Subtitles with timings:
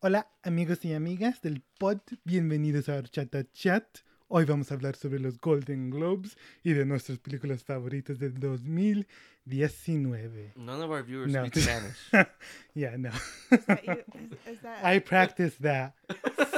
[0.00, 3.98] Hola amigos y amigas del pod, bienvenidos a Horchata Chat.
[4.28, 10.52] Hoy vamos a hablar sobre los Golden Globes y de nuestras películas favoritas del 2019.
[10.56, 11.46] None of our viewers No.
[11.46, 11.96] speak Spanish.
[12.74, 13.08] Yeah, no.
[13.50, 13.92] Is that you?
[13.94, 14.04] Is,
[14.46, 15.94] is that I practiced that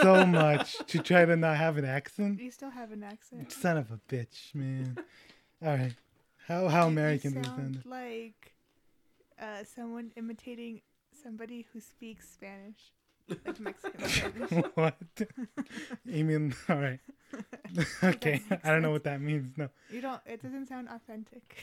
[0.02, 2.40] so much to try to not have an accent.
[2.40, 3.50] you still have an accent?
[3.52, 4.98] Son of a bitch, man.
[5.62, 5.94] All right.
[6.48, 7.86] How how You- American you does sound that?
[7.86, 8.52] like
[9.40, 10.82] uh, someone imitating
[11.22, 12.92] somebody who speaks Spanish,
[13.30, 14.08] like Mexican
[14.48, 14.64] Spanish.
[14.74, 14.96] what?
[16.04, 17.00] You mean all right.
[18.04, 18.42] okay.
[18.64, 19.56] I don't know what that means.
[19.56, 19.68] No.
[19.90, 20.20] You don't.
[20.26, 21.62] It doesn't sound authentic,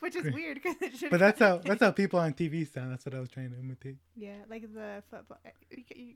[0.00, 1.10] which is weird because it should.
[1.10, 2.90] But that's how that's how people on TV sound.
[2.92, 3.96] That's what I was trying to imitate.
[4.16, 5.38] Yeah, like the football.
[5.70, 6.14] you-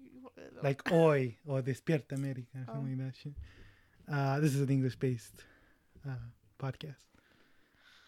[0.62, 2.72] Like Oi or Despierta America, or Oh.
[2.74, 3.33] something like that shit.
[4.12, 5.45] Uh, this is an English based
[6.08, 6.11] uh,
[6.58, 7.05] podcast.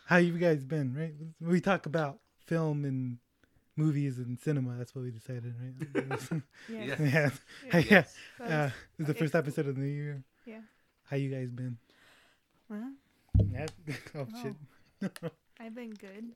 [0.07, 1.15] How you guys been, right?
[1.41, 3.19] We talk about film and
[3.79, 4.75] movies and cinema.
[4.77, 6.43] That's what we decided, right?
[6.69, 6.85] yeah.
[6.85, 6.97] Yeah.
[7.01, 7.31] yeah.
[7.73, 7.79] Yeah.
[7.91, 8.05] yeah.
[8.37, 9.19] So Uh, it's- this is the okay.
[9.21, 10.23] first episode of the new year.
[10.45, 10.61] yeah.
[11.05, 11.79] How you guys been?
[12.69, 12.93] Well,
[13.53, 13.67] Yeah.
[14.17, 14.43] oh Oh.
[14.43, 15.21] shit.
[15.61, 16.33] I've been good.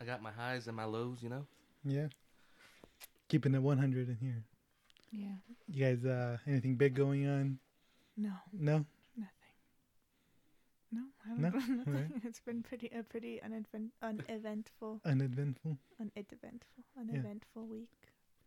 [0.00, 1.46] I got my highs and my lows, you know.
[1.84, 2.08] Yeah.
[3.28, 4.44] Keeping it 100 in here.
[5.12, 5.36] Yeah.
[5.68, 7.58] You guys, uh, anything big going on?
[8.16, 8.84] No, No.
[10.94, 11.02] Nothing.
[11.02, 11.48] No, I don't No?
[11.48, 11.74] know.
[11.84, 11.94] Nothing.
[11.94, 12.10] Alright.
[12.24, 15.78] It's been pretty a pretty unevent, uneventful, Uneventful.
[16.00, 17.88] uneventful, uneventful week.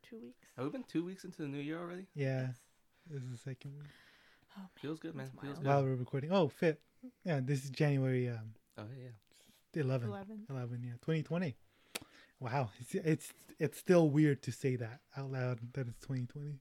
[0.07, 0.47] Two weeks.
[0.55, 2.05] Have we been two weeks into the new year already?
[2.15, 2.47] Yeah.
[3.09, 3.87] This is the second week.
[4.57, 4.69] Oh man.
[4.81, 5.29] Feels good, man.
[5.41, 5.67] Feels good.
[5.67, 6.31] While we're recording.
[6.31, 6.79] Oh, fit.
[7.25, 9.09] Yeah, this is January um, Oh yeah,
[9.75, 9.81] yeah.
[9.83, 10.07] 11.
[10.09, 10.45] 11.
[10.49, 10.91] 11, yeah.
[11.01, 11.55] 2020.
[12.39, 12.69] Wow.
[12.79, 16.59] It's, it's it's still weird to say that out loud that it's 2020.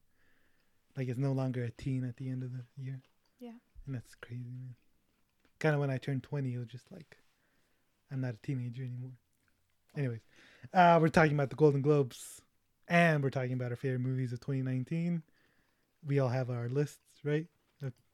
[0.97, 3.01] Like it's no longer a teen at the end of the year.
[3.39, 3.53] Yeah.
[3.87, 4.75] And that's crazy, man.
[5.59, 7.17] Kind of when I turned 20, it was just like,
[8.13, 9.13] I'm not a teenager anymore.
[9.97, 10.21] Anyways,
[10.75, 12.43] uh, we're talking about the Golden Globes
[12.89, 15.23] and we're talking about our favorite movies of 2019.
[16.07, 17.47] We all have our lists, right?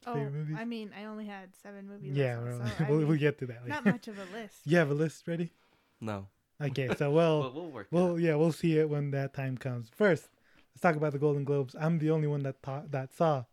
[0.05, 0.55] Oh, favorite movies?
[0.59, 2.11] I mean, I only had seven movies.
[2.13, 4.25] yeah, so, we're- so, I we'll, mean, we'll get to that not much of a
[4.33, 4.57] list.
[4.65, 5.51] you have a list ready?
[6.01, 6.27] No,
[6.61, 7.87] Okay, so well, but we'll work.
[7.89, 8.19] it well, out.
[8.19, 9.89] yeah, we'll see it when that time comes.
[9.95, 10.27] First,
[10.73, 11.73] let's talk about the Golden Globes.
[11.79, 13.43] I'm the only one that thought that saw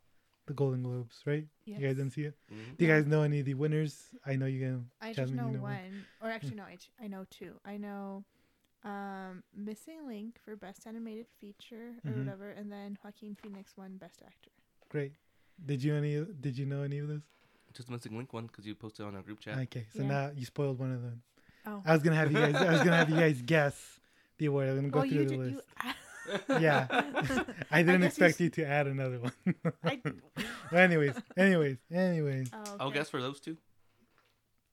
[0.51, 1.47] the Golden Globes, right?
[1.65, 1.79] Yes.
[1.81, 2.35] You guys didn't see it.
[2.53, 2.77] Mhm.
[2.77, 4.09] Do you guys know any of the winners?
[4.27, 4.91] I know you can.
[5.01, 6.07] I just know, you know one, one.
[6.21, 7.53] or actually no, I, I know two.
[7.65, 8.25] I know
[8.83, 12.19] um, Missing Link for Best Animated Feature or Mhm.
[12.19, 14.51] whatever, and then Joaquin Phoenix won Best Actor.
[14.89, 15.13] Great.
[15.65, 16.25] Did you any?
[16.41, 17.23] Did you know any of this?
[17.75, 19.57] Just missing link one because you posted on our group chat.
[19.59, 20.09] Okay, so Yeah.
[20.09, 21.23] now you spoiled one of them.
[21.67, 22.57] Oh, I was gonna have you guys.
[22.57, 24.01] I was gonna have you guys guess
[24.39, 24.69] the award.
[24.69, 25.39] I'm gonna go well, through you the did.
[25.55, 25.67] list.
[25.85, 25.91] You,
[26.49, 26.87] yeah,
[27.71, 29.33] I didn't guess you expect s- you to add another one.
[29.85, 30.01] I,
[30.71, 32.51] But anyways, anyways, anyways.
[32.53, 33.57] oh, I'll guess for those two.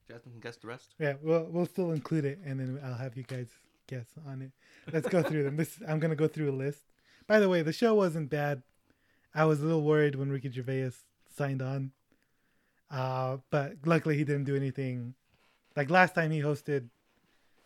[0.07, 0.95] Jasmine can guess the rest.
[0.99, 3.49] Yeah, we'll we'll still include it, and then I'll have you guys
[3.87, 4.51] guess on it.
[4.93, 5.57] Let's go through them.
[5.57, 6.83] This I'm gonna go through a list.
[7.27, 8.63] By the way, the show wasn't bad.
[9.35, 10.91] I was a little worried when Ricky Gervais
[11.35, 11.91] signed on,
[12.89, 15.13] uh, but luckily he didn't do anything.
[15.75, 16.87] Like last time he hosted,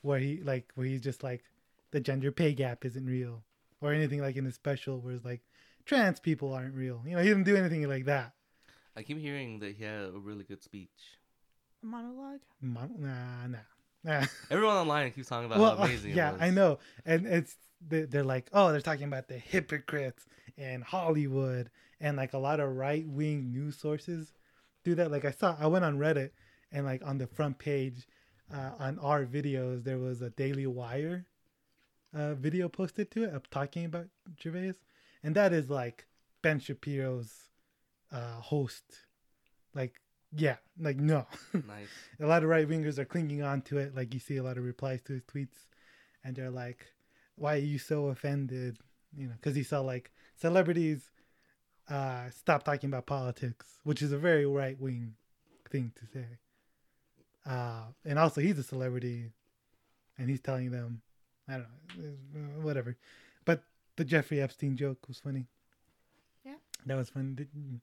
[0.02, 1.44] where he like where he's just like
[1.92, 3.44] the gender pay gap isn't real,
[3.82, 5.42] or anything like in the special where it's like
[5.86, 7.02] trans people aren't real.
[7.06, 8.34] You know, he didn't do anything like that.
[8.96, 11.18] I keep hearing that he had a really good speech.
[11.84, 12.42] A monologue.
[12.62, 13.58] Mon- Nah, nah,
[14.04, 14.26] nah.
[14.52, 16.42] Everyone online keeps talking about well, how amazing yeah, it was.
[16.42, 17.56] I know, and it's
[17.86, 20.26] they- they're like, oh, they're talking about the hypocrites
[20.58, 21.70] in Hollywood,
[22.00, 24.34] and like a lot of right wing news sources
[24.84, 25.10] do that.
[25.12, 26.32] Like I saw, I went on Reddit,
[26.72, 28.08] and like on the front page,
[28.54, 31.26] uh, on our videos, there was a Daily Wire
[32.14, 34.08] uh, video posted to it of talking about
[34.42, 34.76] Gervais,
[35.24, 36.06] and that is like
[36.42, 37.32] Ben Shapiro's
[38.12, 38.84] uh, host.
[39.74, 40.02] Like,
[40.36, 41.26] yeah, like no.
[41.54, 41.88] Nice.
[42.20, 43.96] a lot of right wingers are clinging on to it.
[43.96, 45.68] Like you see a lot of replies to his tweets,
[46.24, 46.86] and they're like,
[47.36, 48.78] "Why are you so offended?"
[49.16, 51.12] You know, because he saw like celebrities
[51.90, 55.16] uh, stop talking about politics, which is a very right wing
[55.70, 56.26] thing to say.
[57.46, 59.32] Uh, and also, he's a celebrity,
[60.18, 61.02] and he's telling them,
[61.52, 61.68] I don't
[61.98, 62.96] know, uh, whatever.
[63.46, 63.64] But
[63.98, 65.48] the Jeffrey Epstein joke was funny.
[66.46, 66.56] Yeah.
[66.86, 67.82] that was fun.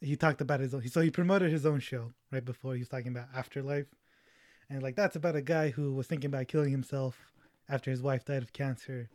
[0.00, 0.86] He talked about his own.
[0.88, 3.86] So he promoted his own show right before he was talking about Afterlife,
[4.70, 7.32] and like that's about a guy who was thinking about killing himself
[7.68, 9.08] after his wife died of cancer.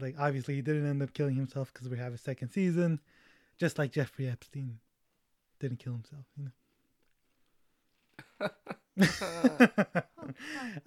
[0.00, 3.00] Like obviously he didn't end up killing himself because we have a second season,
[3.58, 4.78] just like Jeffrey Epstein
[5.60, 6.24] didn't kill himself.
[6.38, 6.50] You know.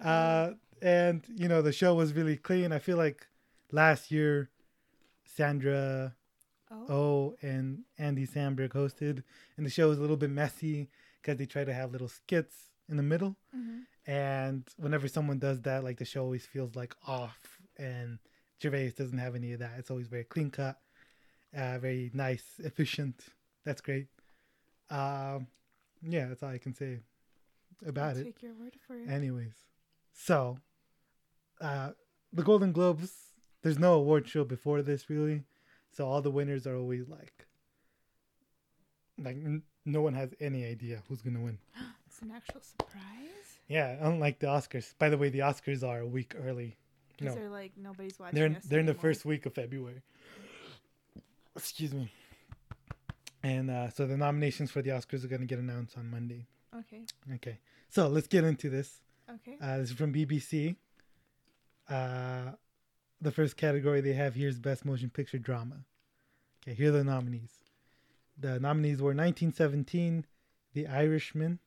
[0.00, 0.50] uh,
[0.82, 2.72] and you know the show was really clean.
[2.72, 3.26] I feel like
[3.72, 4.50] last year,
[5.24, 6.14] Sandra
[6.68, 6.86] Oh.
[6.88, 9.22] Oh and Andy Samberg hosted,
[9.56, 10.90] and the show was a little bit messy
[11.22, 13.36] because they try to have little skits in the middle.
[13.52, 17.38] hmm And whenever someone does that, like the show always feels like off
[17.76, 18.18] and
[18.60, 19.74] Gervais doesn't have any of that.
[19.78, 20.80] It's always very clean cut,
[21.56, 23.26] uh, very nice, efficient.
[23.64, 24.08] That's great.
[24.90, 25.46] Um,
[26.02, 27.00] yeah, that's all I can say
[27.86, 28.24] about I'll it.
[28.24, 29.08] Take your word for it.
[29.08, 29.54] Anyways,
[30.12, 30.58] so
[31.60, 31.90] uh,
[32.32, 33.12] the Golden Globes.
[33.62, 35.42] There's no award show before this really,
[35.90, 37.46] so all the winners are always like,
[39.18, 41.58] like n- no one has any idea who's gonna win.
[42.06, 43.00] it's an actual surprise.
[43.68, 44.94] Yeah, unlike the Oscars.
[44.98, 46.76] By the way, the Oscars are a week early.
[47.16, 47.40] Because No.
[47.40, 48.36] they're like nobody's watching.
[48.36, 50.02] They're in, us they're in the first week of February.
[51.56, 52.12] Excuse me.
[53.42, 56.46] And uh, so the nominations for the Oscars are gonna get announced on Monday.
[56.78, 57.02] Okay.
[57.34, 59.00] Okay, so let's get into this.
[59.28, 59.56] Okay.
[59.60, 60.76] Uh, this is from BBC.
[61.88, 62.52] Uh,
[63.20, 65.84] the first category they have here is Best Motion Picture Drama.
[66.62, 67.52] Okay, here are the nominees.
[68.38, 70.26] The nominees were 1917,
[70.74, 71.60] The Irishman,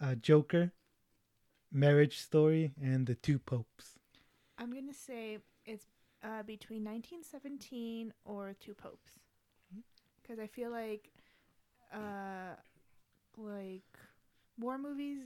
[0.00, 0.72] uh, Joker,
[1.70, 3.98] Marriage Story, and The Two Popes.
[4.58, 5.86] I'm gonna say it's
[6.22, 9.12] uh, between 1917 or Two Popes,
[10.20, 11.10] because I feel like,
[11.92, 12.56] uh,
[13.38, 13.82] like
[14.58, 15.20] war movies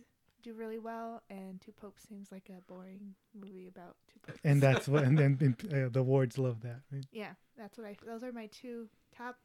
[0.47, 4.41] do really well, and Two Popes seems like a boring movie about two popes.
[4.45, 6.81] And that's what, and then uh, the awards love that.
[6.93, 7.05] Right?
[7.13, 7.97] yeah, that's what I.
[8.07, 9.37] Those are my two top.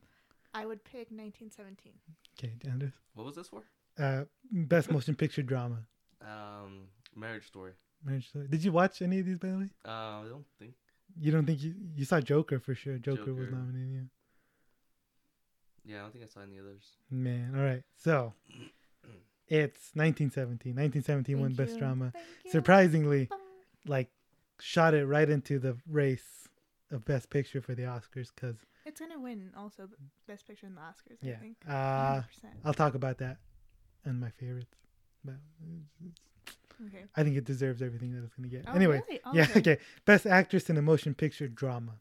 [0.53, 1.93] I would pick 1917.
[2.37, 2.93] Okay, Anders.
[3.15, 3.63] What was this for?
[3.97, 5.77] Uh, Best Motion Picture Drama.
[6.21, 7.71] Um, Marriage Story.
[8.03, 8.47] Marriage Story.
[8.49, 9.69] Did you watch any of these, by the way?
[9.85, 10.73] Uh, I don't think.
[11.19, 12.97] You don't think you you saw Joker for sure?
[12.97, 13.93] Joker, was nominated.
[13.93, 14.01] Yeah.
[15.83, 16.83] Yeah, I don't think I saw any others.
[17.09, 17.81] Man, all right.
[17.97, 18.33] So
[19.51, 20.73] it's 1917.
[20.75, 21.77] 1917 won Thank Best.
[21.79, 22.11] Drama.
[22.13, 22.25] Thank.
[22.51, 23.39] Surprisingly, Bum.
[23.85, 24.09] like,
[24.59, 26.47] shot it right into the race
[26.91, 28.55] of Best Picture for the Oscars because,
[28.85, 29.89] It's gonna win also
[30.27, 31.17] Best Picture in the Oscars.
[31.21, 31.33] yeah.
[31.33, 31.57] I think.
[31.67, 32.23] Uh, 100%.
[32.65, 33.37] I'll talk about that
[34.05, 34.75] and my favorites.
[35.23, 35.35] But
[36.87, 37.03] okay.
[37.15, 38.65] I think it deserves everything that it's going to get.
[38.67, 39.21] Oh, anyway, really?
[39.33, 39.77] yeah, okay.
[40.05, 41.93] Best Actress in a Motion Picture Drama.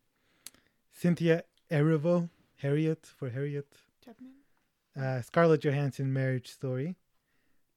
[0.92, 3.66] Cynthia Erivo, Harriet for Harriet.
[4.04, 4.32] Chapman.
[4.96, 6.96] uh, Scarlett Johansson Marriage Story,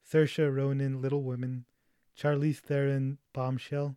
[0.09, 1.65] Saoirse Ronan Little Women,
[2.17, 3.95] Charlize Theron Bombshell,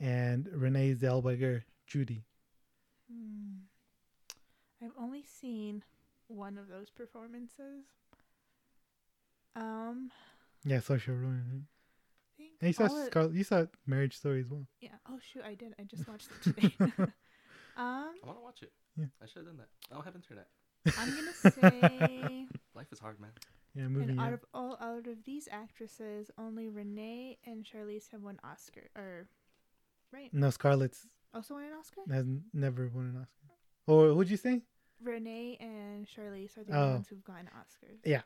[0.00, 2.24] and Renee Zellweger Judy.
[3.12, 3.58] Hmm.
[4.82, 5.82] I've only seen
[6.28, 7.84] one of those performances.
[9.56, 10.10] Um,
[10.64, 11.66] Yeah, Saoirse Ronan.
[12.38, 12.50] Right?
[12.60, 14.66] And you saw all of- You saw Marriage Story as well.
[14.80, 14.96] yeah.
[15.08, 15.74] Oh shoot, I did.
[15.78, 16.74] I just watched it today.
[16.88, 17.10] um,
[17.76, 18.72] I want to watch it.
[18.96, 19.06] Yeah.
[19.22, 19.68] I should have done that.
[19.90, 20.48] I don't have internet.
[20.98, 23.30] I'm gonna say, Life is hard, man.
[23.74, 24.12] Yeah, movie.
[24.12, 28.88] and out of all out of these actresses, only Renee and Charlize have won Oscar.
[28.96, 29.26] Or,
[30.12, 30.32] right?
[30.32, 32.02] No, Scarlett's Also won an Oscar.
[32.12, 33.54] has never won an Oscar.
[33.86, 34.62] Or what'd you say?
[35.02, 36.80] Renee and Charlize are the Oh.
[36.82, 37.98] only ones who've gotten Oscars.
[38.04, 38.22] Yeah.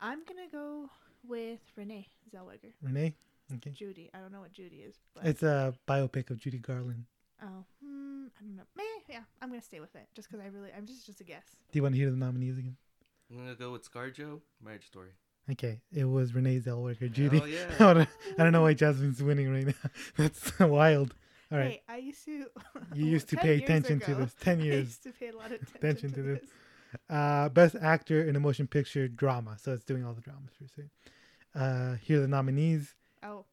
[0.00, 0.90] I'm gonna go
[1.26, 2.72] with Renee Zellweger.
[2.82, 3.14] Renee.
[3.54, 3.70] Okay.
[3.70, 4.10] Judy.
[4.14, 7.04] I don't know what Judy is, but It's a biopic of Judy Garland.
[7.42, 8.62] oh, hmm, I don't know.
[8.76, 11.24] Meh, yeah, I'm gonna stay with it just because I really, I'm just just a
[11.24, 11.44] guess.
[11.72, 12.76] Do you want to hear the nominees again?
[13.30, 14.40] I'm gonna go with ScarJo.
[14.62, 15.10] Marriage Story.
[15.50, 17.38] Okay, it was Renee Zellweger Judy.
[17.38, 17.66] Hell yeah.
[17.80, 19.90] I don't I don't know why Jasmine's winning right now.
[20.16, 21.14] That's wild.
[21.52, 21.70] All right.
[21.72, 22.46] Hey, I used to.
[22.94, 24.34] You used to pay years attention to this.
[24.40, 24.72] 10 years.
[24.72, 24.86] I years.
[24.86, 26.40] used to pay a lot of attention, Attention to, to this.
[26.40, 26.50] this.
[27.10, 29.56] Uh, best actor in a motion picture drama.
[29.60, 30.88] So it's doing all the dramas for say.
[31.54, 32.94] Uh, here are the nominees.
[33.22, 33.44] Oh,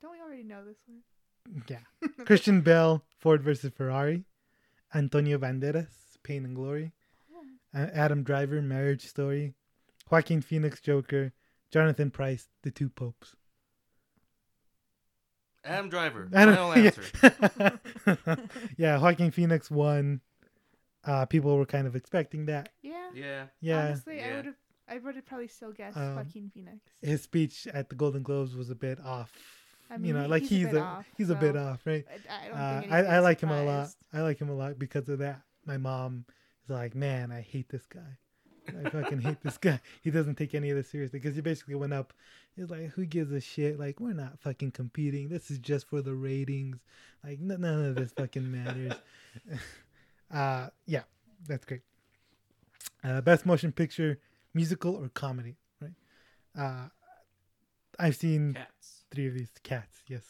[0.00, 1.00] don't we already know this one?
[1.68, 1.78] Yeah.
[2.24, 4.24] Christian Bale, Ford versus Ferrari.
[4.94, 5.88] Antonio Banderas,
[6.22, 6.92] Pain and Glory.
[7.74, 9.54] Adam Driver, Marriage Story.
[10.10, 11.32] Joaquin Phoenix, Joker.
[11.70, 13.34] Jonathan Pryce, The Two Popes.
[15.64, 16.28] Adam Driver.
[16.34, 17.02] I don't- Final answer.
[18.26, 18.36] yeah.
[18.76, 20.20] yeah, Joaquin Phoenix won.
[21.04, 22.70] Uh, people were kind of expecting that.
[22.82, 23.08] Yeah.
[23.14, 23.44] Yeah.
[23.60, 23.86] Yeah.
[23.86, 24.54] Honestly, I would have.
[24.86, 26.78] I would have probably still guessed Um, Joaquin Phoenix.
[27.00, 29.32] His speech at the Golden Globes was a bit off.
[29.90, 31.80] I you mean, know, like he's he's, a bit a, off, he's a bit off,
[31.86, 32.04] right?
[32.30, 33.88] I, I don't Uh, I, I anybody's like him a lot.
[34.12, 35.40] I like him a lot because of that.
[35.66, 36.24] My mom
[36.64, 38.18] is like, man, I hate this guy.
[38.68, 39.80] I fucking hate this guy.
[40.02, 42.12] He doesn't take any of this seriously because he basically went up.
[42.56, 43.78] He's like, who gives a shit?
[43.78, 45.28] Like, we're not fucking competing.
[45.28, 46.78] This is just for the ratings.
[47.22, 48.92] Like, n- none of this fucking matters.
[50.32, 51.02] uh, yeah,
[51.46, 51.82] that's great.
[53.02, 54.18] Uh, best motion picture,
[54.54, 55.92] musical or comedy, right?
[56.58, 56.88] Uh,
[57.98, 59.04] I've seen Cats.
[59.10, 59.50] three of these.
[59.62, 60.22] Cats, yes.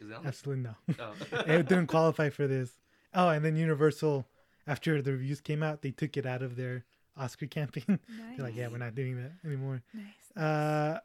[0.00, 0.28] Is it on there?
[0.28, 0.74] Absolutely no.
[0.98, 1.12] Oh.
[1.46, 2.70] it didn't qualify for this.
[3.14, 4.26] Oh, and then Universal,
[4.68, 6.84] after the reviews came out, they took it out of their
[7.16, 7.84] Oscar campaign.
[7.88, 8.36] Nice.
[8.36, 9.82] They're like, yeah, we're not doing that anymore.
[9.92, 10.36] Nice.
[10.40, 11.00] Uh,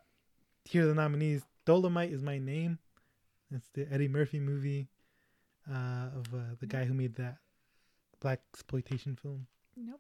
[0.66, 1.42] here are the nominees.
[1.66, 2.78] Dolemite is my name.
[3.52, 4.88] It's the Eddie Murphy movie
[5.70, 7.38] uh, of uh, the guy who made that
[8.20, 9.48] black exploitation film.
[9.78, 10.00] nope.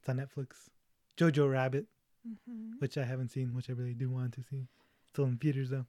[0.00, 0.68] It's on Netflix.
[1.16, 1.86] Jojo Rabbit,
[2.24, 4.66] hmm which I haven't seen, which I really do want to see.
[5.08, 5.86] Still in theaters though.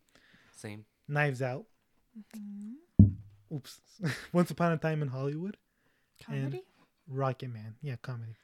[0.56, 0.86] Same.
[1.08, 1.66] Knives Out,
[2.36, 2.74] hmm
[3.54, 3.80] oops,
[4.34, 5.58] Once Upon a Time in Hollywood,
[6.26, 6.64] Comedy.
[7.08, 7.76] Rocket Man.
[7.82, 8.36] Yeah, comedy.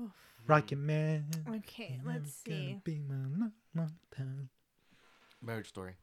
[0.00, 0.10] Oof.
[0.46, 1.26] Rocket Man.
[1.48, 2.80] Okay, you're let's see.
[2.84, 4.48] Be my long, long.
[5.42, 5.94] Marriage Story.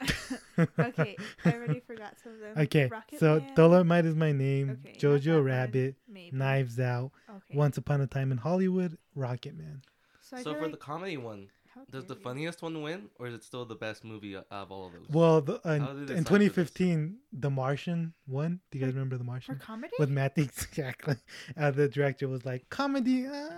[0.78, 2.58] okay, I already forgot some of them.
[2.64, 3.54] Okay, Rocket so Man.
[3.54, 4.78] Dolemite is my name.
[4.84, 6.36] Okay, Jojo Rabbit, Maybe.
[6.36, 7.56] Knives Out, Okay.
[7.56, 9.82] Once Upon a Time in Hollywood, Rocket Man.
[10.22, 11.59] So, So for like, the comedy one, how
[11.90, 14.86] does the funniest one win, or is it still the best movie out of all
[14.86, 15.08] of those?
[15.10, 16.70] Well, the, uh, in, How did they in decide for this?
[16.70, 18.60] 2015, The Martian won.
[18.70, 19.54] Do you guys remember The Martian?
[19.56, 19.92] for comedy?
[19.98, 21.16] With Matt exactly.
[21.56, 23.26] Uh, the director was like, comedy.
[23.26, 23.50] Uh,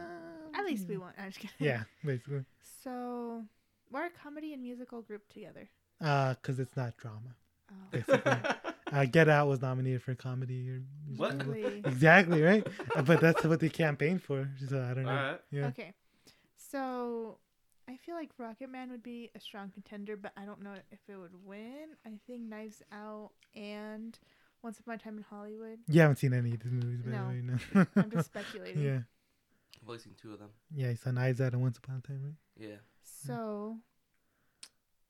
[0.54, 1.12] At least we won.
[1.18, 1.54] I'm just kidding.
[1.58, 2.44] Yeah, basically.
[2.82, 3.44] So,
[3.90, 5.68] why are comedy and musical grouped together?
[6.00, 7.34] Uh, cause it's not drama.
[7.70, 7.74] Oh.
[7.90, 8.32] Basically,
[8.92, 10.68] uh, Get Out was nominated for comedy.
[10.68, 10.82] Or
[11.16, 11.42] What?
[11.86, 14.48] Exactly right, Uh, but that's what they campaigned for.
[14.68, 15.10] So I don't know.
[15.10, 15.40] Alright.
[15.50, 15.66] Yeah.
[15.68, 15.94] Okay.
[16.56, 17.38] So,
[17.88, 20.98] I feel like Rocket Man would be a strong contender, but I don't know if
[21.08, 21.88] it would win.
[22.06, 24.18] I think Knives Out and
[24.62, 25.78] Once Upon a Time in Hollywood.
[25.88, 27.22] You haven't seen any of these movies, by No.
[27.28, 27.42] the way.
[27.74, 27.86] No.
[28.02, 28.82] I'm just speculating.
[28.82, 28.98] yeah,
[29.82, 30.50] I've only seen two of them.
[30.74, 30.90] yeah.
[30.90, 32.34] You saw Knives Out and Once Upon a Time, right?
[32.68, 32.76] Yeah.
[33.02, 33.78] So,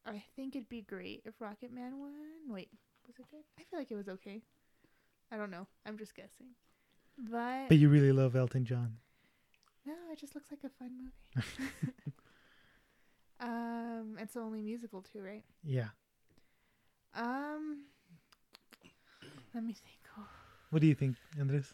[0.06, 2.12] I think it'd be great if Rocket Man won.
[2.48, 2.70] Wait,
[3.06, 3.44] was it good?
[3.58, 4.42] I feel like it was okay.
[5.30, 5.66] I don't know.
[5.86, 6.48] I'm just guessing.
[7.18, 8.96] But, But you really love Elton John.
[9.86, 10.90] no, it just looks like a fun
[11.36, 11.70] movie.
[13.42, 15.44] um, it's only musical too, right?
[15.64, 15.88] Yeah.
[17.14, 17.84] Um,
[19.54, 19.98] let me think.
[20.18, 20.26] Oh,
[20.70, 21.72] What do you think, Andres?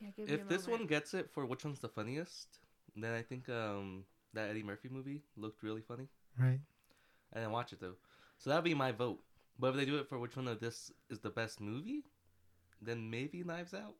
[0.00, 2.58] yeah, give me a If this one gets it for which one's the funniest,
[2.96, 6.08] then I think um that Eddie Murphy movie looked really funny.
[6.38, 6.60] Right.
[7.32, 7.96] I didn't watch it though,
[8.38, 9.20] so that'd be my vote.
[9.58, 12.04] But if they do it for which one of this is the best movie,
[12.82, 13.94] then maybe Knives Out.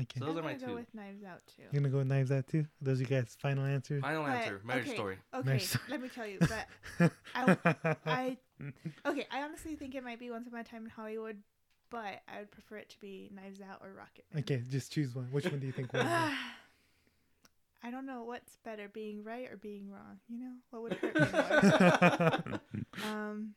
[0.00, 0.20] Okay.
[0.20, 0.74] So- those I'm are my gonna go two.
[0.74, 1.62] with Knives Out too.
[1.72, 2.66] You're gonna go with Knives Out too.
[2.82, 4.02] Those are you guys' final answers.
[4.02, 5.18] Final But, answer: Marriage okay, Story.
[5.34, 5.84] Okay, Marriage Story.
[5.90, 8.36] let me tell you, but I, I,
[9.06, 11.38] okay, I honestly think it might be Once Upon a Time in Hollywood,
[11.90, 14.42] but I would prefer it to be Knives Out or Rocket Man.
[14.42, 15.28] okay, just choose one.
[15.30, 16.02] Which one do you think will?
[17.82, 20.18] I don't know what's better, being right or being wrong.
[20.28, 22.60] You know what would hurt me more?
[23.10, 23.54] um,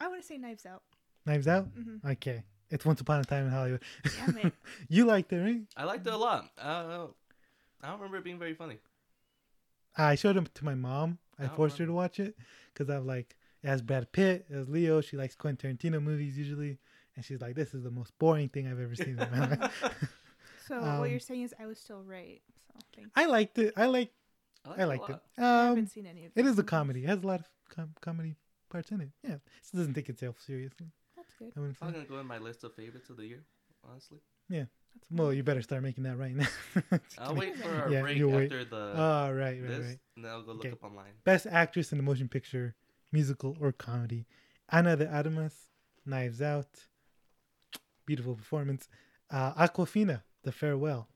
[0.00, 0.82] I want to say Knives Out.
[1.26, 1.66] Knives Out.
[1.66, 3.82] hmm Okay, it's Once Upon a Time in Hollywood.
[4.26, 4.52] Damn it.
[4.88, 5.60] you liked it, right?
[5.76, 6.48] I liked it a lot.
[6.60, 7.14] I don't.
[7.82, 8.78] I don't remember it being very funny.
[9.96, 11.18] I showed it to my mom.
[11.38, 12.36] I I don't forced her to watch it
[12.72, 15.00] because I'm like, it has Brad Pitt, it has Leo.
[15.00, 16.78] She likes Quentin Tarantino movies usually,
[17.16, 19.92] and she's like, "This is the most boring thing I've ever seen in my life."
[20.68, 22.42] So Um, what you're saying is I was still right.
[22.74, 23.72] So thank I liked it.
[23.76, 24.12] I like.
[24.66, 25.12] I liked, I it, liked it.
[25.12, 25.22] lot.
[25.38, 26.40] I Um, haven't seen any of it.
[26.40, 27.04] it is a comedy.
[27.04, 28.34] It has a lot of com- comedy
[28.68, 29.08] parts in it.
[29.24, 29.40] Yeah, it
[29.74, 30.88] doesn't take itself seriously.
[31.40, 31.52] That's good.
[31.56, 31.86] I wouldn't say.
[31.86, 33.44] I'm gonna go in my list of favorites of the year.
[33.88, 34.18] Honestly,
[34.50, 34.68] That's
[35.10, 35.36] Well, good.
[35.36, 36.46] you better start making that right now.
[37.18, 38.44] I'll wait for our Yeah, break you'll wait.
[38.52, 39.98] after the Oh, right, right, this, right.
[40.16, 40.72] and then I'll go look Okay.
[40.72, 41.12] up online.
[41.24, 42.74] Best actress in a motion picture,
[43.12, 44.26] musical or comedy.
[44.70, 45.68] Ana de Armas,
[46.04, 46.88] Knives Out.
[48.06, 48.88] Beautiful performance.
[49.30, 51.08] Uh, Awkwafina, The Farewell.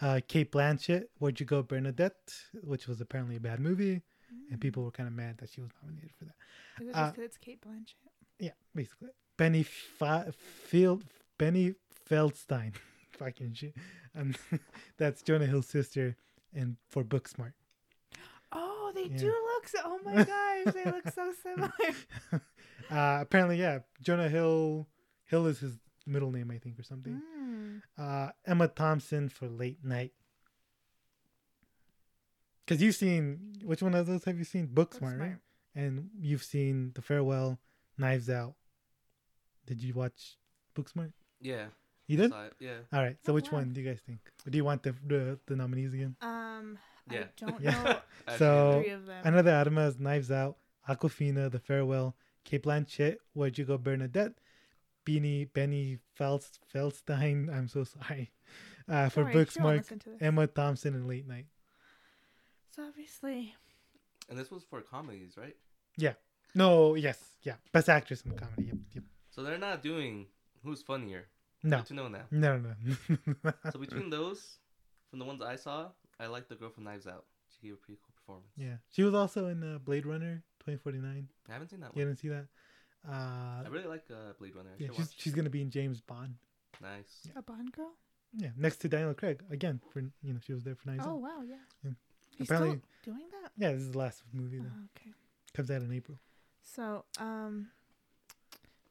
[0.00, 4.02] Uh, Cate Blanchett, Where'd You Go, Bernadette, which was apparently a bad movie,
[4.50, 4.60] and Mm.
[4.60, 6.34] people were kind of mad that she was nominated for that.
[6.80, 7.94] Is it uh, just 'cause it's Cate Blanchett?
[8.38, 9.10] Yeah, basically.
[9.36, 11.04] Benny Fa- Field,
[11.38, 11.74] Benny
[12.08, 12.74] Feldstein,
[13.18, 13.74] fucking shit,
[14.14, 14.36] and
[14.98, 16.16] that's Jonah Hill's sister,
[16.54, 17.52] and for Booksmart.
[18.52, 19.18] Oh, they Yeah.
[19.18, 19.78] do look so.
[19.84, 21.72] Oh my gosh, they look so similar.
[22.90, 24.86] uh, apparently, yeah, Jonah Hill.
[25.26, 27.20] Hill is his middle name, I think, or something.
[27.40, 27.80] Mm.
[27.98, 30.12] Uh, Emma Thompson for Late Night.
[32.64, 34.68] Because you've seen which one of those have you seen?
[34.68, 35.30] Booksmart, right?
[35.32, 35.38] Booksmart.
[35.74, 37.58] And you've seen The Farewell,
[37.98, 38.54] Knives Out.
[39.66, 40.36] Did you watch
[40.76, 41.12] Booksmart?
[41.40, 41.66] Yeah.
[42.06, 42.32] You did.
[42.60, 42.78] Yeah.
[42.92, 43.16] All right.
[43.24, 43.58] So Oh, which wow.
[43.60, 44.20] one do you guys think?
[44.48, 46.16] Do you want the the, the nominees again?
[46.20, 46.78] Um,
[47.10, 47.24] Yeah.
[47.24, 47.82] I don't Yeah.
[47.82, 47.98] know
[48.38, 49.22] So- three of them.
[49.26, 50.56] Another Adama's Knives Out,
[50.88, 54.34] Awkwafina, The Farewell, Cate Blanchett, Where'd You Go, Bernadette,
[55.06, 57.48] Beanie, Benny Felst, Feldstein.
[57.54, 58.30] I'm so sorry.
[58.86, 60.18] Uh, for Sorry, Booksmart, listen to this.
[60.20, 61.46] Emma Thompson, and Late Night.
[62.76, 63.54] So obviously,
[64.28, 65.56] And this was for comedies, right?
[65.96, 66.12] Yeah.
[66.54, 68.64] No, yes, yeah, best actress in comedy.
[68.66, 69.04] Yep, yep.
[69.34, 70.26] So they're not doing
[70.62, 71.26] who's funnier.
[71.62, 72.24] No, Good to know now.
[72.30, 73.52] no, no.
[73.72, 74.58] So between those,
[75.10, 75.88] from the ones I saw,
[76.20, 77.24] I like the girl from Knives Out.
[77.50, 78.52] She gave a pretty cool performance.
[78.56, 81.28] yeah, she was also in uh, Blade Runner 2049.
[81.48, 81.98] I haven't seen that one.
[81.98, 82.10] You one.
[82.14, 82.46] didn't see that?
[83.08, 84.70] Uh, I really like uh, Blade Runner.
[84.78, 85.14] I yeah, she's watch.
[85.16, 86.34] she's gonna be in James Bond.
[86.82, 87.28] nice.
[87.36, 87.92] a Bond girl.
[88.36, 89.80] Yeah, next to Daniel Craig again.
[89.90, 91.14] For you know, she was there for Knives Oh Out.
[91.14, 91.56] Oh wow, yeah.
[91.84, 91.90] Yeah.
[92.36, 93.52] He's Apparently- still doing that.
[93.56, 95.10] Yeah, this is the last movie that Oh, okay.
[95.54, 96.18] comes out in April.
[96.62, 97.68] So um,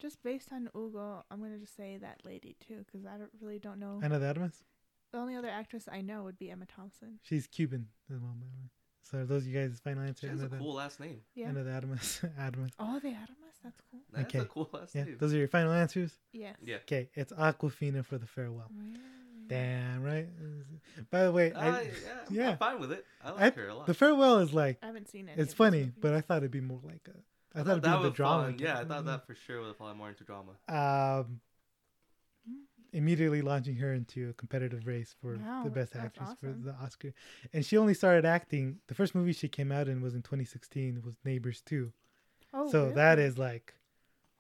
[0.04, 3.58] just based on Ugo, I'm gonna just say that lady too, because I don't really
[3.60, 4.00] don't know.
[4.04, 4.64] Ana de Armas.
[5.12, 7.20] The only other actress I know would be Emma Thompson.
[7.24, 8.34] She's Cuban as well.
[8.40, 8.70] by the way.
[9.04, 10.28] So are those you guys' final answer?
[10.28, 11.22] She has Anna a de, cool last name.
[11.36, 11.50] Yeah.
[11.50, 12.22] Ana de Armas.
[12.40, 12.72] Armas.
[12.80, 13.58] Oh, they Adamas.
[13.64, 14.00] That's cool.
[14.12, 14.40] That's Okay.
[14.40, 15.18] a cool last Yeah, name.
[15.20, 16.12] those are your final answers.
[16.34, 16.56] Yes.
[16.64, 16.76] Yeah.
[16.78, 18.70] Okay, it's Awkwafina for the farewell.
[18.78, 19.00] Really?
[19.48, 20.28] Damn right.
[21.12, 22.50] By the way, Uh, I, yeah, I'm- yeah.
[22.52, 23.06] I'm fine with it.
[23.24, 23.88] I I, like her a lot.
[23.88, 25.38] the farewell is like I haven't seen it.
[25.38, 27.18] it's funny, but I thought it'd be more like a.
[27.56, 28.44] I thought it'd be that the drama.
[28.46, 28.58] fun.
[28.60, 30.52] Yeah, I thought that for sure would have fallen more into drama.
[30.68, 31.40] um,
[32.92, 36.38] immediately launching her into a competitive race for Wow, the best actress awesome.
[36.64, 37.14] for the Oscar.
[37.52, 38.80] And she only started acting.
[38.88, 41.02] The first movie she came out in was in 2016.
[41.04, 41.92] Was Neighbors 2.
[42.54, 43.28] Oh, so that really?
[43.30, 43.74] is like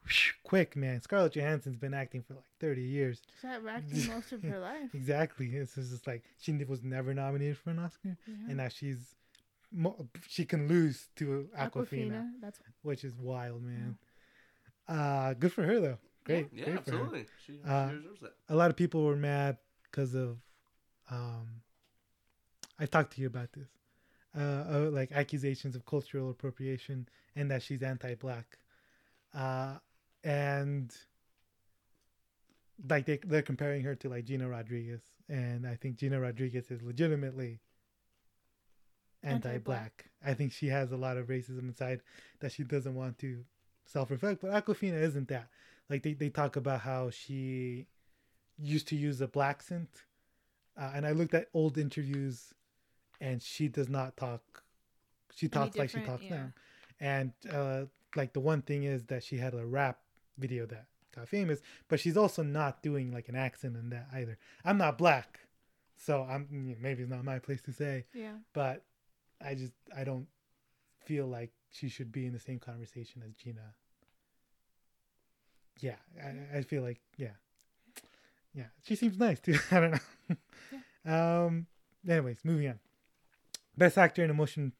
[0.03, 1.01] whoosh, quick, man.
[1.01, 3.21] Scarlett Johansson's been acting for like 30 years.
[3.41, 4.93] She's had acting most of her life.
[4.93, 5.47] Exactly.
[5.55, 8.35] It's just like she was never nominated for an Oscar, Yeah.
[8.49, 9.15] and now she's
[9.73, 12.53] mo- she can lose to Awkwafina, Awkwafina.
[12.81, 13.97] Which is wild, man.
[14.87, 15.97] Uh good for her though.
[16.23, 16.49] Great.
[16.53, 16.97] Yeah, great for her.
[16.97, 17.25] absolutely.
[17.45, 18.33] She, Uh, she deserves that.
[18.49, 20.37] a lot of people were mad because of
[21.09, 21.61] um
[22.79, 23.67] i talked to you about this
[24.35, 28.57] uh, uh like accusations of cultural appropriation and that she's anti-black
[29.35, 29.77] uh
[30.23, 30.95] and
[32.89, 36.81] like they, they're comparing her to like gina rodriguez and i think gina rodriguez is
[36.81, 37.59] legitimately
[39.23, 40.05] anti-black.
[40.25, 42.01] i think she has a lot of racism inside
[42.39, 43.43] that she doesn't want to
[43.85, 45.49] self-reflect but awkwafina isn't that.
[45.89, 47.87] Like they, they talk about how she
[48.57, 49.89] used to use a black accent
[50.77, 52.53] uh, and i looked at old interviews
[53.19, 54.63] and she does not talk
[55.35, 56.35] she talks like she talks Yeah.
[56.37, 56.53] now
[56.99, 59.99] and uh, like the one thing is that she had a rap
[60.37, 64.37] video that got famous but she's also not doing like an accent in that either.
[64.65, 65.39] I'm not black
[65.95, 66.47] so i'm
[66.81, 68.33] maybe it's not my place to say yeah.
[68.53, 68.83] but
[69.45, 70.27] i just i don't
[71.05, 73.73] feel like she should be in the same conversation as gina.
[75.79, 77.35] Yeah i, I feel like yeah.
[78.53, 79.57] Yeah she seems nice too.
[79.71, 80.01] I don't
[81.05, 81.11] know.
[81.11, 81.67] Um
[82.07, 82.79] anyways moving on.
[83.77, 84.73] Best actor in a motion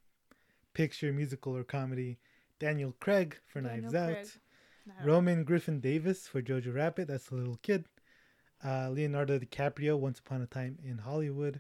[0.74, 2.20] picture musical or comedy
[2.60, 4.14] daniel craig for Daniel knives out.
[4.14, 4.28] Craig.
[4.86, 7.86] Not roman griffin davis for jojo rabbit that's the little kid.
[8.64, 11.60] Uh, leonardo dicaprio once upon a time in hollywood.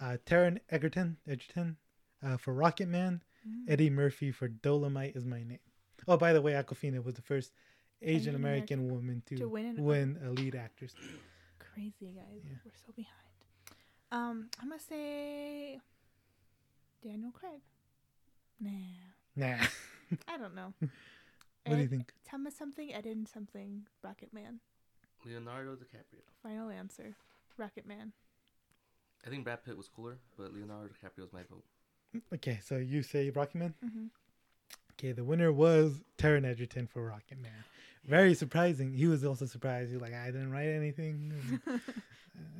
[0.00, 1.76] Uh, Taron Egerton, Egerton
[2.24, 3.64] uh, for Rocket Man, Mm.
[3.68, 5.58] Eddie Murphy for Dolemite is my name.
[6.06, 7.50] Oh, by the way, Awkwafina was the first
[8.00, 10.94] Asian Asian American American woman to, to win win a lead actress.
[11.58, 12.42] Crazy guys.
[12.44, 12.52] Yeah.
[12.64, 13.16] We're so behind.
[14.12, 15.80] Um, I'm gonna say
[17.02, 17.62] Daniel Craig.
[18.60, 18.70] Nah,
[19.34, 19.56] Nah.
[20.28, 20.72] I don't know.
[20.80, 22.12] what do you think?
[22.24, 22.90] Tell me something.
[22.90, 23.86] Eden something.
[24.04, 24.60] Rocket Man.
[25.24, 26.22] Leonardo DiCaprio.
[26.44, 27.16] Final answer.
[27.56, 28.12] Rocket Man.
[29.26, 31.64] I think Brad Pitt was cooler, but Leonardo DiCaprio is my vote.
[32.34, 33.74] Okay, so you say Rocket Man?
[33.84, 34.06] Mm-hmm.
[34.92, 37.64] Okay, the winner was Taron Egerton for Rocket Man.
[38.04, 38.92] Very surprising.
[38.94, 39.88] He was also surprised.
[39.90, 41.32] He was like, I didn't write anything.
[41.66, 41.80] And,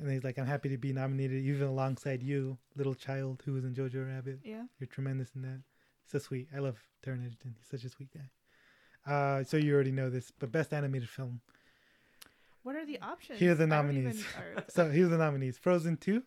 [0.01, 3.63] and he's like, I'm happy to be nominated, even alongside you, little child who was
[3.65, 4.39] in Jojo Rabbit.
[4.43, 4.63] Yeah.
[4.79, 5.59] You're tremendous in that.
[6.05, 6.47] So sweet.
[6.55, 7.55] I love Taron Egerton.
[7.59, 9.11] He's such a sweet guy.
[9.11, 11.41] Uh, so you already know this, but best animated film.
[12.63, 13.39] What are the options?
[13.39, 14.19] Here are the nominees.
[14.19, 16.23] even- So here's the nominees: Frozen Two,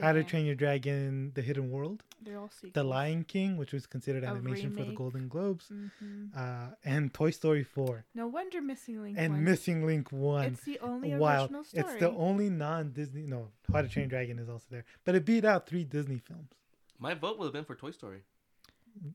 [0.00, 2.72] How to Train Your Dragon: The Hidden World, They're all sequels.
[2.74, 4.92] The Lion King, which was considered A animation for the.
[4.92, 9.16] Golden Globes, hmm uh, and Toy Story Four, No wonder Missing Link.
[9.18, 9.44] and won.
[9.44, 10.44] Missing Link won.
[10.46, 11.50] It's the only Wild.
[11.50, 11.84] original story.
[11.84, 13.22] It's the only non-Disney.
[13.26, 16.18] No, How to Train Your Dragon is also there, but it beat out three Disney
[16.18, 16.50] films.
[16.98, 18.22] My vote would have been for Toy Story.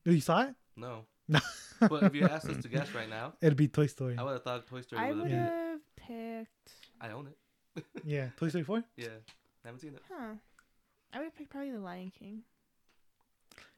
[0.05, 0.55] You saw it?
[0.75, 1.05] No.
[1.27, 1.39] No.
[1.81, 4.15] But if you asked us to guess right now, It'd be Toy Story.
[4.17, 5.69] I would have thought Toy Story I would would have been.
[5.71, 6.71] have picked.
[7.01, 7.85] I own it.
[8.05, 8.83] Yeah, Toy Story Four.
[8.95, 9.07] Yeah.
[9.65, 10.01] I haven't seen it.
[10.09, 10.33] Huh.
[11.13, 12.41] I would have picked probably The Lion King.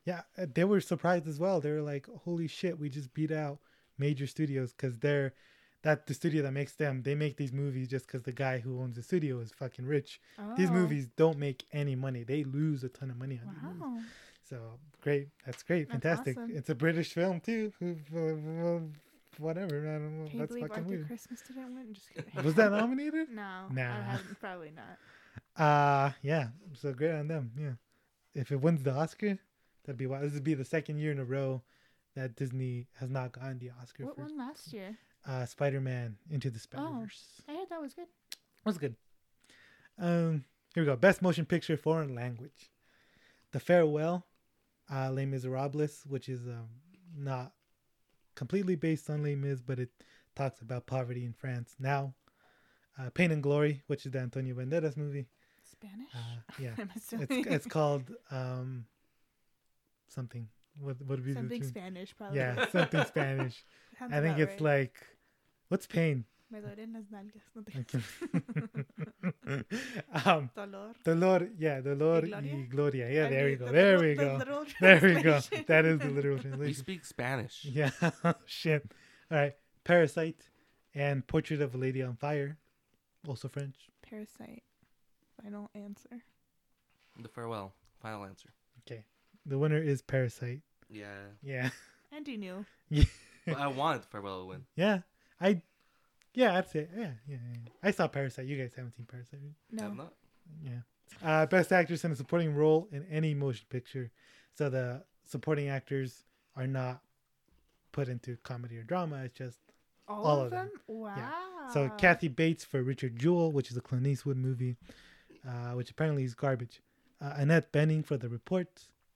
[0.05, 1.59] Yeah, uh, they were surprised as well.
[1.59, 3.59] They were like, "Holy shit, we just beat out
[3.97, 5.33] major studios because they're
[5.81, 7.01] that the studio that makes them.
[7.03, 10.19] They make these movies just because the guy who owns the studio is fucking rich.
[10.57, 12.23] These Oh, movies don't make any money.
[12.23, 13.81] They lose a ton of money on these movies.
[13.81, 13.99] Wow.
[14.47, 16.37] So great, that's great, That's fantastic.
[16.37, 16.55] awesome.
[16.55, 17.71] It's a British film too.
[19.37, 20.25] Whatever, I don't know.
[20.29, 21.07] Can you That's believe fucking Arthur weird.
[21.07, 21.93] Christmas didn't win?
[21.93, 22.43] Just kidding.
[22.43, 23.29] Was that nominated?
[23.29, 23.65] No.
[23.71, 24.17] Nah.
[24.39, 24.97] Probably not.
[25.57, 26.49] Uh yeah.
[26.73, 27.51] So great on them.
[27.57, 27.73] Yeah.
[28.33, 29.37] If it wins the Oscar,
[29.85, 30.23] that'd be wild.
[30.25, 31.61] This would be the second year in a row
[32.15, 34.97] that Disney has not gotten the Oscar What for won last year?
[35.27, 37.41] uh Spider-Man Into the Spider-Verse.
[37.47, 38.07] I heard that was good.
[38.65, 38.95] Was good.
[39.97, 40.95] Um here we go.
[40.97, 42.71] Best motion picture foreign language.
[43.51, 44.25] The Farewell,
[44.91, 46.67] uh Les Miserables, which is um
[47.17, 47.53] not
[48.35, 49.89] completely based on Les Mis, but it
[50.35, 52.13] talks about poverty in France now.
[52.99, 55.27] Uh, Pain and Glory, which is the Antonio Banderas movie.
[55.79, 56.09] Spanish?
[56.13, 56.71] Uh, yeah.
[56.79, 57.45] I'm it's assuming.
[57.55, 58.85] it's called um
[60.07, 60.47] something.
[60.79, 62.37] What what would be something two- Spanish, probably.
[62.39, 63.63] Yeah, something Spanish.
[64.01, 64.61] I think it's right.
[64.61, 64.95] like
[65.69, 66.25] what's pain?
[66.51, 67.41] Me duelen las nalgas.
[67.55, 67.79] No te
[70.29, 70.93] um Dolor.
[71.03, 72.55] Dolor, yeah, Dolor Y Gloria?
[72.55, 73.09] y Gloria.
[73.11, 73.65] Yeah, I there we go.
[73.65, 74.37] the There literal- we go.
[74.37, 75.39] literal There we go.
[75.67, 76.65] That is the literal translation.
[76.67, 77.65] We speak Spanish.
[77.65, 77.89] Yeah,
[78.45, 78.83] shit.
[79.31, 80.49] All right, Parasite
[80.93, 82.57] and Portrait of a Lady on Fire,
[83.27, 83.89] also French.
[84.07, 84.63] Parasite.
[85.41, 86.21] Final answer.
[87.21, 87.73] The farewell.
[88.01, 88.49] Final answer.
[88.81, 89.05] Okay.
[89.45, 90.61] The winner is Parasite.
[90.89, 91.05] Yeah.
[91.43, 91.69] Yeah,
[92.11, 92.65] Andy knew.
[92.91, 94.65] but I wanted farewell to win.
[94.75, 94.99] yeah.
[95.41, 95.61] I,
[96.33, 97.57] yeah, I'd say yeah, yeah, yeah.
[97.83, 98.45] I saw Parasite.
[98.45, 99.53] You guys haven't seen Parasite, right?
[99.71, 99.83] No.
[99.83, 100.13] Have not.
[100.63, 100.79] Yeah.
[101.23, 104.11] Uh, best actress in a supporting role in any motion picture.
[104.53, 106.23] So the supporting actors
[106.55, 107.01] are not
[107.91, 109.23] put into comedy or drama.
[109.23, 109.59] It's just
[110.07, 110.67] All, All of of them.
[110.87, 110.97] them?
[110.97, 111.69] Wow.
[111.73, 114.75] so Kathy Bates for Richard Jewell, which is a Clint Eastwood movie,
[115.47, 116.81] uh, which apparently is garbage.
[117.21, 118.67] Uh, Annette Bening for The Report.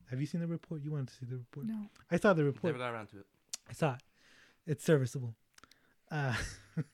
[0.10, 0.82] Have you seen The Report?
[0.84, 1.68] You wanted to see The Report.
[1.68, 1.86] No.
[2.10, 2.74] I saw The Report.
[2.74, 3.26] Never got around to it.
[3.70, 4.02] I saw it.
[4.66, 5.36] It's serviceable.
[6.12, 6.36] Uh,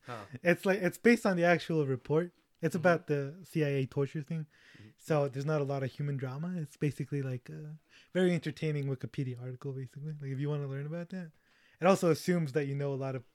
[0.10, 0.14] Oh.
[0.42, 2.32] it's like it's based on the actual report.
[2.60, 2.80] It's Mhm.
[2.80, 4.48] about the CIA torture thing.
[4.82, 4.94] Mhm.
[4.98, 6.54] So there's not a lot of human drama.
[6.58, 7.76] It's basically like a
[8.12, 10.14] very entertaining Wikipedia article, basically.
[10.20, 11.30] Like if you want to learn about that.
[11.80, 13.26] It also assumes that you know a lot of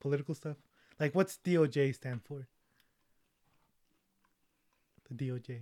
[0.00, 0.56] political stuff.
[0.98, 2.48] Like what's DOJ stand for?
[5.08, 5.60] The DOJ.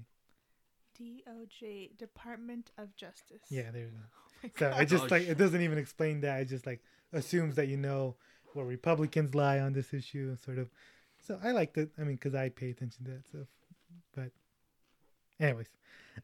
[0.99, 3.43] DOJ, Department of Justice.
[3.51, 3.99] Yeah, there you go.
[4.45, 4.81] Oh So God.
[4.83, 6.41] it just Oh, like it doesn't even explain that.
[6.43, 6.83] It just like
[7.15, 8.17] assumes that you know
[8.53, 10.69] where Republicans lie on this issue, and sort of.
[11.27, 11.91] So I like that.
[11.99, 13.47] I mean, because I pay attention to that stuff.
[14.15, 14.31] But,
[15.41, 15.69] anyways,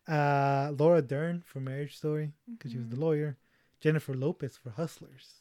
[0.07, 3.01] uh, Laura Dern for Marriage Story because she was the Mhm.
[3.01, 3.39] lawyer.
[3.81, 5.41] Jennifer Lopez for Hustlers,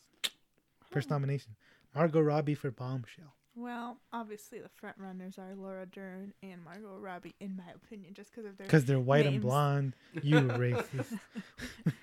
[0.89, 1.15] first Oh.
[1.15, 1.58] nomination.
[1.94, 3.36] Margot Robbie for Bombshell.
[3.56, 8.32] Well, obviously the front runners are Laura Dern and Margot Robbie, in my opinion, just
[8.32, 8.68] because of their.
[8.68, 9.94] Because they're white and blonde.
[10.22, 11.20] You racist.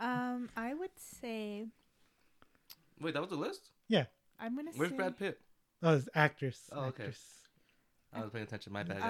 [0.00, 1.66] Um, I would say
[3.00, 3.68] Wait, that was the list?
[3.88, 4.04] Yeah.
[4.38, 4.96] I'm gonna Where's say.
[4.96, 5.38] Brad Pitt?
[5.82, 6.58] Oh, it's actress.
[6.72, 7.04] Oh, okay.
[7.04, 7.20] actress.
[8.12, 8.72] I was paying attention.
[8.72, 9.00] My bad.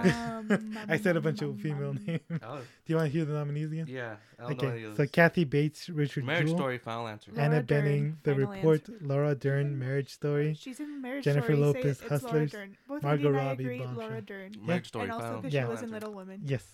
[0.51, 2.21] Um, I said a bunch of female um, names.
[2.29, 3.87] Do oh, you want to hear the nominees again?
[3.89, 4.17] yeah.
[4.39, 5.07] I don't know Okay, so.
[5.07, 6.79] Kathy Bates, Richard Marriage Jewell, Story.
[6.79, 7.31] Final answer.
[7.33, 8.99] Laura Anna Dern, Benning, The Report, Answer.
[9.01, 11.57] Laura Dern, Marriage Story, She's in Marriage Jennifer Story.
[11.57, 12.55] Say Lopez, it, it's Laura Hustlers,
[12.89, 14.09] Margot Andy and I Robbie, agreed Bombshell.
[14.09, 14.53] Laura Dern.
[14.61, 15.03] Marriage Story.
[15.05, 15.41] And also Final.
[15.41, 15.65] because Yeah.
[15.65, 15.91] she was in.
[15.91, 16.41] Little Women.
[16.45, 16.65] yes,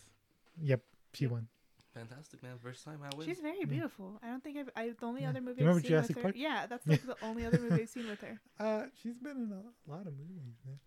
[0.61, 0.81] yep,
[1.13, 1.47] she won.
[1.95, 2.59] Fantastic, man.
[2.63, 3.27] First time I win.
[3.27, 4.19] She's very beautiful.
[4.23, 4.69] I don't think I've.
[4.77, 5.31] I, the only Yeah.
[5.31, 6.33] other You movie remember I've seen Jurassic with her.
[6.33, 6.35] Park?
[6.37, 8.39] Yeah, that's like the only other movie I've seen with her.
[8.61, 10.43] Uh, she's been in a lot of movies.
[10.67, 10.79] Man.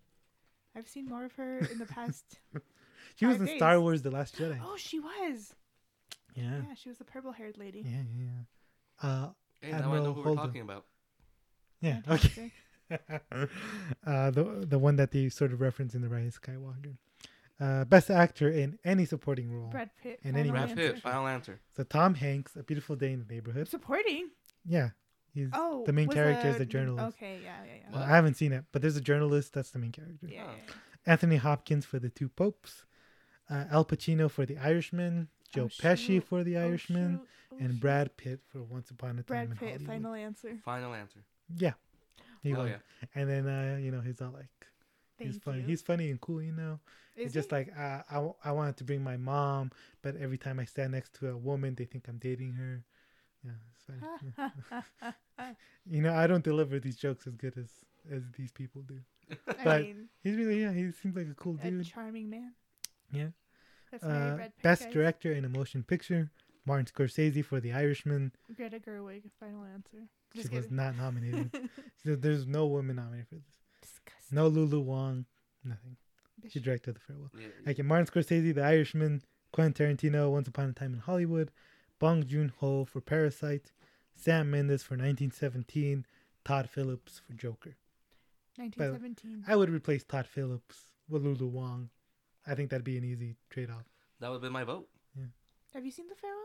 [0.76, 2.24] I've seen more of her in the past.
[3.16, 3.80] She was Five in Star.
[3.80, 4.58] Wars: The Last Jedi.
[4.64, 5.54] oh, she was.
[6.34, 7.80] Yeah, Yeah, she was the purple-haired lady.
[7.84, 8.24] yeah, yeah.
[9.02, 9.08] yeah.
[9.10, 9.28] Uh,
[9.60, 10.36] hey, now I Admiral know who we're Holdo.
[10.36, 10.84] talking about.
[11.80, 12.00] yeah.
[12.08, 12.52] Okay.
[14.04, 16.96] Uh, the the one that they sort of reference in the Rise of Skywalker.
[17.60, 19.68] Uh, best actor in any supporting role.
[19.68, 20.18] Brad Pitt.
[20.24, 20.92] And any final Brad answer.
[20.94, 21.02] Pitt.
[21.02, 21.60] Final answer.
[21.76, 23.68] So Tom Hanks, A Beautiful Day in the Neighborhood.
[23.68, 24.30] Supporting.
[24.66, 24.90] Yeah,
[25.32, 25.50] he's.
[25.52, 27.16] Oh, the main was character is a- the journalist.
[27.16, 27.98] Okay, yeah, yeah, yeah.
[27.98, 28.02] What?
[28.08, 30.26] I haven't seen it, but there's a journalist that's the main character.
[30.28, 30.50] Yeah, Oh.
[30.50, 30.74] yeah, yeah.
[31.12, 32.84] Anthony Hopkins for The Two Popes,
[33.48, 37.28] uh, Al Pacino for The Irishman, Joe Oh, Pesci for The Oh, Irishman, shoot.
[37.52, 37.80] Oh, and shoot.
[37.80, 39.60] Brad Pitt for Once Upon a Time Brad in Pitt.
[39.72, 39.86] Hollywood.
[39.86, 40.58] Final answer.
[40.64, 41.20] Final answer.
[41.56, 41.72] Yeah,
[42.42, 42.68] he Oh won.
[42.68, 42.76] yeah.
[43.14, 44.48] And then uh, you know he's all like,
[45.18, 45.60] Thank he's funny.
[45.60, 45.64] you.
[45.66, 46.78] He's funny and cool, you know.
[47.16, 48.02] Is it's just like uh,
[48.44, 51.74] I wanted to bring my mom, but every time I stand next to a woman,
[51.74, 52.84] they think I'm dating her.
[53.44, 53.69] Yeah, it's funny.
[55.90, 57.68] you know, I don't deliver these jokes as good as
[58.10, 58.98] as these people do.
[59.48, 61.86] I but mean, He's really yeah, he seems like a cool a dude.
[61.86, 62.52] charming man.
[63.12, 63.28] Yeah.
[63.90, 64.92] That's Uh, Brad Pitt, best guys.
[64.92, 66.30] director in a motion picture,
[66.64, 68.32] Martin Scorsese for The Irishman.
[68.56, 69.22] Greta Gerwig.
[69.38, 70.06] Final answer.
[70.34, 71.50] She Just was not nominated.
[72.04, 73.58] So There's no woman nominated for this.
[73.82, 74.36] Disgusting.
[74.36, 75.26] No Lulu Wang,
[75.64, 75.96] nothing.
[76.48, 77.30] She directed The Farewell.
[77.38, 77.70] yeah.
[77.72, 79.22] Okay, Martin Scorsese, The Irishman,
[79.52, 81.50] Quentin Tarantino, Once Upon a Time in Hollywood,
[81.98, 83.72] Bong Joon Ho for Parasite,
[84.20, 86.04] Sam Mendes for 1917,
[86.44, 87.76] Todd Phillips for Joker.
[88.56, 89.44] 1917.
[89.48, 91.88] I would replace Todd Phillips with Lulu Wang.
[92.46, 93.84] I think that'd be an easy trade off.
[94.20, 94.88] That would have been my vote.
[95.16, 95.26] Yeah.
[95.72, 96.36] Have you seen The Farewell?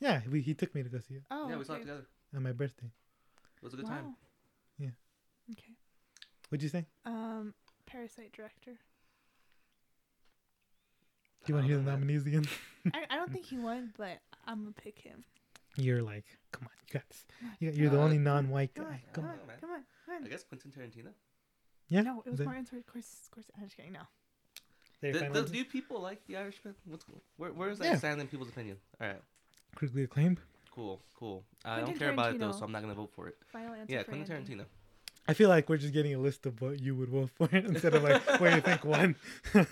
[0.00, 2.06] Yeah, we, he took me to go see it Oh, yeah, we saw it together.
[2.34, 2.86] on my birthday.
[2.86, 3.90] It was a good wow.
[3.92, 4.16] time.
[4.78, 4.88] Yeah.
[5.52, 5.72] Okay.
[6.48, 6.86] What'd you say?
[7.04, 7.54] Um,
[7.86, 8.72] Parasite director.
[11.44, 12.18] Do you want to hear the I don't know, man.
[12.18, 12.46] nominees again?
[12.92, 15.22] I, I don't think he won, but I'm gonna pick him.
[15.76, 17.24] You're like, come on, you got this.
[17.76, 18.90] You're the only non-white Come guy.
[18.92, 19.30] on, Come come on.
[19.30, 19.56] on, on, man.
[19.60, 21.10] come on, come I guess Quentin Tarantino.
[21.88, 22.02] Yeah.
[22.02, 23.28] No, it was the- Martin Scorsese.
[23.30, 23.50] Scorsese.
[23.56, 23.92] I'm just kidding.
[23.92, 24.00] No.
[25.00, 26.74] there, Do, do, people like The Irishman?
[26.86, 27.04] What's
[27.36, 27.96] where, where does that Yeah.
[27.96, 28.78] stand in people's opinion?
[29.00, 29.20] All right,
[29.74, 30.40] Critically acclaimed.
[30.74, 31.44] cool, cool.
[31.64, 33.36] I Quentin don't care about it though, so I'm not gonna vote for it.
[33.52, 33.92] Final answer.
[33.92, 34.54] Yeah, for Quentin Andy.
[34.54, 34.64] Tarantino.
[35.28, 37.94] I feel like we're just getting a list of what you would vote for instead
[37.94, 39.16] of like what you think won.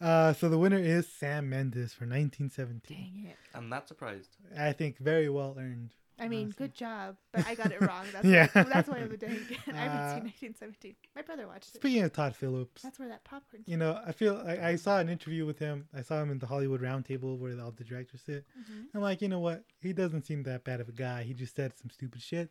[0.00, 2.96] uh, so the winner is Sam Mendes for 1917.
[2.96, 3.36] Dang it.
[3.54, 4.36] I'm not surprised.
[4.58, 5.94] I think very well earned.
[6.20, 6.66] I mean, Honestly.
[6.66, 8.04] good job, but I got it wrong.
[8.12, 8.48] That's Yeah.
[8.52, 9.38] why, that's why I'm a dang.
[9.68, 10.96] I Uh, haven't seen 1917.
[11.14, 11.76] My brother watched it.
[11.76, 13.62] Speaking of Todd Phillips, That's where that popcorn.
[13.66, 15.86] you know, I feel I, I saw an interview with him.
[15.96, 18.44] I saw him in the Hollywood Roundtable where all the directors sit.
[18.54, 19.62] hmm I'm like, you know what?
[19.80, 21.22] He doesn't seem that bad of a guy.
[21.22, 22.50] He just said some stupid shit.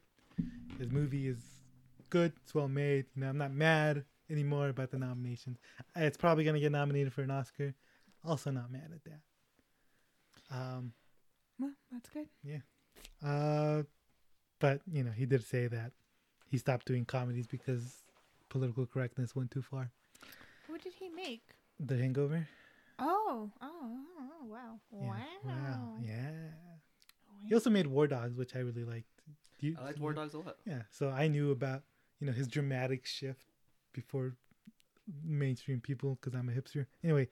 [0.80, 1.38] His movie is
[2.10, 2.34] good.
[2.44, 3.06] It's well made.
[3.16, 5.58] You know, I'm not mad anymore about the nominations.
[5.96, 7.74] Uh, It's probably gonna get nominated for an Oscar.
[8.24, 9.22] Also, not mad at that.
[10.52, 10.94] Um,
[11.60, 12.28] Well, that's good.
[12.44, 12.60] Yeah.
[13.24, 13.84] Uh,
[14.60, 15.92] but you know, he did say that
[16.50, 18.04] he stopped doing comedies because
[18.50, 19.92] political correctness went too far.
[20.68, 21.44] What did he make?
[21.80, 22.48] The Hangover.
[23.00, 24.80] Oh, oh, oh, oh, wow.
[24.92, 25.08] Yeah.
[25.08, 25.24] Wow.
[25.44, 25.98] Wow.
[26.02, 26.32] Yeah.
[27.48, 29.08] He also made War Dogs, which I really liked.
[29.60, 30.58] Do you- I liked War Dogs a lot.
[30.66, 31.84] Yeah, so I knew about
[32.20, 33.46] you know his dramatic shift
[33.94, 34.36] before
[35.24, 36.86] mainstream people because I'm a hipster.
[37.04, 37.28] Anyway,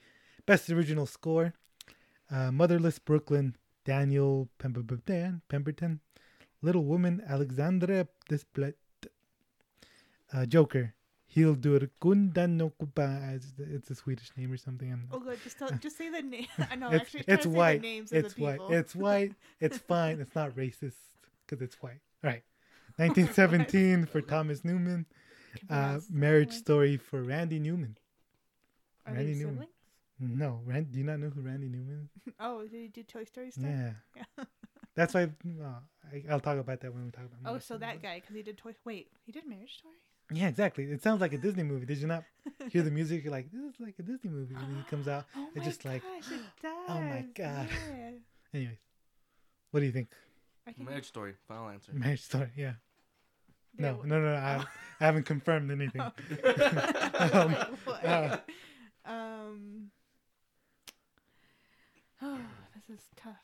[0.45, 1.53] best original score:
[2.31, 5.99] uh, "Motherless Brooklyn," Daniel Pemberton, Pemberton,
[6.61, 8.73] "Little Woman," Alexandre Desplat,
[10.33, 10.93] uh, "Joker."
[11.27, 11.91] He'll do it.
[11.99, 13.35] Gundan no Kupa.
[13.35, 14.89] It's, it's a Swedish name or something.
[14.89, 15.37] I'm, Oh, good.
[15.43, 16.47] Just tell, just say the name.
[16.71, 16.89] I know.
[16.91, 17.81] it's actually, it's to say white.
[17.81, 18.51] The names of It's the white.
[18.53, 18.71] people.
[18.73, 19.33] It's white.
[19.59, 20.21] It's fine.
[20.21, 20.93] It's not racist
[21.45, 21.99] because it's white.
[22.23, 22.43] All right.
[22.97, 25.05] 1917 for Thomas Newman.
[25.69, 27.97] Uh, marriage story for Randy Newman.
[29.05, 29.53] Are Randy they Newman.
[29.53, 29.71] siblings?
[30.19, 32.33] No, Rand, do you not know who Randy Newman is?
[32.39, 33.65] Oh, did he do Toy Story stuff?
[33.65, 33.91] Yeah.
[34.15, 34.43] Yeah.
[34.95, 35.79] That's why uh,
[36.11, 38.41] I, I'll talk about that when we talk about Oh, so that guy, because he
[38.43, 38.73] did Toy.
[38.85, 39.95] Wait, he did Marriage Story.
[40.31, 40.85] Yeah, exactly.
[40.85, 41.85] It sounds like a Disney movie.
[41.85, 42.23] Did you not
[42.71, 43.23] hear the music?
[43.23, 44.55] You're like, this is like a Disney movie.
[44.55, 45.25] And then he comes out.
[45.37, 46.29] Oh It's my just like, gosh,
[46.61, 46.71] does.
[46.89, 47.67] oh my God.
[47.71, 48.09] Yeah.
[48.53, 48.77] Anyways,
[49.71, 50.09] what do you think?
[50.67, 51.33] I can Marriage Story.
[51.47, 51.91] Final answer.
[51.93, 52.49] Marriage story.
[52.55, 52.73] Yeah.
[53.77, 54.31] No, w- no, no.
[54.33, 54.63] no I,
[54.99, 56.01] I haven't confirmed anything.
[56.11, 56.11] Oh.
[57.33, 57.55] Um,
[58.05, 58.37] uh.
[59.05, 59.91] um.
[62.21, 62.39] Oh,
[62.75, 63.35] this is tough.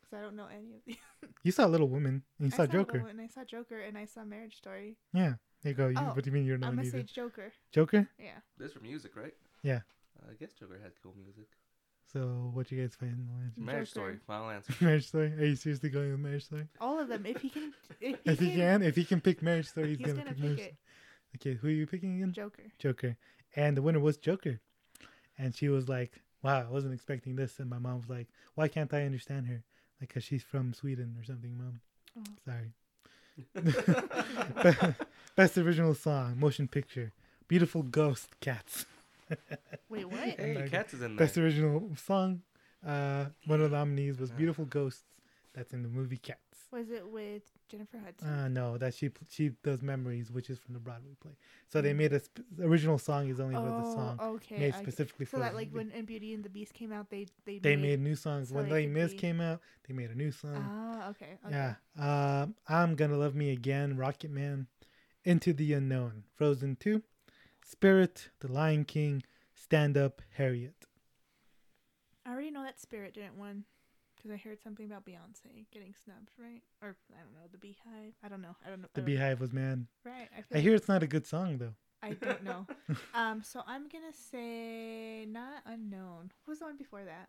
[0.00, 0.96] Because I don't know any of these.
[1.42, 2.98] You saw Little Woman and you I saw Little Joker.
[2.98, 4.96] Women, I saw Joker, and I saw Marriage Story.
[5.12, 5.34] Yeah.
[5.62, 5.88] There you go.
[5.88, 6.98] You, Oh, what do you mean you don't know I'm gonna either?
[6.98, 7.52] say Joker.
[7.72, 8.08] Joker?
[8.18, 8.38] Yeah.
[8.58, 9.34] This for music, right?
[9.62, 9.80] Yeah.
[10.28, 11.46] I guess Joker had cool music.
[12.12, 13.26] So what you guys find?
[13.56, 14.00] Marriage Joker.
[14.00, 14.18] Story.
[14.26, 14.74] Final answer.
[14.80, 15.32] Marriage Story?
[15.38, 16.66] Are you seriously going with Marriage Story?
[16.80, 17.24] All of them.
[17.24, 19.98] If he can, if he, If he can, if he can pick Marriage Story, he's,
[19.98, 20.76] he's gonna, gonna pick pick Marriage it.
[21.36, 22.32] Okay, who are you picking again?
[22.32, 22.64] Joker.
[22.78, 23.16] Joker.
[23.56, 24.60] And the winner was Joker.
[25.38, 28.68] And she was like, "Wow, I wasn't expecting this." And my mom was like, "Why
[28.68, 29.62] can't I understand her?
[30.00, 31.80] Like, cause she's from Sweden or something, mom."
[32.18, 32.22] Oh.
[32.44, 32.72] Sorry.
[35.36, 37.12] Best original song, motion picture,
[37.48, 38.84] "Beautiful Ghost," Cats.
[39.88, 40.20] Wait, what?
[40.20, 41.26] hey, like Cats is in there.
[41.26, 42.42] Best original song.
[42.86, 45.04] Uh, one of the nominees was "Beautiful Ghosts."
[45.54, 46.38] That's in the movie Cats.
[46.72, 48.26] Was it with Jennifer Hudson?
[48.26, 51.32] Uh, no, that she she does memories, which is from the Broadway play.
[51.68, 51.96] So they Mm.
[51.96, 54.56] made a sp- original song is only with the oh, song okay.
[54.58, 56.90] made I get- specifically so for that like when and Beauty and the Beast came
[56.90, 58.48] out, they they they made, made new songs.
[58.48, 60.56] so when they Les could Mis be- came out, they made a new song.
[60.56, 61.36] Ah, okay.
[61.46, 61.54] okay.
[61.54, 61.74] Yeah,
[62.42, 64.68] um, I'm gonna love me again, Rocket Man,
[65.24, 67.02] Into the Unknown, Frozen Two,
[67.64, 69.22] Spirit, The Lion King,
[69.54, 70.86] Stand Up, Harriet.
[72.26, 73.64] I already know that Spirit didn't win
[74.16, 76.62] because I heard something about Beyonce getting snubbed, right?
[76.80, 78.12] Or I don't know the BeyHive.
[78.22, 78.54] I don't know.
[78.64, 78.88] I don't know.
[78.94, 79.86] The don't- BeyHive was mad.
[80.04, 80.28] Right.
[80.32, 81.74] I, feel I like- hear it's not a good song though.
[82.04, 82.66] I don't know.
[83.14, 83.42] um.
[83.44, 86.32] So I'm gonna say not unknown.
[86.44, 87.28] What was the one before that?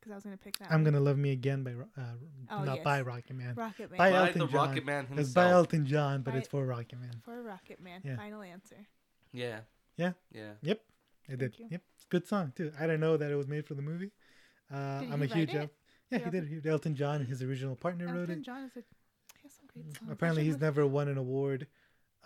[0.00, 0.66] Because I was gonna pick that.
[0.70, 0.92] I'm one.
[0.92, 2.04] gonna love me again by uh,
[2.50, 2.84] Oh, not yes.
[2.84, 3.54] by Rocket Man.
[3.54, 3.98] Rocket Man.
[3.98, 4.54] By By Elton the John.
[4.68, 7.20] Rocket Man It's by Elton John, but By- it's for Rocket Man.
[7.24, 8.00] For Rocket Man.
[8.04, 8.16] Yeah.
[8.16, 8.86] Final answer.
[9.32, 9.60] Yeah.
[9.96, 10.12] Yeah.
[10.32, 10.52] Yeah.
[10.62, 10.80] Yep,
[11.30, 11.54] I did.
[11.58, 11.66] You.
[11.70, 12.72] Yep, it's a good song too.
[12.78, 14.10] I didn't know that it was made for the movie.
[14.72, 15.74] Uh, Did I'm he a huge write it?
[16.10, 16.64] Yeah, Did he did.
[16.64, 18.42] He- Elton John, his original partner, wrote Elton it.
[18.42, 18.80] John is a.
[18.80, 20.10] He has some great songs.
[20.10, 21.66] Apparently, he's never won an award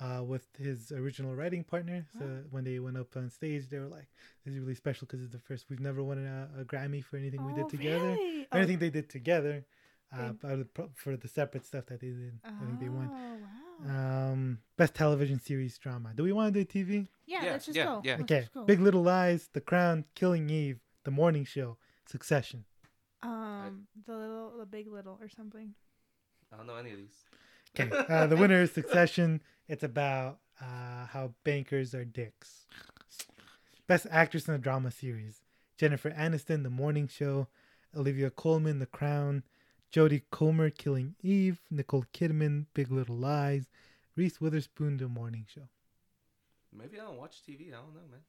[0.01, 2.07] uh, with his original writing partner.
[2.19, 2.45] So Oh.
[2.51, 4.09] when they went up on stage, they were like,
[4.45, 5.67] "This is really special because it's the first.
[5.69, 8.05] We've never won a, a Grammy for anything we Oh, did together.
[8.12, 8.43] Really?
[8.45, 9.64] Or Oh, anything they did together.
[10.17, 10.33] Uh,
[10.75, 13.09] but for the separate stuff that they did, I think they won.
[13.11, 13.38] Oh wow.
[13.87, 16.13] Um, best television series drama.
[16.15, 17.09] Do we want to do TV?
[17.27, 18.01] yeah, yeah, let's just yeah, go.
[18.05, 18.13] yeah.
[18.13, 18.41] Let's Okay.
[18.43, 18.65] just go.
[18.65, 22.65] Big Little Lies, The Crown, Killing Eve, The Morning Show, Succession.
[23.23, 25.75] Um, the little, the big little, or something.
[26.53, 27.25] I don't know any of these.
[27.79, 27.91] Okay.
[28.09, 29.43] Uh, the winner is Succession.
[29.69, 32.67] It's about uh, how bankers are dicks.
[33.87, 35.41] Best actress in a drama series:
[35.79, 37.49] Jennifer Aniston, The Morning Show,
[37.97, 39.43] Olivia Colman, The Crown,
[39.95, 43.69] Jodie Comer, Killing Eve, Nicole Kidman, Big Little Lies,
[44.17, 45.69] Reese Witherspoon, The Morning Show.
[46.77, 47.69] Maybe I don't watch TV.
[47.69, 48.21] I don't know, man.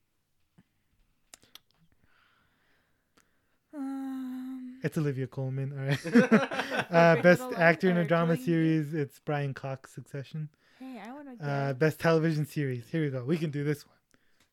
[3.74, 5.74] Um, It's Olivia Colman.
[5.74, 6.06] All right.
[6.92, 8.46] uh, best actor in a drama Killing Eve?
[8.46, 9.92] series: It's Brian Cox.
[9.92, 10.50] Succession.
[10.80, 12.88] hey, I want to Uh, best television series.
[12.92, 13.24] Here we go.
[13.24, 13.96] We can do this one.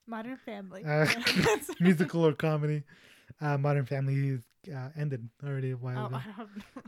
[0.07, 0.83] Modern Family.
[0.83, 1.07] Uh,
[1.81, 2.85] musical or comedy.
[3.41, 4.39] Uh, Modern Family
[4.75, 6.19] uh, ended already a while Oh, ago.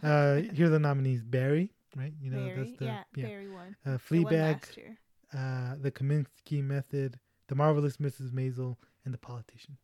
[0.02, 0.06] I.
[0.06, 2.12] Uh, here are the nominees: Barry, right?
[2.20, 3.24] You know Barry, that's the yeah, yeah.
[3.26, 3.76] Barry won.
[3.86, 4.98] Uh, He won Fleabag, last year.
[5.32, 8.30] uh, The Kominsky Method, The Marvelous Mrs.
[8.32, 9.76] Maisel, and The Politician.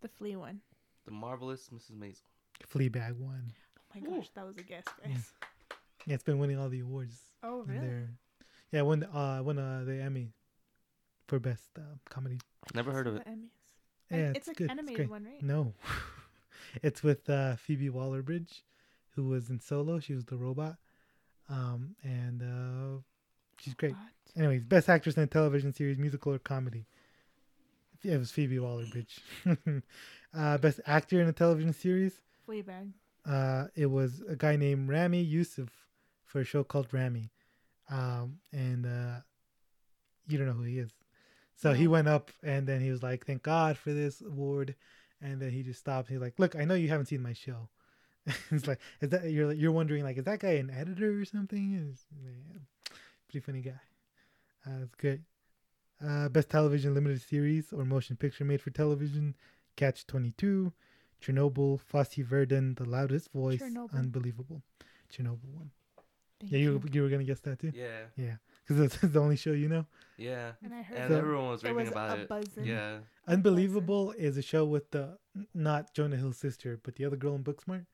[0.00, 0.60] The Flea one.
[1.06, 1.92] The marvelous Mrs.
[1.98, 2.22] Maisel.
[2.66, 3.52] Fleabag won.
[3.78, 4.16] Oh my Ooh.
[4.18, 5.32] gosh, that was a guess, guys.
[6.06, 7.16] Yeah, it's been winning all the awards.
[7.42, 7.86] Oh really?
[7.86, 8.10] there.
[8.72, 10.32] Yeah, won uh won uh the Emmy
[11.28, 12.38] for best uh, comedy.
[12.74, 13.26] Never heard of it.
[13.26, 13.48] Emmys.
[14.10, 14.70] Yeah, it's, it's, good.
[14.70, 15.10] an it's animated great.
[15.10, 15.42] one, right?
[15.42, 15.72] No,
[16.82, 18.64] it's with uh, Phoebe Waller-Bridge,
[19.14, 19.98] who was in Solo.
[20.00, 20.76] She was the robot,
[21.48, 23.00] um, and uh,
[23.58, 23.92] she's great.
[23.92, 24.36] What?
[24.36, 26.86] Anyways, best actress in a television series, musical or comedy.
[28.02, 29.20] Yeah, it was Phoebe Waller-Bridge.
[30.36, 32.20] uh, best actor in a television series.
[32.46, 32.90] Fleabag.
[33.26, 35.70] Uh, it was a guy named Ramy Youssef
[36.26, 37.30] for a show called Ramy,
[37.88, 39.20] um, and uh,
[40.28, 40.90] you don't know who he is.
[41.56, 44.74] So he went up and then he was like, "Thank God for this award,"
[45.20, 46.08] and then he just stopped.
[46.08, 47.68] He's like, "Look, I know you haven't seen my show."
[48.50, 51.90] it's like, is that you're you're wondering like, is that guy an editor or something?
[51.90, 52.58] Is yeah,
[53.28, 53.80] pretty funny guy.
[54.66, 55.24] Uh, that's good.
[56.04, 59.34] Uh, best television limited series or motion picture made for television:
[59.76, 60.72] Catch Twenty Two,
[61.22, 63.94] Chernobyl, Fosse Verdon, The Loudest Voice, Chernobyl.
[63.94, 64.62] Unbelievable,
[65.12, 65.70] Chernobyl one.
[66.40, 68.06] Thank Yeah, you you were gonna guess that too, Yeah.
[68.16, 69.86] Yeah, because that's the only show you know.
[70.16, 70.52] yeah.
[70.62, 72.28] And I heard And everyone was there raving was about a it.
[72.28, 72.64] buzzing.
[72.64, 72.98] Yeah.
[73.26, 75.18] Unbelievable is a show with the
[75.54, 77.86] not Jonah Hill's sister, but the other girl in Booksmart,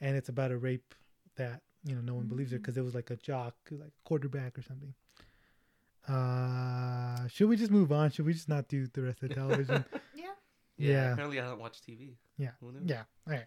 [0.00, 0.94] and it's about a rape
[1.36, 4.58] that you know no one believes her because it was like a jock, like quarterback
[4.58, 4.94] or something.
[6.06, 8.10] Uh, should we just move on?
[8.10, 9.84] Should we just not do the rest of the television?
[10.76, 10.88] Yeah.
[10.88, 10.90] yeah.
[11.06, 11.12] Yeah.
[11.12, 12.14] Apparently, I don't watch TV.
[12.36, 12.50] Yeah.
[12.60, 12.80] Who knew?
[12.84, 13.02] yeah.
[13.28, 13.44] All right.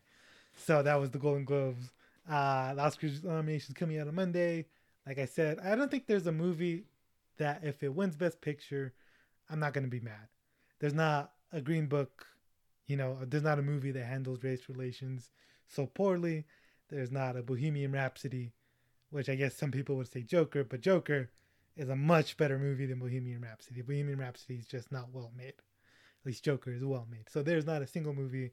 [0.56, 1.92] So that was the Golden Globes.
[2.30, 4.66] Uh, the Oscars nominations coming out on Monday.
[5.08, 6.84] Like I said, I don't think there's a movie
[7.38, 8.94] that if it wins Best Picture,
[9.50, 10.28] I'm not gonna be mad.
[10.80, 12.26] There's not a Green Book,
[12.88, 13.18] you know.
[13.26, 15.32] There's not a movie that handles race relations
[15.66, 16.46] so poorly.
[16.90, 18.52] There's not a Bohemian Rhapsody,
[19.10, 21.30] which I guess some people would say Joker, but Joker
[21.78, 23.82] is a much better movie than Bohemian Rhapsody.
[23.82, 25.48] Bohemian Rhapsody is just not well made.
[25.48, 27.30] At least Joker is well made.
[27.30, 28.52] So there's not a single movie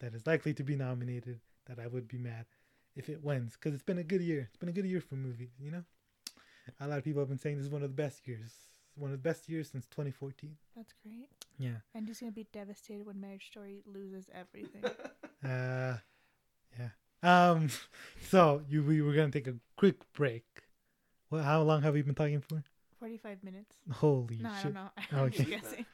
[0.00, 2.44] that is likely to be nominated that I would be mad
[2.94, 4.48] if it wins because it's been a good year.
[4.50, 5.84] It's been a good year for movies, you know.
[6.80, 8.52] A lot of people have been saying this is one of the best years,
[8.96, 10.56] one of the best years since 2014.
[10.76, 11.28] That's great.
[11.58, 11.78] Yeah.
[11.94, 14.82] I'm just gonna be devastated when Marriage Story loses everything.
[15.44, 15.98] Uh,
[16.78, 16.88] yeah.
[17.22, 17.68] Um,
[18.30, 20.46] so you we were gonna take a quick break.
[21.28, 22.62] Well, how long have we been talking for?
[22.98, 23.76] Forty-five minutes.
[23.92, 24.88] Holy No, I don't know.
[25.12, 25.50] I'm just Okay.
[25.60, 25.84] guessing.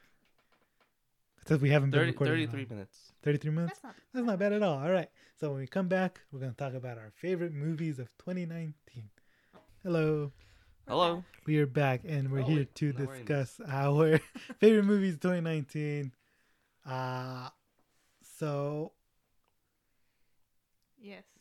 [1.40, 2.46] Because we haven't been recording.
[2.46, 2.68] 33 long.
[2.70, 3.12] minutes.
[3.24, 3.72] 33 minutes.
[3.72, 3.94] That's not.
[4.14, 4.78] That's not bad at all.
[4.78, 5.09] All right.
[5.40, 8.74] So when we come back, we're going to talk about our favorite movies of 2019.
[9.83, 10.30] Hello.
[10.86, 11.16] We're Hello.
[11.16, 11.24] back.
[11.46, 14.20] We are back and we're Oh, here to Now we're discuss our
[14.60, 16.12] favorite movies 2019.
[16.86, 17.48] Uh
[18.38, 18.92] so
[21.00, 21.22] Yes.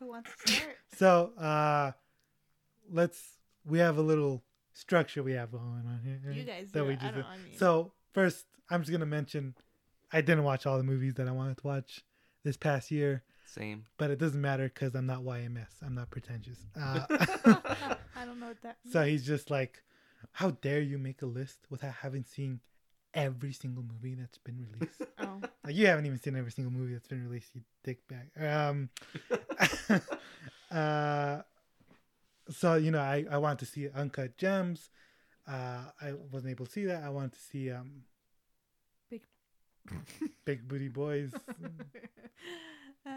[0.00, 0.76] Who wants to start?
[0.96, 1.92] so uh
[2.90, 6.32] let's we have a little structure we have going on here.
[6.32, 6.68] You guys.
[6.72, 6.98] that do we it.
[7.02, 7.24] I just don't.
[7.24, 7.56] I mean.
[7.58, 9.54] So first I'm just gonna mention
[10.12, 12.02] I didn't watch all the movies that I wanted to watch
[12.44, 13.22] this past year.
[13.46, 13.84] Same.
[13.98, 15.68] but it doesn't matter because I'm not YMS.
[15.84, 16.58] I'm not pretentious.
[16.80, 17.94] Uh,
[18.24, 18.78] I don't know what that.
[18.90, 19.82] so he's just like,
[20.32, 22.60] how dare you make a list without having seen
[23.12, 25.02] every single movie that's been released?
[25.18, 25.40] Oh.
[25.64, 27.50] like you haven't even seen every single movie that's been released.
[27.54, 28.30] You dick bag.
[28.42, 28.88] Um,
[30.70, 31.42] uh,
[32.48, 34.88] so you know, I I want to see Uncut Gems.
[35.46, 37.02] Uh, I wasn't able to see that.
[37.02, 38.04] I wanted to see um,
[39.10, 39.26] Big-
[40.46, 41.30] Big Booty Boys.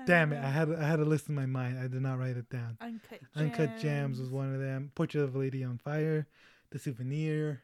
[0.05, 0.37] Damn it!
[0.37, 1.79] I Uh, had I had a list in my mind.
[1.79, 2.77] I did not write it down.
[2.81, 3.19] Uncut.
[3.35, 4.91] Uncut Gems was one of them.
[4.95, 6.27] Portrait of a Lady on Fire,
[6.71, 7.61] The Souvenir.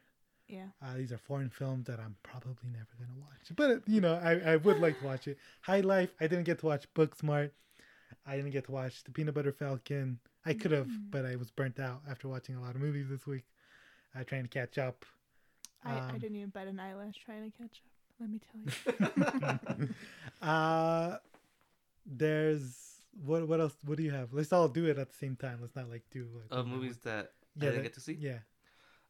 [0.48, 0.66] Yeah.
[0.82, 4.52] Uh, these are foreign films that I'm probably never gonna watch, but you know I,
[4.52, 5.38] I would like to watch it.
[5.62, 6.10] High Life.
[6.20, 7.50] I didn't get to watch Booksmart.
[8.26, 10.18] I didn't get to watch The Peanut Butter Falcon.
[10.46, 11.10] I could have, Mm.
[11.10, 13.44] but I was burnt out after watching a lot of movies this week.
[14.14, 15.04] Uh, trying to catch up.
[15.84, 18.20] I, I Um, didn't even bat an eyelash trying to catch up.
[18.20, 19.88] Let me tell you.
[20.42, 21.16] uh,
[22.06, 23.74] there's what what else?
[23.84, 24.32] What do you have?
[24.32, 25.58] Let's all do it at the same time.
[25.60, 27.68] Let's not like do like Of movies that one.
[27.68, 28.14] I didn't that- get to see.
[28.14, 28.38] Yeah,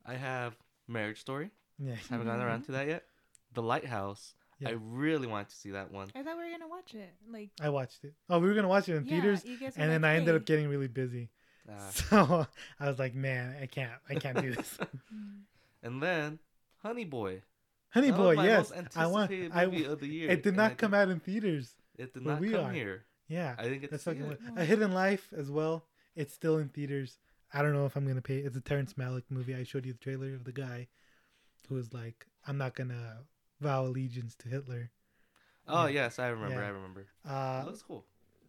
[0.04, 0.54] I have
[0.88, 1.50] Marriage Story.
[1.78, 1.94] yeah.
[2.10, 3.04] Haven't gotten around to that yet.
[3.54, 4.34] The Lighthouse.
[4.60, 4.68] Yeah.
[4.68, 6.08] I really wanted to see that one.
[6.14, 7.12] I thought we were gonna watch it.
[7.30, 7.50] Like.
[7.60, 8.14] I watched it.
[8.30, 10.14] Oh, we were gonna watch it in yeah, theaters, you guys were and then I
[10.16, 11.30] ended up getting really busy.
[11.68, 12.46] Uh, So
[12.78, 14.78] I was like, man, I can't, I can't do this.
[15.82, 16.38] And then
[16.82, 17.42] Honey Boy.
[17.90, 19.30] Honey That Boy, yes, I want.
[19.30, 20.30] anticipated I movie of the year.
[20.30, 21.74] it did and I not come didn't- out in theaters.
[21.96, 22.72] It did where not we come are.
[22.72, 23.04] here.
[23.28, 24.40] Yeah, I think it's that's fucking it.
[24.56, 25.86] A Hidden Life as well.
[26.14, 27.18] It's still in theaters.
[27.52, 28.38] I don't know if I'm gonna pay.
[28.38, 29.54] It's a Terrence Malick movie.
[29.54, 30.88] I showed you the trailer of the guy
[31.68, 33.22] who was like, "I'm not gonna
[33.60, 34.90] vow allegiance to Hitler."
[35.66, 36.02] Oh Yeah.
[36.04, 36.60] yes, I remember.
[36.60, 36.66] Yeah.
[36.66, 37.00] I remember.
[37.00, 38.04] it Uh, looks cool.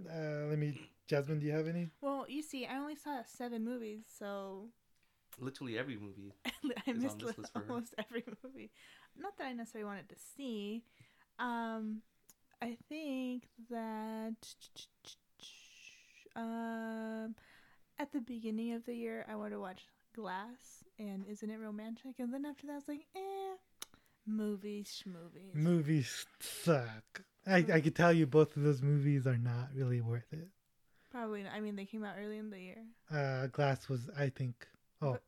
[0.09, 0.77] uh, let me,
[1.07, 1.39] Jasmine.
[1.39, 1.91] Do you have any?
[2.01, 4.69] Well, you see, I only saw seven movies, so
[5.39, 6.33] Literally every movie.
[6.87, 7.65] I missed this li- list for her.
[7.69, 8.71] almost every movie.
[9.17, 10.83] Not that I necessarily wanted to see.
[11.39, 12.01] Um,
[12.65, 14.33] I think that
[16.35, 17.35] um,
[17.99, 19.83] at the beginning of the year, I wanted to watch
[20.15, 22.15] Glass and Isn't It Romantic?
[22.17, 23.55] And then after that, I was like, eh,
[24.25, 25.53] movies, schmovies.
[25.53, 27.21] Movies suck.
[27.45, 30.47] I I could tell you both of those movies are not really worth it.
[31.11, 31.43] Probably.
[31.43, 31.53] Not.
[31.53, 32.83] I mean, they came out early in the year.
[33.11, 34.67] Uh, Glass was, I think.
[35.03, 35.23] Oh, But-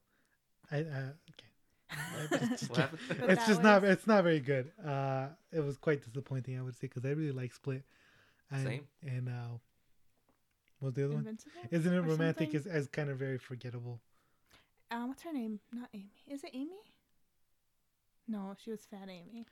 [0.72, 1.47] I uh, okay.
[2.50, 3.00] Just- What happened?
[3.08, 3.84] But it's that just not.
[3.84, 4.72] It's not very good.
[4.86, 7.84] Uh, it was quite disappointing, I would say, because I really like Split.
[8.52, 8.88] And, Same.
[9.04, 9.58] And uh,
[10.80, 11.38] what was the other one?
[11.72, 12.54] Isn't it or romantic?
[12.54, 14.00] Is as kind of very forgettable.
[14.92, 15.60] Um, what's her name?
[15.74, 16.12] Not Amy.
[16.28, 16.78] Is it Amy?
[18.28, 19.46] No, she was Fat Amy.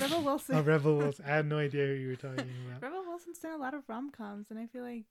[0.00, 0.56] Rebel Wilson.
[0.56, 1.24] Oh, Rebel Wilson.
[1.26, 2.82] I had no idea who you were talking about.
[2.82, 5.04] Rebel Wilson's done a lot of rom coms, and I feel like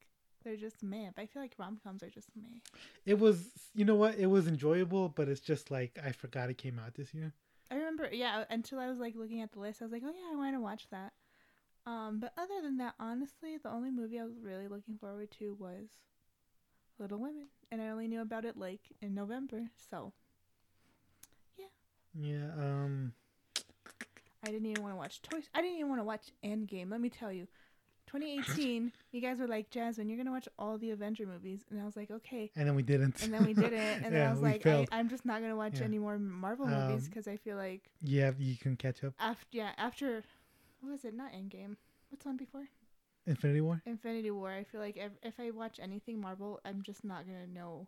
[0.44, 1.10] they're just meh.
[1.14, 2.58] But I feel like rom coms are just meh.
[3.06, 4.16] It was, you know what?
[4.16, 7.32] It was enjoyable, but it's just like I forgot it came out this year.
[7.70, 10.12] I remember, yeah, until I was like looking at the list, I was like, oh
[10.12, 11.12] yeah, I want to watch that.
[11.86, 15.56] Um, but other than that, honestly, the only movie I was really looking forward to
[15.58, 15.88] was
[16.98, 20.12] Little Women, and I only knew about it like in November, so
[21.56, 21.66] yeah.
[22.14, 22.50] Yeah.
[22.58, 23.12] Um.
[24.42, 25.40] I didn't even want to watch Toy.
[25.54, 26.90] I didn't even want to watch Endgame.
[26.90, 27.46] Let me tell you,
[28.12, 31.84] 2018, you guys were like, Jasmine, you're gonna watch all the Avenger movies, and I
[31.84, 32.50] was like, okay.
[32.56, 33.22] And then we didn't.
[33.22, 33.72] And then we didn't.
[34.04, 34.86] and then I was like, I.
[34.92, 35.84] I'm just not gonna watch Yeah.
[35.84, 39.14] any more Marvel movies Um, because I feel like yeah, you can catch up.
[39.20, 40.22] after yeah after
[40.80, 41.14] what was it?
[41.14, 41.76] Not Endgame.
[42.10, 42.68] What's on before?
[43.26, 43.82] Infinity War.
[43.86, 44.50] Infinity War.
[44.50, 47.86] I feel like if, if I watch anything Marvel, I'm just not gonna know.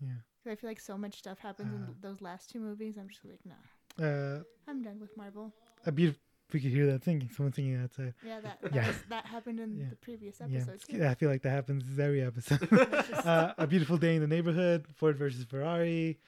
[0.00, 0.08] Yeah.
[0.44, 1.76] Because I feel like so much stuff happens Uh.
[1.76, 2.96] in those last two movies.
[2.98, 5.52] I'm just like, nah, Uh, I'm done with Marvel.
[5.86, 6.20] a beautiful.
[6.52, 7.30] We could hear that singing.
[7.34, 8.14] Someone singing outside.
[8.26, 8.86] Yeah, that that, Yeah.
[8.88, 9.86] was, that happened in Yeah.
[9.90, 10.52] the previous episodes.
[10.54, 12.68] Yeah, episode it's- I feel like that happens every episode.
[13.24, 14.84] Uh, a beautiful day in the neighborhood.
[14.96, 16.18] Ford versus Ferrari.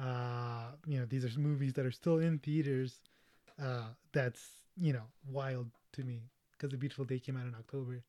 [0.00, 3.00] Uh, you know, these are movies that are still in theaters.
[3.62, 4.42] Uh, that's
[4.76, 8.02] you know wild to me because a beautiful day came out in October.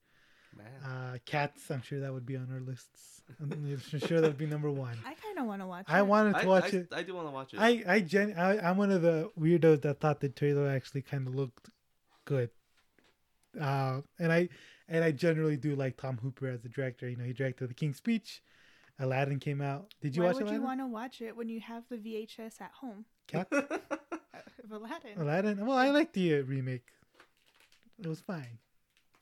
[0.58, 0.91] Man.
[0.91, 1.70] Uh, Cats.
[1.72, 3.22] I'm sure that would be on our lists.
[3.39, 4.97] I'm sure that would be number one.
[5.06, 5.86] I kind of want to watch.
[5.88, 5.91] It.
[5.93, 6.08] I it.
[6.08, 6.88] wanted to I, watch I, it.
[6.91, 7.60] I do want to watch it.
[7.60, 11.28] I I, gen- I I'm one of the weirdos that thought the trailer actually kind
[11.28, 11.70] of looked
[12.26, 12.49] good.
[13.60, 14.49] Uh, and I
[14.88, 17.08] and I generally do like Tom Hooper as a director.
[17.10, 18.41] You know, he directed The King's Speech.
[18.99, 19.93] Aladdin came out.
[20.01, 20.62] Did you Why watch would Aladdin?
[20.62, 23.49] you want to watch it when you have the VHS at home Cats?
[23.51, 25.18] of Aladdin?
[25.18, 25.66] Aladdin.
[25.66, 26.86] Well, I like the uh, remake.
[27.99, 28.60] It was fine.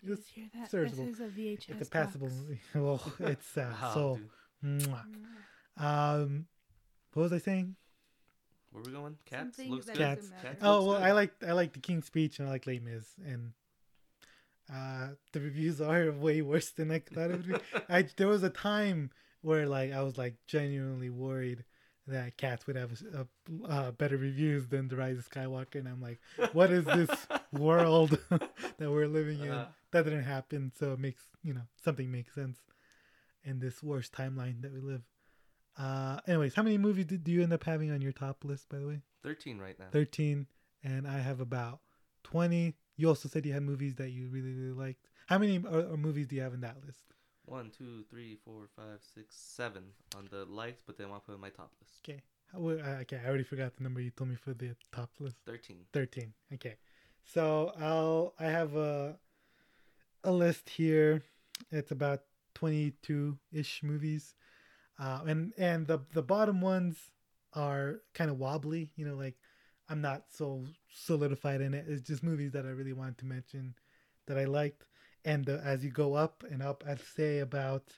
[0.04, 0.72] It Did you was, just hear that?
[0.72, 1.06] serviceable.
[1.06, 1.70] This is a VHS.
[1.80, 2.40] it's a passable box.
[2.42, 2.62] movie.
[2.76, 4.20] Well, it's uh, Wow, so.
[4.64, 5.02] mwah.
[5.80, 5.84] Mm.
[5.84, 6.46] Um,
[7.14, 7.76] what was I saying?
[8.72, 9.18] Where we going?
[9.26, 9.98] Cats looks good.
[9.98, 10.30] Cats.
[10.42, 11.04] Cats Oh well, good.
[11.08, 13.52] I like I like the King's Speech and I like Les Mis, and
[14.74, 17.56] uh, the reviews are way worse than I thought it would be.
[17.90, 21.66] I there was a time where like I was like genuinely worried
[22.08, 23.28] that Cats would have a,
[23.66, 26.20] a, uh, better reviews than The Rise of Skywalker, and I'm like,
[26.54, 27.10] what is this
[27.52, 29.52] world that we're living in?
[29.52, 32.60] Uh, That didn't happen, so it makes you know something makes sense
[33.44, 35.02] in this worst timeline that we live.
[35.78, 38.68] Uh, anyways, how many movies did, do you end up having on your top list,
[38.70, 39.02] by the way?
[39.24, 39.86] 13 right now.
[39.92, 40.48] 13
[40.84, 41.80] and i have about
[42.24, 45.92] 20 you also said you had movies that you really really liked how many or,
[45.92, 47.04] or movies do you have in that list
[47.46, 49.84] One, two, three, four, five, six, seven
[50.16, 52.00] on the likes, but then I'll put in my top list.
[52.04, 52.22] okay
[52.52, 55.38] How, uh, okay i already forgot the number you told me for the top list
[55.46, 55.78] 13.
[55.94, 56.76] 13 okay
[57.24, 59.18] so i'll i have a
[60.24, 61.24] a list here.
[61.72, 62.22] It's about
[62.56, 64.36] 22-ish movies.
[65.00, 66.98] Uh, and and the the bottom ones
[67.54, 69.36] are kind of wobbly you know like
[69.90, 71.86] i'm not so solidified in it.
[71.88, 73.74] It's just movies that i really wanted to mention
[74.28, 74.86] that i liked.
[75.26, 77.94] And uh, as you go up and up i'd say about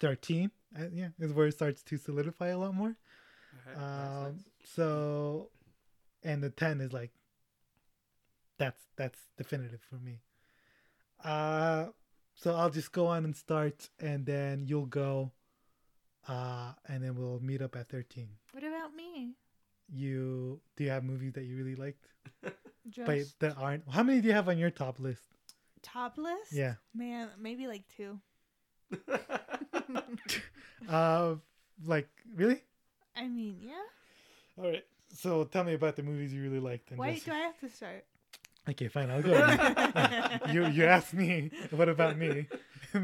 [0.00, 2.96] 13 uh, yeah is where it starts to solidify a lot more.
[3.74, 5.50] Um, so,
[6.22, 7.10] and the ten is like,
[8.58, 10.20] that's that's definitive for me.
[11.22, 11.86] Uh,
[12.34, 15.32] so I'll just go on and start, and then you'll go,
[16.28, 18.28] uh, and then we'll meet up at thirteen.
[18.52, 19.34] What about me?
[19.88, 22.06] You do you have movies that you really liked,
[22.90, 23.84] Just but that aren't?
[23.88, 25.22] How many do you have on your top list?
[25.82, 26.52] top list?
[26.52, 26.74] Yeah.
[26.94, 28.18] Man, maybe like two.
[30.88, 31.34] Uh,
[31.84, 32.62] like really?
[33.16, 33.82] I mean, yeah.
[34.56, 34.84] All right.
[35.12, 36.90] So tell me about the movies you really liked.
[36.90, 38.04] And Why just- do I have to start?
[38.68, 39.10] Okay, fine.
[39.10, 39.32] I'll go.
[40.52, 41.50] you you asked me.
[41.70, 42.48] What about me?
[42.94, 42.98] I,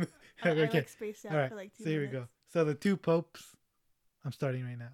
[0.45, 0.79] I okay.
[0.79, 1.49] like spaced out All right.
[1.51, 2.27] for like two so here we go.
[2.53, 3.57] So the two popes.
[4.25, 4.91] I'm starting right now.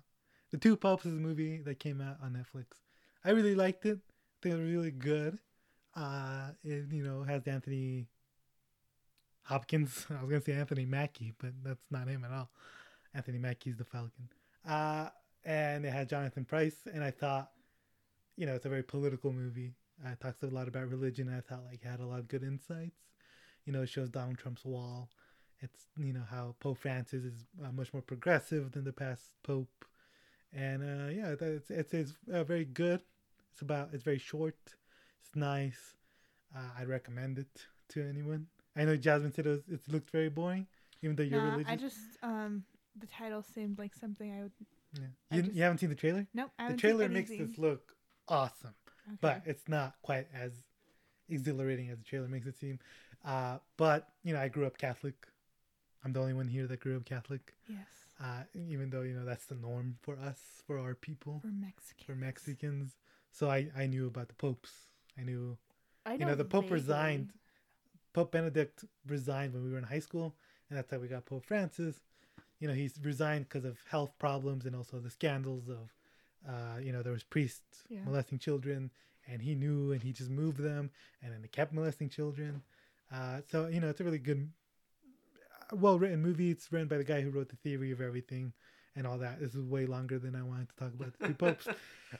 [0.50, 2.66] The two popes is a movie that came out on Netflix.
[3.24, 3.98] I really liked it.
[3.98, 5.38] I think it was really good.
[5.94, 8.08] Uh, it you know has Anthony
[9.42, 10.06] Hopkins.
[10.10, 12.50] I was gonna say Anthony Mackie, but that's not him at all.
[13.14, 14.28] Anthony Mackie's the Falcon.
[14.66, 15.08] Uh,
[15.44, 17.50] and it had Jonathan Pryce, and I thought,
[18.36, 19.72] you know, it's a very political movie.
[20.04, 21.28] Uh, it talks a lot about religion.
[21.28, 22.96] I thought like it had a lot of good insights.
[23.64, 25.08] You know, it shows Donald Trump's wall.
[25.60, 29.84] It's you know how Pope Francis is uh, much more progressive than the past pope,
[30.52, 33.00] and uh, yeah, it's it's, it's uh, very good.
[33.52, 34.54] It's about it's very short.
[35.20, 35.96] It's nice.
[36.56, 38.46] Uh, I recommend it to anyone.
[38.76, 40.66] I know Jasmine said it, was, it looked very boring,
[41.02, 41.72] even though you're Nah, religious.
[41.72, 42.62] I just um
[42.96, 44.52] the title seemed like something I would.
[44.94, 45.06] yeah.
[45.32, 46.26] I You, just- you haven't seen the trailer?
[46.34, 46.50] Nope.
[46.56, 47.94] I The haven't trailer makes this look
[48.28, 48.74] awesome,
[49.08, 49.18] Okay.
[49.20, 50.52] but it's not quite as
[51.28, 52.78] exhilarating as the trailer makes it seem.
[53.24, 55.26] Uh, but you know, I grew up Catholic.
[56.04, 57.54] I'm the only one here that grew up Catholic.
[57.68, 57.86] yes,
[58.22, 62.04] Uh, even though you know that's the norm for us, for our people, for Mexican.
[62.06, 62.96] for Mexicans.
[63.32, 64.72] So I I knew about the popes.
[65.18, 65.58] I knew
[66.06, 67.32] I you know, the Pope resigned.
[68.14, 70.34] Pope Benedict resigned when we were in high school,
[70.68, 72.00] and that's how we got Pope Francis.
[72.58, 75.92] You know, he's resigned because of health problems and also the scandals of,
[76.46, 78.04] uh, you know, there was priests Yeah.
[78.04, 78.90] molesting children,
[79.26, 80.90] and he knew, and he just moved them,
[81.22, 82.62] and then they kept molesting children.
[83.10, 84.50] Uh, so you know, it's a really good,
[85.72, 86.50] well written movie.
[86.50, 88.52] It's written by the guy who wrote the theory of everything
[88.96, 89.40] and all that.
[89.40, 91.68] This is way longer than I wanted to talk about the two popes.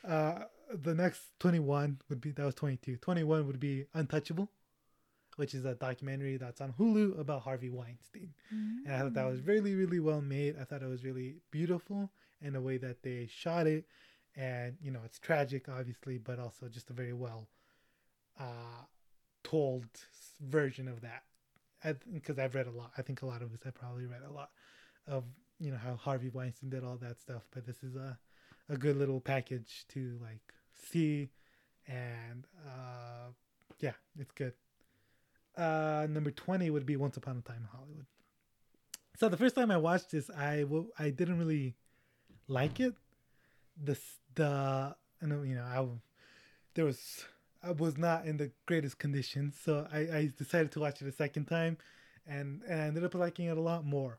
[0.06, 2.96] uh, the next 21 would be that was 22.
[2.96, 4.48] 21 would be Untouchable,
[5.36, 8.34] which is a documentary that's on Hulu about Harvey Weinstein.
[8.50, 10.56] And I thought that was really, really well made.
[10.60, 12.10] I thought it was really beautiful
[12.42, 13.86] in the way that they shot it.
[14.38, 17.48] And, you know, it's tragic, obviously, but also just a very well
[18.38, 18.84] uh,
[19.42, 19.84] told
[20.40, 21.24] version of that.
[22.12, 22.92] Because I've read a lot.
[22.96, 24.50] I think a lot of us have probably read a lot
[25.08, 25.24] of,
[25.58, 27.42] you know, how Harvey Weinstein did all that stuff.
[27.52, 28.16] But this is a,
[28.68, 30.40] a good little package to, like,
[30.92, 31.30] see.
[31.88, 33.32] And, uh,
[33.80, 34.52] yeah, it's good.
[35.56, 38.06] Uh, number 20 would be Once Upon a Time in Hollywood.
[39.18, 41.74] So the first time I watched this, I w- I didn't really
[42.46, 42.94] like it.
[43.82, 43.98] The
[44.38, 45.86] the know you know I
[46.74, 47.24] there was
[47.62, 51.12] I was not in the greatest conditions, so I, I decided to watch it a
[51.12, 51.76] second time,
[52.26, 54.18] and and I ended up liking it a lot more.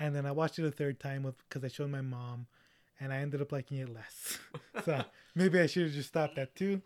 [0.00, 2.46] And then I watched it a third time with because I showed my mom,
[2.98, 4.38] and I ended up liking it less.
[4.84, 6.80] so maybe I should have just stopped at two.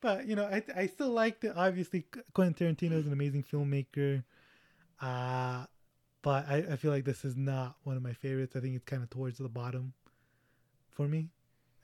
[0.00, 1.54] But you know, I I still liked it.
[1.56, 4.22] Obviously, Quentin Tarantino is an amazing filmmaker.
[5.00, 5.64] Uh
[6.22, 8.56] but I, I feel like this is not one of my favorites.
[8.56, 9.92] I think it's kind of towards the bottom
[10.90, 11.28] for me.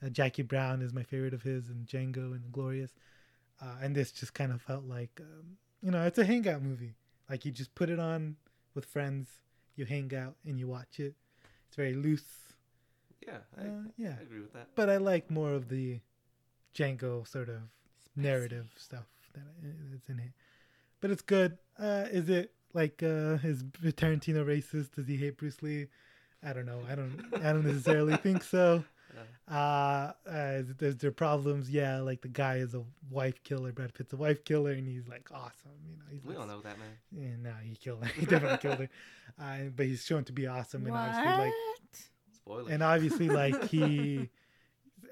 [0.03, 2.91] Uh, Jackie Brown is my favorite of his, and Django and Glorious.
[3.61, 6.95] Uh, and this just kind of felt like, um, you know, it's a hangout movie.
[7.29, 8.35] Like you just put it on
[8.73, 9.29] with friends,
[9.75, 11.13] you hang out and you watch it.
[11.67, 12.23] It's very loose.
[13.25, 14.69] Yeah, I, Uh, yeah, I agree with that.
[14.75, 15.99] but I like more of the
[16.75, 17.61] Django sort of
[18.15, 19.43] narrative stuff that
[19.91, 20.31] that's in it.
[21.01, 21.57] But it's good.
[21.77, 24.95] Uh, is it like uh, is Tarantino racist?
[24.95, 25.87] Does he hate Bruce Lee?
[26.43, 26.81] I don't know.
[26.89, 27.23] I don't.
[27.35, 28.83] I don't necessarily think so.
[29.17, 31.69] Uh, Uh, uh, is, is problems?
[31.69, 33.71] Yeah, like the guy is a wife killer.
[33.71, 35.71] Brad Pitt's a wife killer, and he's like awesome.
[35.89, 36.97] You know, he's we like, don't know that man.
[37.11, 38.11] Yeah, no, he killed her.
[38.19, 38.89] He definitely killed her.
[39.39, 42.01] Uh, but he's shown to be awesome, and obviously like What?
[42.33, 42.71] Spoiler.
[42.71, 44.29] and obviously like he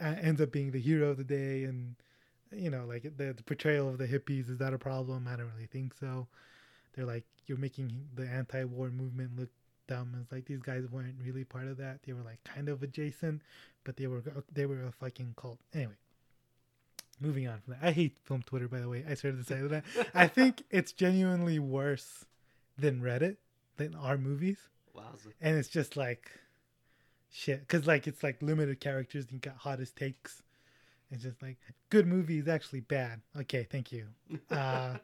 [0.01, 1.95] uh, ends up being the hero of the day and
[2.51, 5.51] you know like the, the portrayal of the hippies is that a problem i don't
[5.53, 6.27] really think so
[6.93, 9.49] they're like you're making the anti-war movement look
[9.89, 11.99] dumb it's like these guys weren't really part of that.
[12.05, 13.41] They were like kind of adjacent
[13.83, 14.21] but they were
[14.53, 15.59] they were a fucking cult.
[15.73, 15.97] Anyway
[17.19, 17.87] moving on from that.
[17.87, 19.03] I hate film twitter by the way.
[19.09, 19.83] I started to say that.
[20.13, 22.25] I think it's genuinely worse
[22.77, 23.37] than reddit
[23.77, 24.57] than our movies.
[24.95, 25.31] Wowza.
[25.41, 26.29] and it's just like
[27.31, 27.61] shit.
[27.61, 30.43] Because like it's like limited characters and you got hottest takes.
[31.11, 31.57] It's just like
[31.89, 33.21] good movie is actually bad.
[33.37, 34.07] Okay thank you.
[34.51, 34.97] Uh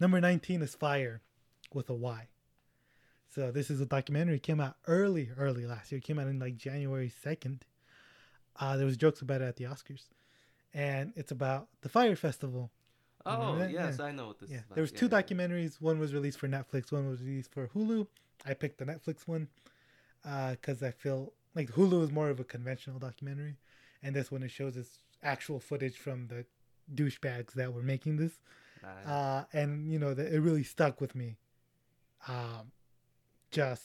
[0.00, 1.20] number 19 is Fyre
[1.74, 2.26] with a y
[3.34, 4.36] so this is a documentary.
[4.36, 5.98] It came out early early last year.
[5.98, 7.60] It came out in like january 2nd
[8.58, 10.04] uh there was jokes about it at the oscars.
[10.72, 12.70] And it's about the Fyre Festival.
[13.26, 14.04] Oh yes, Yeah.
[14.04, 14.56] I know what this yeah.
[14.58, 14.62] is.
[14.66, 14.74] About.
[14.76, 15.20] there was Yeah, two yeah.
[15.22, 15.80] documentaries.
[15.80, 16.90] One was released for netflix.
[16.92, 18.06] One was released for hulu.
[18.46, 19.48] I picked the netflix one
[20.22, 23.56] because i feel like hulu is more of a conventional documentary.
[24.02, 26.46] And this one it shows us actual footage from the
[26.94, 28.32] douchebags that were making this.
[28.82, 29.06] Nice.
[29.06, 31.36] uh, and you know that it really stuck with me.
[32.28, 32.72] Um,
[33.50, 33.82] just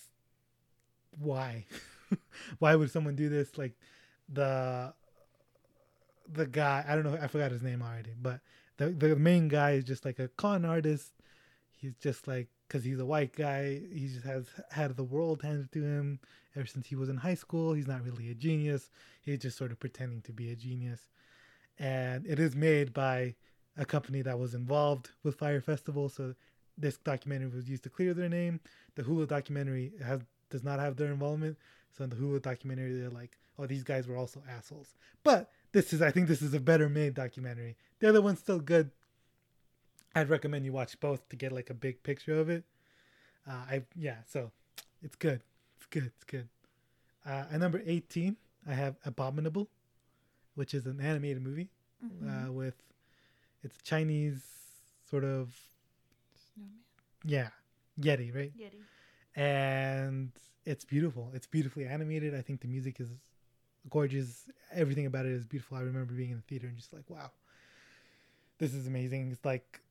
[1.18, 1.66] why?
[2.60, 3.58] Why would someone do this?
[3.58, 3.74] Like
[4.32, 4.94] the
[6.28, 8.40] the guy i don't know i forgot his name already but
[8.78, 11.14] the the main guy is just like a con artist.
[11.78, 13.82] He's just like because he's a white guy.
[13.92, 16.20] He just has had the world handed to him
[16.56, 17.74] ever since he was in high school.
[17.74, 18.90] He's not really a genius.
[19.22, 21.10] He's just sort of pretending to be a genius.
[21.78, 23.36] And it is made by
[23.78, 26.10] a company that was involved with Fyre Festival.
[26.10, 26.36] So
[26.78, 28.60] this documentary was used to clear their name.
[28.96, 31.58] The Hulu documentary has does not have their involvement.
[31.98, 35.94] So in the Hulu documentary, they're like, "Oh, these guys were also assholes." But this
[35.94, 37.76] is, I think, this is a better made documentary.
[38.00, 38.92] The other one's still good.
[40.14, 42.64] I'd recommend you watch both to get like a big picture of it.
[43.48, 44.52] Uh, I yeah, so
[45.02, 45.42] it's good.
[45.78, 46.06] It's good.
[46.16, 46.48] It's good.
[47.26, 49.70] Uh, at number eighteen, I have Abominable,
[50.56, 51.70] which is an animated movie
[52.06, 52.48] Mhm.
[52.48, 52.76] uh, with
[53.64, 54.44] it's Chinese
[55.10, 55.56] sort of.
[57.26, 57.50] Yeah
[58.00, 58.52] Yeti, right?
[58.58, 58.82] Yeti.
[59.36, 60.32] and
[60.66, 61.32] it's beautiful.
[61.34, 62.36] It's beautifully animated.
[62.36, 63.10] I think the music is
[63.90, 64.50] gorgeous.
[64.74, 65.78] Everything about it is beautiful.
[65.78, 67.32] I remember being in the theater and just like, wow,
[68.58, 69.32] this is amazing.
[69.32, 69.82] It's like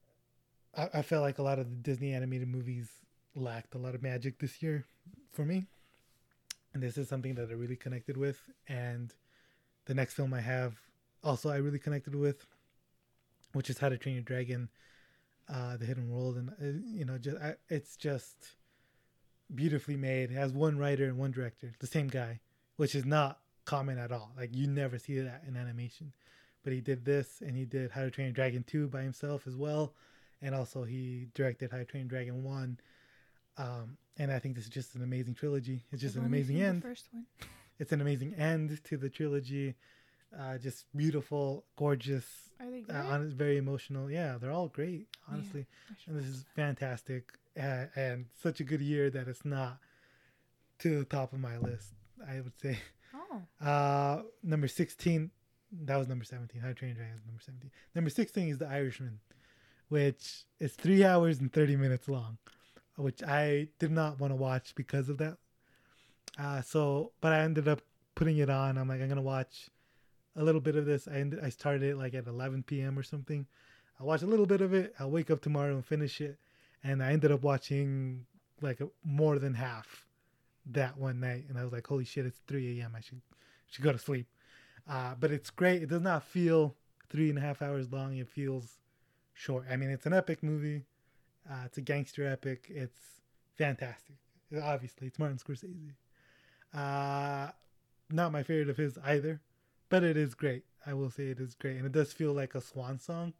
[0.76, 2.90] I, I felt like a lot of the Disney animated movies
[3.34, 4.84] lacked a lot of magic this year
[5.32, 5.66] for me,
[6.72, 8.38] and this is something that I really connected with.
[8.68, 9.12] And
[9.86, 10.74] the next film I have
[11.22, 12.46] also I really connected with,
[13.52, 14.68] which is How to Train Your Dragon,
[15.48, 18.56] uh, The Hidden World, and uh, you know, just I, it's just
[19.54, 20.30] beautifully made.
[20.30, 22.40] It has one writer and one director, the same guy,
[22.76, 24.32] which is not common at all.
[24.36, 26.12] Like you never see that in animation.
[26.62, 29.46] But he did this and he did How to Train Your Dragon 2 by himself
[29.46, 29.94] as well.
[30.40, 32.78] And also he directed How to Train Your Dragon 1.
[33.58, 35.84] Um, and I think this is just an amazing trilogy.
[35.92, 36.82] It's just I've an amazing end.
[36.82, 37.26] first one.
[37.80, 39.74] It's an amazing end to the trilogy.
[40.38, 42.24] Uh, just beautiful, gorgeous,
[42.60, 44.10] Are they uh, honest, very emotional.
[44.10, 45.66] Yeah, they're all great, honestly.
[45.98, 49.78] Should And this is fantastic uh, and such a good year that it's not
[50.80, 51.92] to the top of my list.
[52.28, 52.78] I would say
[53.14, 55.30] Oh, uh, number sixteen.
[55.72, 56.60] That was number seventeen.
[56.62, 57.70] How to Train Dragon is number seventeen.
[57.94, 59.20] Number sixteen is The Irishman,
[59.88, 62.38] which is three hours and thirty minutes long,
[62.96, 65.36] which I did not want to watch because of that.
[66.38, 67.82] Uh, so, but I ended up
[68.16, 68.78] putting it on.
[68.78, 69.68] I'm like, I'm gonna watch
[70.36, 71.08] a little bit of this.
[71.08, 72.98] I ended, I started it like at 11 p.m.
[72.98, 73.46] or something.
[73.98, 74.94] I'll watch a little bit of it.
[74.98, 76.38] I'll wake up tomorrow and finish it.
[76.82, 78.26] And I ended up watching
[78.60, 80.06] like more than half
[80.66, 81.44] that one night.
[81.48, 82.94] And I was like, holy shit, it's 3 a.m.
[82.96, 83.20] I should
[83.68, 84.26] should go to sleep.
[84.88, 85.82] Uh, but it's great.
[85.82, 86.74] It does not feel
[87.08, 88.16] three and a half hours long.
[88.16, 88.78] It feels
[89.32, 89.66] short.
[89.70, 90.82] I mean, it's an epic movie.
[91.50, 92.66] Uh, it's a gangster epic.
[92.68, 92.98] It's
[93.56, 94.16] fantastic.
[94.62, 95.92] Obviously, it's Martin Scorsese.
[96.72, 97.50] Uh,
[98.10, 99.40] not my favorite of his either,
[99.88, 100.64] but it is great.
[100.86, 103.32] I will say it is great, and it does feel like a swan song.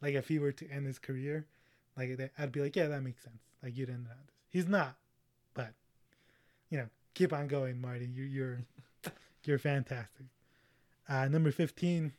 [0.00, 1.46] Like if he were to end his career,
[1.96, 3.42] like I'd be like, yeah, that makes sense.
[3.62, 4.34] Like you'd end it on this.
[4.48, 4.96] He's not,
[5.54, 5.72] but
[6.70, 8.06] you know, keep on going, Marty.
[8.06, 8.58] You're you're
[9.44, 10.26] you're fantastic.
[11.08, 12.12] Uh, number fifteen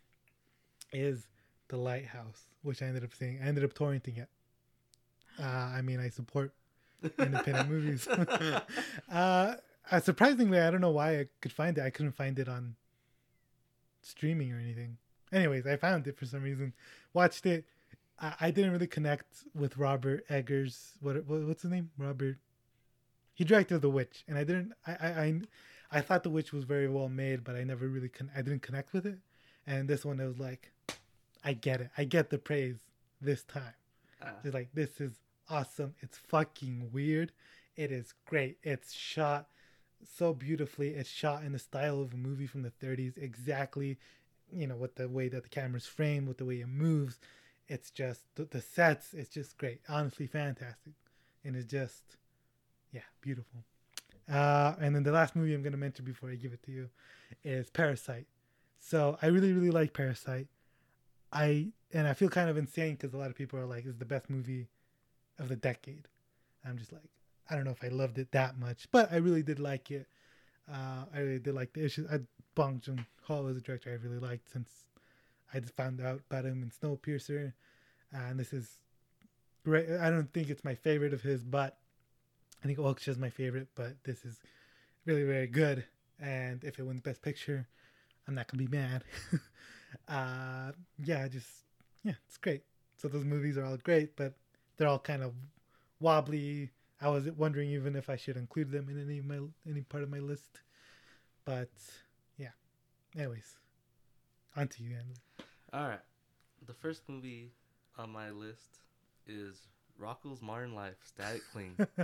[0.91, 1.28] is
[1.68, 3.39] the Lighthouse, which I ended up seeing.
[3.41, 4.30] I ended up torrenting it.
[5.39, 6.53] Uh, I mean, I support
[7.20, 8.07] independent movies.
[9.11, 9.55] uh,
[9.91, 11.82] uh, surprisingly, I don't know why I could find it.
[11.82, 12.76] I couldn't find it on
[14.02, 14.98] streaming or anything.
[15.32, 16.74] Anyways, I found it for some reason.
[17.14, 17.66] Watched it.
[18.20, 20.93] I, I didn't really connect with Robert Eggers.
[21.02, 21.91] What, what what's his name?
[21.98, 22.38] Robert.
[23.34, 24.74] He directed The Witch, and I didn't.
[24.86, 25.41] I I I,
[25.91, 28.62] I thought The Witch was very well made, but I never really con- I didn't
[28.62, 29.20] connect with it.
[29.66, 30.72] And this one, it was like,
[31.43, 31.89] I get it.
[31.98, 32.78] I get the praise
[33.22, 33.74] this time.
[34.24, 35.12] Ah, It's like this is
[35.50, 35.93] awesome.
[36.00, 37.32] It's fucking weird.
[37.76, 38.58] It is great.
[38.64, 39.48] It's shot
[40.04, 40.89] so beautifully.
[40.89, 43.18] It's shot in the style of a movie from the 30s.
[43.18, 43.98] Exactly,
[44.52, 47.20] you know, with the way that the camera's framed, with the way it moves.
[47.68, 49.14] It's just the, the sets.
[49.14, 49.82] It's just great.
[49.89, 50.93] Honestly, fantastic,
[51.43, 52.04] and it's just,
[52.91, 53.64] yeah, beautiful.
[54.32, 56.89] Uh, and then the last movie I'm gonna mention before I give it to you
[57.43, 58.28] is Parasite.
[58.80, 60.48] So I really, really like Parasite.
[61.32, 63.98] I and I feel kind of insane because a lot of people are like, "It's
[63.98, 64.68] the best movie
[65.39, 66.08] of the decade."
[66.66, 67.10] I'm just like,
[67.50, 70.08] I don't know if I loved it that much, but I really did like it.
[70.72, 72.08] Uh, I really did like the issues.
[72.12, 72.20] I,
[72.56, 74.70] Bong Joon Ho was a director I really liked since
[75.54, 77.54] I just found out about him in Snowpiercer,
[78.12, 78.80] and this is
[79.64, 79.89] great.
[79.89, 81.78] I don't think it's my favorite of his, but
[82.64, 83.68] I think Okja is my favorite.
[83.76, 84.39] But this is
[85.06, 85.86] really, very good.
[86.20, 87.68] And if it wins Best Picture,
[88.28, 89.04] I'm not gonna be mad.
[90.08, 90.72] uh,
[91.04, 91.48] yeah, just
[92.04, 92.64] yeah, it's great.
[92.98, 94.34] So those movies are all great, but
[94.78, 95.34] they're all kind of
[96.00, 96.72] wobbly.
[97.00, 99.39] I was wondering even if I should include them in any of my
[99.70, 100.62] any part of my list,
[101.45, 101.70] but
[102.38, 102.50] yeah.
[103.16, 103.58] Anyways,
[104.56, 105.16] on to you, Andrew.
[105.74, 106.00] All right.
[106.66, 107.52] The first movie
[107.98, 108.80] on my list
[109.28, 109.68] is
[110.00, 111.76] Rocko's Modern Life, Static Cling.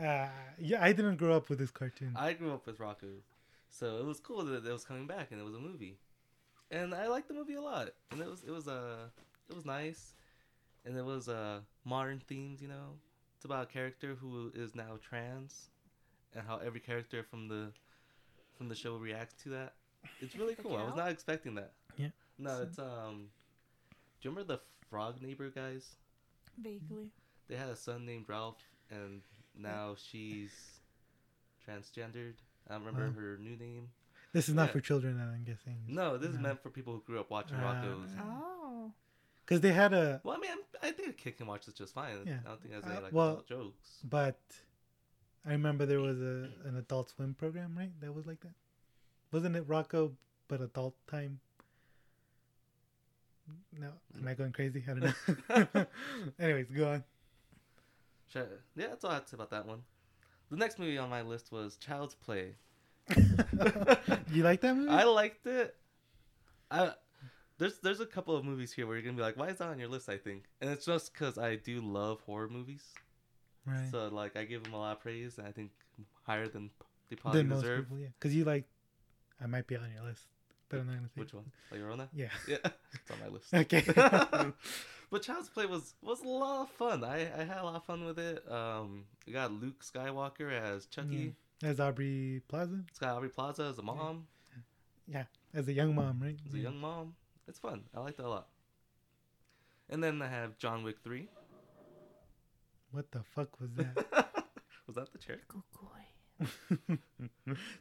[0.00, 0.28] uh,
[0.58, 2.14] yeah, I didn't grow up with this cartoon.
[2.16, 3.08] I grew up with Rocco,
[3.68, 5.98] so it was cool that it was coming back and it was a movie,
[6.70, 7.88] and I liked the movie a lot.
[8.12, 9.08] And it was it was uh
[9.50, 10.14] it was nice,
[10.84, 12.62] and it was uh modern themes.
[12.62, 12.94] You know,
[13.38, 15.68] it's about a character who is now trans,
[16.34, 17.68] and how every character from the
[18.56, 19.74] from the show reacts to that.
[20.20, 20.76] It's really cool.
[20.76, 21.70] I was not expecting that.
[21.96, 22.08] Yeah.
[22.38, 23.28] No, So- it's um.
[24.20, 24.60] Do you remember the
[24.90, 25.94] Frog Neighbor guys?
[26.60, 27.12] Vaguely.
[27.46, 28.60] They had a son named Ralph,
[28.90, 29.22] and
[29.56, 30.50] now she's
[31.64, 32.34] transgendered.
[32.68, 33.20] I don't remember Wow.
[33.20, 33.90] her new name.
[34.32, 34.72] this is not yeah.
[34.72, 35.76] for children, I'm guessing.
[35.86, 38.10] No, this is meant for people who grew up watching Uh, Rocko's.
[38.20, 38.57] Oh.
[39.48, 41.94] Because they had a Well, I mean, I'm- think a kid can watch this just
[41.94, 42.26] fine.
[42.26, 42.40] Yeah.
[42.44, 44.00] I don't think there's Uh, any like well- adult jokes.
[44.04, 44.38] but
[45.46, 47.98] I remember there was a an Adult Swim program, right?
[48.00, 48.52] That was like that.
[49.32, 50.14] Wasn't it Rocko
[50.48, 51.40] but adult time?
[53.72, 54.84] No, am I going crazy?
[54.86, 55.86] I don't know.
[56.38, 57.04] Anyways, go on.
[58.28, 58.46] Sure.
[58.76, 59.82] Yeah, that's all I have to say about that one.
[60.50, 62.56] The next movie on my list was Child's Play.
[64.30, 64.90] you like that movie?
[64.90, 65.74] I liked it.
[66.70, 66.92] I
[67.58, 69.68] there's there's a couple of movies here where you're gonna be like, why is that
[69.68, 70.08] on your list?
[70.08, 72.82] I think, and it's just because I do love horror movies.
[73.66, 73.88] right.
[73.90, 75.70] So like I give them a lot of praise, and I think
[76.24, 76.70] higher than
[77.10, 77.84] they probably Than most deserve.
[77.84, 78.08] people, yeah.
[78.18, 78.64] Because you like,
[79.42, 80.24] I might be on your list,
[80.68, 81.50] but I'm not gonna say Which one?
[81.72, 82.08] La Llorona?
[82.14, 82.28] Yeah.
[82.46, 83.52] Yeah, it's on my list.
[83.54, 83.82] Okay.
[85.10, 87.02] but Child's Play was was a lot of fun.
[87.04, 88.44] I I had a lot of fun with it.
[88.50, 91.34] Um, we got Luke Skywalker as Chucky.
[91.62, 94.28] As Aubrey Plaza, It's got Aubrey Plaza as a mom,
[95.08, 95.24] Yeah.
[95.52, 96.36] as a young mom, right?
[96.46, 97.14] as a young mom.
[97.48, 97.82] It's fun.
[97.94, 98.46] I like that a lot.
[99.88, 101.28] And then I have John Wick three.
[102.92, 103.96] What the fuck was that?
[104.86, 105.38] was that the chair?
[105.48, 105.62] Go.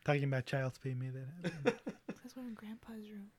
[0.06, 1.80] Talking about child's play made that happen.
[2.24, 3.30] That's one in Grandpa's room.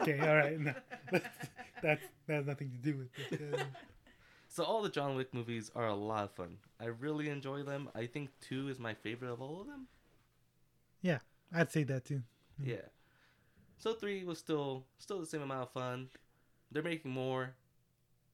[0.00, 0.58] okay, all right.
[0.60, 0.74] No,
[1.10, 1.26] that's,
[1.82, 3.60] that's that has nothing to do with this.
[3.60, 3.64] Uh,
[4.48, 6.58] So all the John Wick movies are a lot of fun.
[6.80, 7.88] I really enjoy them.
[7.94, 9.88] I think two is my favorite of all of them.
[11.02, 11.18] Yeah,
[11.52, 12.22] I'd say that too.
[12.62, 12.66] Mm.
[12.68, 12.76] Yeah.
[13.78, 16.08] So three was still still the same amount of fun.
[16.70, 17.54] They're making more.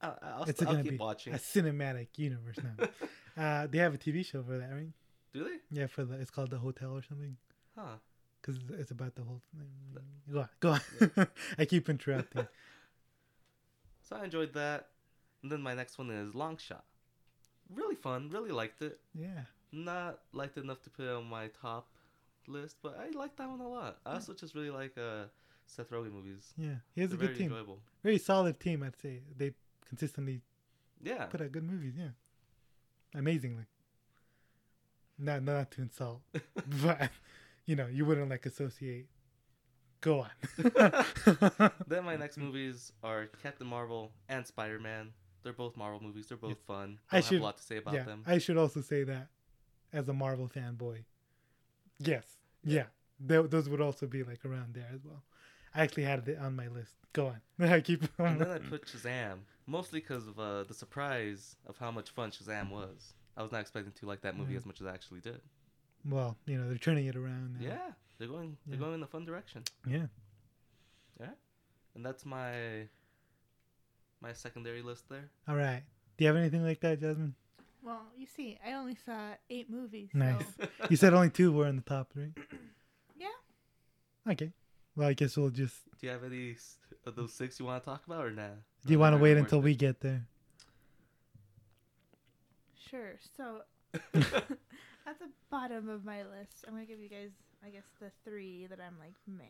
[0.02, 1.34] I, I'll, It's I'll gonna keep be watching.
[1.34, 2.86] a cinematic universe now.
[3.38, 4.90] Uh, they have a TV show for that, right?
[5.32, 5.58] Do they?
[5.70, 7.36] Yeah, for the it's called the Hotel or something.
[7.78, 7.94] Huh.
[8.42, 9.68] Because it's about the whole thing.
[10.30, 10.70] Go on, go
[11.16, 11.26] on.
[11.58, 12.46] I keep interrupting.
[14.02, 14.88] So I enjoyed that.
[15.42, 16.84] And then my next one is Long Shot.
[17.72, 18.28] Really fun.
[18.30, 18.98] Really liked it.
[19.14, 19.42] Yeah,
[19.72, 21.86] Not liked it enough to put it on my top
[22.46, 23.98] list, but I like that one a lot.
[24.06, 25.24] I also just really like uh,
[25.66, 26.52] Seth Rogen movies.
[26.56, 26.74] yeah.
[26.94, 27.50] He has They're a good very team.
[27.52, 27.80] enjoyable.
[28.02, 29.20] Very solid team, I'd say.
[29.36, 29.52] They
[29.88, 30.40] consistently
[31.02, 31.26] Yeah.
[31.26, 31.94] put out good movies.
[31.96, 32.08] Yeah,
[33.14, 33.64] amazingly.
[35.18, 36.22] Not not to insult,
[36.82, 37.10] but
[37.66, 39.06] you know you wouldn't like associate.
[40.00, 40.30] Go on.
[41.86, 45.10] then my next movies are Captain Marvel and Spider Man.
[45.42, 46.26] They're both Marvel movies.
[46.28, 46.98] They're both fun.
[47.10, 48.22] I I have should- a lot to say about yeah, them.
[48.26, 49.28] I should also say that
[49.92, 51.04] as a Marvel fanboy.
[52.00, 52.24] Yes,
[52.64, 52.86] yeah,
[53.20, 55.22] Tho- those would also be like around there as well.
[55.74, 56.94] I actually had it on my list.
[57.12, 57.40] Go on.
[57.70, 58.02] I keep.
[58.18, 62.30] and then I put Shazam, mostly because of uh, the surprise of how much fun
[62.30, 63.12] Shazam was.
[63.36, 65.40] I was not expecting to like that movie as much as I actually did.
[66.08, 67.58] well, you know they're turning it around.
[67.60, 67.66] Now.
[67.68, 68.80] Yeah, they're going they're Yeah.
[68.84, 70.06] going in a fun direction, Yeah.
[71.20, 71.30] Yeah.
[71.94, 72.88] and that's my
[74.20, 75.28] my secondary list there.
[75.48, 75.82] All right.
[76.16, 77.34] Do you have anything like that, Jasmine?
[77.82, 80.10] Well, you see, I only saw eight movies.
[80.12, 80.44] Nice.
[80.58, 82.32] So You said only two were in the top three.
[83.18, 84.32] Yeah.
[84.32, 84.52] Okay.
[84.96, 85.76] Well, I guess we'll just.
[86.00, 86.56] Do you have any
[87.06, 88.48] of those six you want to talk about or nah?
[88.86, 90.26] Do you Or want to wait until we get there?
[92.90, 93.14] sure.
[93.36, 93.62] So
[94.14, 97.30] at the bottom of my list, I'm gonna give you guys,
[97.64, 99.44] I guess, the three that I'm like meh.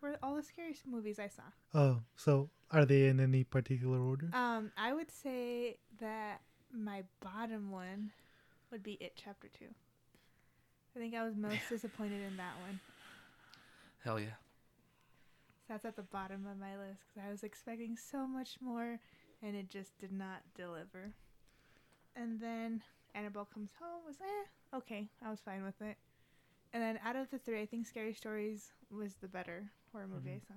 [0.00, 1.42] Were all the scariest movies I saw.
[1.74, 4.30] Oh, so are they in any particular order?
[4.32, 6.40] Um, I would say that
[6.72, 8.10] my bottom one
[8.70, 9.66] would be It Chapter Two.
[10.96, 12.80] I think I was most disappointed in that one.
[14.04, 14.36] Hell yeah.
[15.66, 18.98] So that's at the bottom of my list because I was expecting so much more,
[19.42, 21.12] and it just did not deliver.
[22.16, 22.82] And then
[23.14, 25.08] Annabelle Comes Home was eh, okay.
[25.24, 25.96] I was fine with it.
[26.72, 30.30] And then out of the three, I think Scary Stories was the better horror movie
[30.30, 30.54] I saw.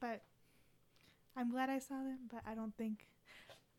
[0.00, 0.22] But
[1.36, 3.06] I'm glad I saw them, but I don't think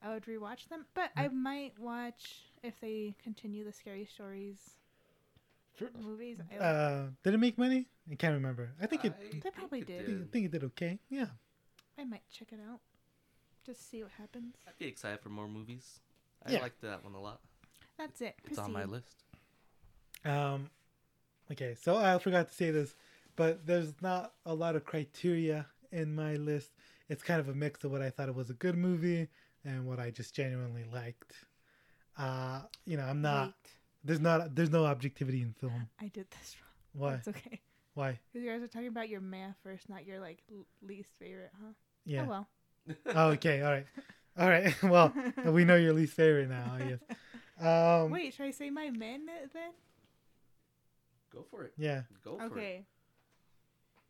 [0.03, 0.85] I would rewatch them.
[0.93, 4.57] But I might watch if they continue the Scary Stories
[5.99, 6.37] movies.
[6.51, 7.87] I, Uh, did it make money?
[8.11, 8.71] I can't remember.
[8.81, 9.13] I think it.
[9.13, 10.21] I They probably think I did.
[10.21, 10.99] I think it did okay.
[11.09, 11.27] Yeah.
[11.97, 12.79] I might check it out.
[13.65, 14.55] Just see what happens.
[14.67, 15.99] I'd be excited for more movies.
[16.45, 16.59] I Yeah.
[16.59, 17.39] liked that one a lot.
[17.97, 18.35] That's it.
[18.43, 18.91] It's on my Proceed.
[18.91, 19.23] list.
[20.25, 20.69] Um,
[21.51, 22.95] okay, so I forgot to say this,
[23.35, 26.71] but there's not a lot of criteria in my list.
[27.09, 29.27] It's kind of a mix of what I thought it was a good movie
[29.65, 31.33] and what I just genuinely liked.
[32.17, 33.47] Uh, you know, I'm not.
[33.47, 33.53] Wait,
[34.03, 34.55] There's not.
[34.55, 35.87] There's no objectivity in film.
[35.99, 37.01] I did this wrong.
[37.09, 37.13] Why?
[37.15, 37.61] It's okay.
[37.95, 38.19] Why?
[38.31, 41.51] Because you guys are talking about your math first, not your like l- least favorite,
[41.59, 41.73] huh?
[42.05, 42.23] Yeah.
[42.25, 42.47] Oh well.
[43.15, 43.61] Oh, okay.
[43.61, 43.85] All right.
[44.37, 44.83] All right.
[44.83, 45.13] well,
[45.45, 46.73] we know your least favorite now.
[46.73, 46.99] I guess.
[47.65, 49.71] Um, Wait, should I say my men then?
[51.31, 51.73] Go for it.
[51.77, 52.01] Yeah.
[52.23, 52.51] Go for it.
[52.51, 52.85] Okay.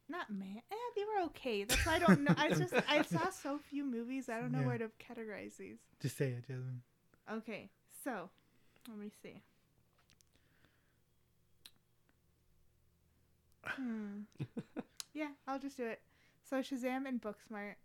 [0.10, 0.62] Not man.
[0.72, 1.64] Eh, they were okay.
[1.64, 2.34] That's why I don't know.
[2.38, 4.30] I just I saw so few movies.
[4.30, 4.68] I don't know Yeah.
[4.68, 5.78] where to categorize these.
[6.02, 6.82] Just say it, Jasmine.
[7.32, 7.70] Okay,
[8.04, 8.30] so
[8.90, 9.42] let me see.
[13.66, 14.22] Hmm.
[15.14, 16.02] yeah, I'll just do it.
[16.50, 17.76] So Shazam and Booksmart.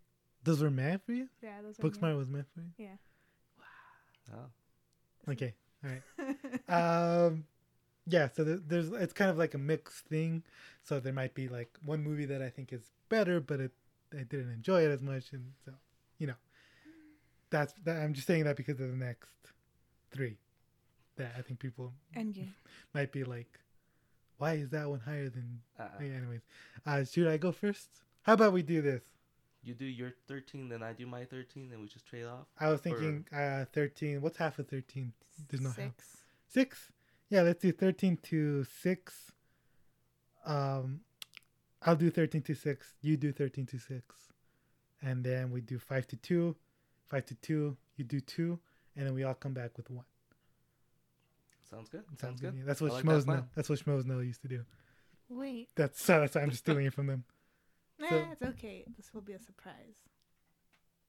[0.43, 1.27] Those were math for you.
[1.41, 2.71] Yeah, those are Booksmart was math for you.
[2.77, 2.97] Yeah.
[4.31, 4.45] Wow.
[5.27, 5.31] Oh.
[5.31, 5.53] Okay.
[5.83, 6.01] All right.
[7.27, 7.45] Um,
[8.09, 10.43] yeah, so there's it's kind of like a mixed thing.
[10.83, 13.71] So there might be like one movie that I think is better, but it
[14.13, 15.71] I didn't enjoy it as much, and so
[16.17, 16.39] you know,
[17.49, 17.97] that's that.
[17.97, 19.29] I'm just saying that because of the next
[20.11, 20.37] three
[21.17, 22.53] that I think people Endgame.
[22.93, 23.59] might be like,
[24.37, 25.61] why is that one higher than?
[25.79, 26.41] Uh, Yeah, anyways,
[26.85, 27.89] uh, should I go first?
[28.23, 29.03] How about we do this?
[29.61, 32.47] you do your 13, then I do my 13, and we just trade off.
[32.59, 34.21] I was thinking uh, 13.
[34.21, 35.11] What's half of 13?
[35.49, 35.91] There's no half.
[36.47, 36.91] Six.
[37.29, 37.35] Six?
[37.35, 39.31] Yeah, let's do 13 to 6.
[40.45, 41.01] Um,
[41.83, 42.93] I'll do 13 to 6.
[43.01, 44.15] You do 13 to 6.
[45.01, 46.55] And then we do 5 to 2.
[47.07, 47.77] 5 to 2.
[47.97, 48.59] You do 2.
[48.95, 50.03] And then we all come back with 1.
[51.69, 52.03] Sounds good.
[52.07, 52.51] Sounds, Sounds good.
[52.53, 52.59] good.
[52.59, 53.43] Yeah, that's I what like Schmoes that know.
[53.55, 54.65] That's what Schmoes know used to do.
[55.29, 55.69] Wait.
[55.75, 57.23] That's, so that's why I'm just stealing it from them.
[57.99, 58.85] Nah, So- it's okay.
[58.97, 59.95] This will be a surprise.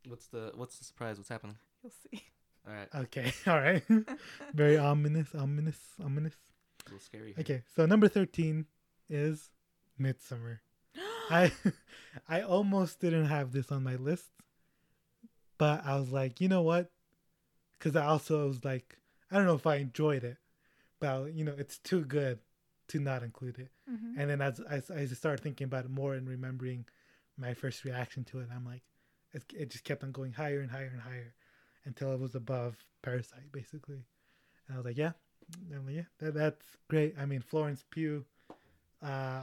[0.06, 1.18] What's the What's the surprise?
[1.18, 1.56] What's happening?
[1.82, 2.22] You'll see.
[2.66, 3.32] All right, Okay.
[3.46, 3.82] All right.
[4.54, 6.34] Very ominous, ominous, ominous.
[6.86, 7.28] a little scary.
[7.32, 7.40] here.
[7.40, 8.66] Okay, so number thirteen
[9.08, 9.50] is
[10.00, 10.58] Midsommar.
[11.30, 11.52] I
[12.28, 14.28] I almost didn't have this on my list,
[15.58, 16.90] but I was like, you know what?
[17.78, 18.98] Because I also was like,
[19.30, 20.36] I don't know if I enjoyed it,
[21.00, 22.38] but I- you know, it's too good
[22.88, 23.70] to not include it.
[23.90, 24.14] Mhm.
[24.18, 26.86] And then as, as I started thinking about it more and remembering
[27.36, 28.82] my first reaction to it, I'm like,
[29.32, 31.32] it, it just kept on going higher and higher and higher
[31.84, 34.04] until it was above Parasite, basically.
[34.66, 35.12] And I was like, yeah,
[35.74, 37.14] I'm like, yeah, that, that's great.
[37.18, 38.24] I mean, Florence Pugh,
[39.02, 39.42] uh,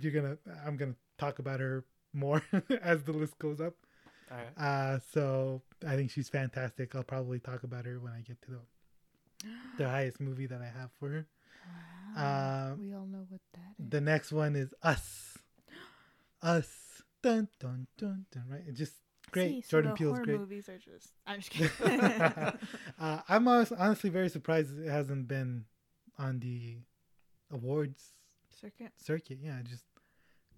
[0.00, 0.36] you're gonna,
[0.66, 2.42] I'm gonna talk about her more
[2.82, 3.74] as the list goes up.
[4.30, 4.58] All right.
[4.58, 6.94] Uh, so I think she's fantastic.
[6.94, 8.58] I'll probably talk about her when I get to the
[9.78, 11.26] the highest movie that I have for her.
[12.16, 12.22] Wow.
[12.22, 13.90] Uh, we all know what that is.
[13.90, 15.38] The next one is Us.
[16.42, 17.02] Us.
[17.22, 18.44] Dun dun dun dun.
[18.48, 18.62] Right?
[18.66, 18.94] It's just
[19.36, 19.64] great.
[19.64, 20.38] See, Jordan the Peele's great.
[20.40, 21.12] movies are just.
[21.26, 22.00] I'm just kidding.
[23.00, 25.64] uh, I'm honestly very surprised it hasn't been
[26.18, 26.78] on the
[27.52, 28.12] awards
[28.60, 28.92] Circuit.
[28.96, 29.38] circuit.
[29.42, 29.84] Yeah, just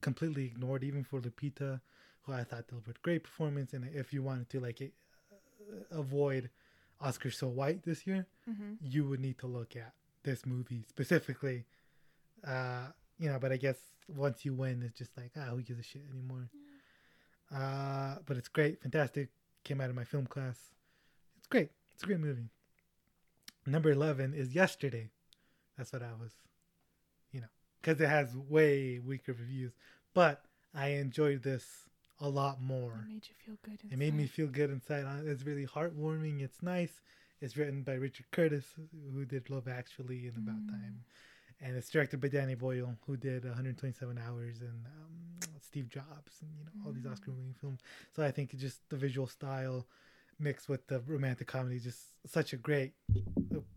[0.01, 1.81] completely ignored, even for Lupita,
[2.23, 3.73] who I thought delivered great performance.
[3.73, 6.51] And if you wanted to like uh, avoid
[7.01, 8.75] Oscar so white this year, Mm-hmm.
[8.81, 11.65] you would need to look at this movie specifically.
[12.47, 12.87] Uh,
[13.19, 13.77] you know, but I guess
[14.09, 16.49] once you win, it's just like, ah, who gives a shit anymore?
[17.55, 19.29] Uh, but it's great, fantastic.
[19.65, 20.59] Came out of my film class.
[21.39, 21.71] It's great.
[21.95, 22.49] It's a great movie.
[23.67, 25.11] Number 11 is Yesterday.
[25.77, 26.33] That's what I was,
[27.33, 27.47] you know,
[27.81, 29.73] because it has way weaker reviews.
[30.15, 30.45] But
[30.75, 31.89] I enjoyed this
[32.21, 33.05] a lot more.
[33.07, 33.79] It made you feel good.
[33.83, 33.93] Inside.
[33.93, 35.05] It made me feel good inside.
[35.05, 36.41] Uh, It's really heartwarming.
[36.43, 37.01] It's nice.
[37.41, 38.65] It's written by Richard Curtis,
[39.15, 40.71] who did Love Actually and About Mm.
[40.71, 41.05] Time,
[41.61, 46.51] and it's directed by Danny Boyle, who did 127 Hours and um, Steve Jobs and
[46.59, 47.13] you know all these Mm.
[47.13, 47.81] Oscar-winning films.
[48.15, 49.87] So I think just the visual style
[50.39, 52.93] mixed with the romantic comedy, just such a great,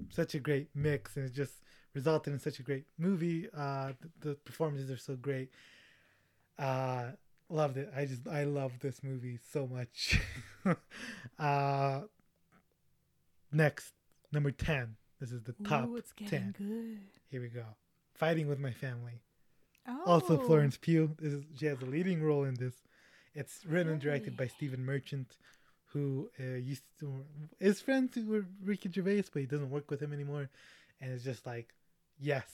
[0.09, 1.53] such a great mix, and it just
[1.93, 3.47] resulted in such a great movie.
[3.55, 5.49] Uh, the, the performances are so great.
[6.59, 7.11] Uh,
[7.49, 7.91] loved it.
[7.95, 10.19] I just I love this movie so much.
[11.39, 12.01] uh,
[13.51, 13.93] next,
[14.32, 14.95] number ten.
[15.22, 15.88] This is the top.
[15.88, 16.55] Ooh, it's 10.
[16.57, 16.97] good.
[17.30, 17.63] Here we go.
[18.15, 19.22] Fighting with my family.
[19.88, 20.01] Oh.
[20.07, 21.15] Also Florence Pugh.
[21.19, 22.74] This is she has a leading role in this.
[23.36, 24.47] It's written and directed by?
[24.47, 25.38] Stephen Merchant,
[25.93, 27.24] who uh, used to
[27.59, 30.49] is friends with Ricky Gervais, but he doesn't work with him anymore.
[30.99, 31.74] And it's just like,
[32.19, 32.45] yes,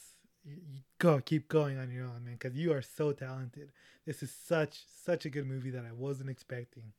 [0.44, 3.72] you, you go, keep going on your own, man, because you are so talented.
[4.06, 6.92] This is such such a good movie that I wasn't expecting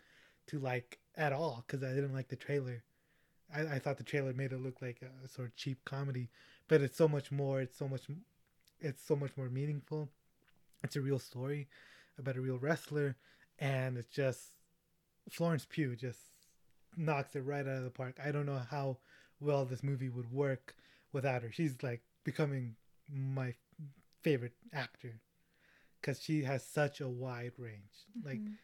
[0.46, 2.82] to like at all, because I didn't like the trailer.
[3.54, 6.28] I, I thought the trailer made it look like a sort of cheap comedy,
[6.68, 7.60] but it's so much more.
[7.60, 8.02] It's so much,
[8.80, 10.08] it's so much more meaningful.
[10.82, 11.68] It's a real story
[12.18, 13.16] about a real wrestler,
[13.58, 14.54] and it's just
[15.30, 16.20] Florence Pugh just
[16.96, 18.18] knocks it right out of the park.
[18.24, 18.98] I don't know how
[19.40, 20.74] well this movie would work
[21.12, 21.52] without her.
[21.52, 22.76] She's like becoming
[23.10, 23.54] my
[24.22, 25.20] favorite actor
[26.00, 28.06] because she has such a wide range.
[28.24, 28.56] Like Mhm.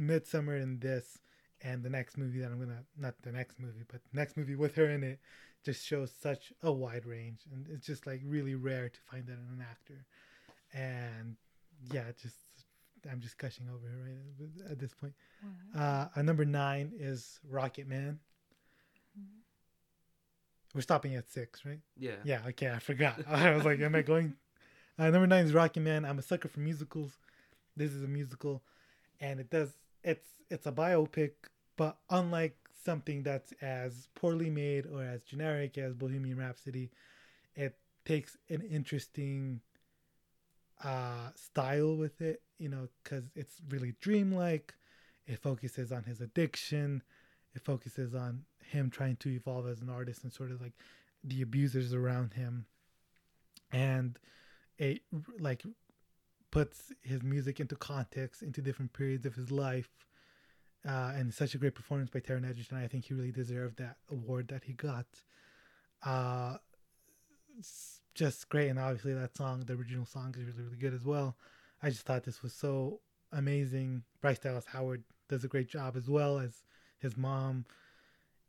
[0.00, 1.18] Midsommar and this
[1.62, 4.74] and the next movie that I'm gonna not the next movie, but next movie with
[4.76, 5.20] her in it
[5.64, 9.32] just shows such a wide range and it's just like really rare to find that
[9.32, 10.06] in an actor.
[10.72, 11.36] And
[11.92, 12.36] yeah, just
[13.10, 15.14] I'm just gushing over her right at this point.
[15.74, 15.80] Wow.
[15.80, 18.18] Uh, our number nine is Rocket Man.
[20.74, 21.80] We're stopping at six, right?
[21.98, 22.16] Yeah.
[22.24, 23.20] Yeah, okay, I forgot.
[23.28, 24.34] I was like, am I going?
[24.98, 26.04] Uh, number nine is Rocket Man.
[26.04, 27.12] I'm a sucker for musicals.
[27.76, 28.62] This is a musical,
[29.20, 29.70] and it does
[30.06, 31.32] it's it's a biopic,
[31.76, 36.90] but unlike something that's as poorly made or as generic as Bohemian Rhapsody,
[37.56, 37.76] it
[38.06, 39.60] takes an interesting
[40.84, 44.74] uh style with it, you know, because it's really dreamlike.
[45.26, 47.02] It focuses on his addiction.
[47.54, 50.74] It focuses on him trying to evolve as an artist and sort of like
[51.24, 52.66] the abusers around him
[53.72, 54.18] and
[54.78, 55.00] it
[55.40, 55.62] like
[56.50, 59.90] puts his music into context into different periods of his life
[60.86, 62.78] uh, and such a great performance by Taron Egerton.
[62.78, 65.06] I think he really deserved that award that he got.
[66.04, 66.56] Uh,
[68.14, 71.36] just great, and obviously that song, the original song, is really really good as well.
[71.82, 73.00] I just thought this was so
[73.32, 74.04] amazing.
[74.20, 76.62] Bryce Dallas Howard does a great job as well as
[76.98, 77.64] his mom.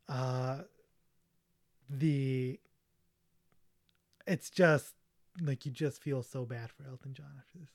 [0.08, 0.60] Uh,
[1.90, 2.60] the
[4.26, 4.94] it's just
[5.42, 7.70] like you just feel so bad for Elton John after this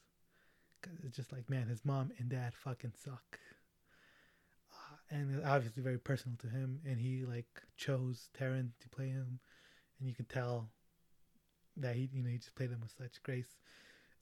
[1.04, 3.38] it's just like man, his mom and dad fucking suck.
[4.72, 9.08] Uh, and it's obviously very personal to him, and he like chose Taron to play
[9.08, 9.40] him,
[9.98, 10.68] and you can tell
[11.76, 13.58] that he you know he just played him with such grace,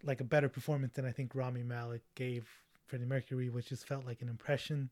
[0.02, 2.48] like a better performance than I think Rami Malek gave
[2.86, 4.90] Freddie Mercury, which just felt like an impression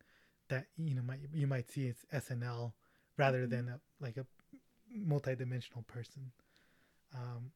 [0.48, 2.72] that you know might you might see as SNL
[3.16, 3.50] rather Mm-hmm.
[3.50, 4.26] than a like a
[4.94, 6.32] multi-dimensional person.
[7.14, 7.52] Um,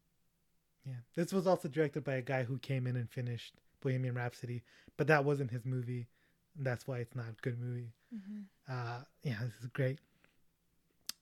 [0.86, 4.62] yeah, this was also directed by a guy who came in and finished Bohemian Rhapsody,
[4.96, 6.06] but that wasn't his movie.
[6.56, 7.92] and That's why it's not a good movie.
[8.14, 8.44] Mhm.
[8.68, 9.98] Uh, yeah, this is great.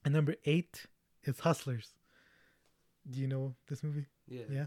[0.05, 0.85] And number eight
[1.23, 1.93] is Hustlers.
[3.09, 4.05] Do you know this movie?
[4.27, 4.43] Yeah.
[4.49, 4.65] Yeah.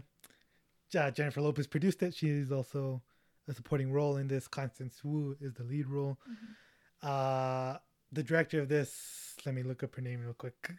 [1.01, 2.13] Uh, Jennifer Lopez produced it.
[2.15, 3.01] She is also
[3.47, 4.47] a supporting role in this.
[4.47, 6.17] Constance Wu is the lead role.
[6.29, 6.55] Mhm.
[7.01, 7.79] Uh,
[8.11, 10.71] the director of this, let me look up her name real quick.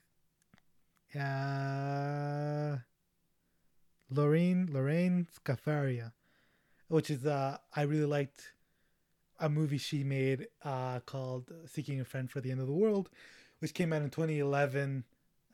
[1.15, 2.79] Uh,
[4.11, 6.13] Lorraine Lorraine Scafaria,
[6.89, 8.53] which is uh, I really liked
[9.39, 13.11] a movie she made uh, called Seeking a Friend for the End of the World,
[13.59, 15.05] which came out in 2011,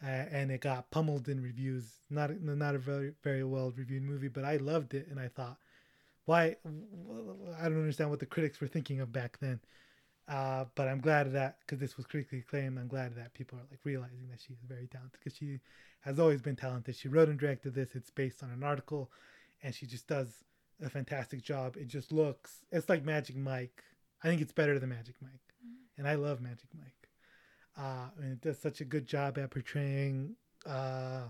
[0.02, 2.00] uh, and it got pummeled in reviews.
[2.10, 5.58] Not not a very very well reviewed movie, but I loved it, and I thought,
[6.24, 6.56] why?
[7.58, 9.60] I don't understand what the critics were thinking of back then.
[10.28, 13.58] Uh, but I'm glad of that because this was critically acclaimed, I'm glad that people
[13.58, 15.58] are like realizing that she is very talented because she
[16.02, 16.94] has always been talented.
[16.94, 17.94] She wrote and directed this.
[17.94, 19.10] It's based on an article,
[19.62, 20.44] and she just does
[20.82, 21.76] a fantastic job.
[21.76, 23.82] It just looks it's like Magic Mike.
[24.22, 25.54] I think it's better than Magic Mike,
[25.96, 27.08] and I love Magic Mike.
[27.76, 31.22] Uh, and it does such a good job at portraying uh,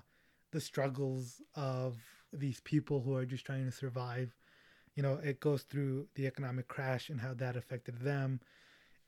[0.51, 1.97] the struggles of
[2.33, 4.35] these people who are just trying to survive.
[4.95, 8.41] You know, it goes through the economic crash and how that affected them.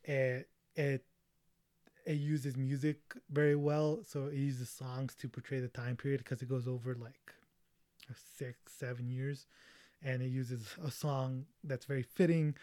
[0.03, 1.05] It it
[2.05, 2.99] it uses music
[3.31, 6.95] very well, so it uses songs to portray the time period because it goes over
[6.95, 7.33] like
[8.37, 9.47] six, seven years,
[10.05, 12.55] and it uses a song that's very fitting,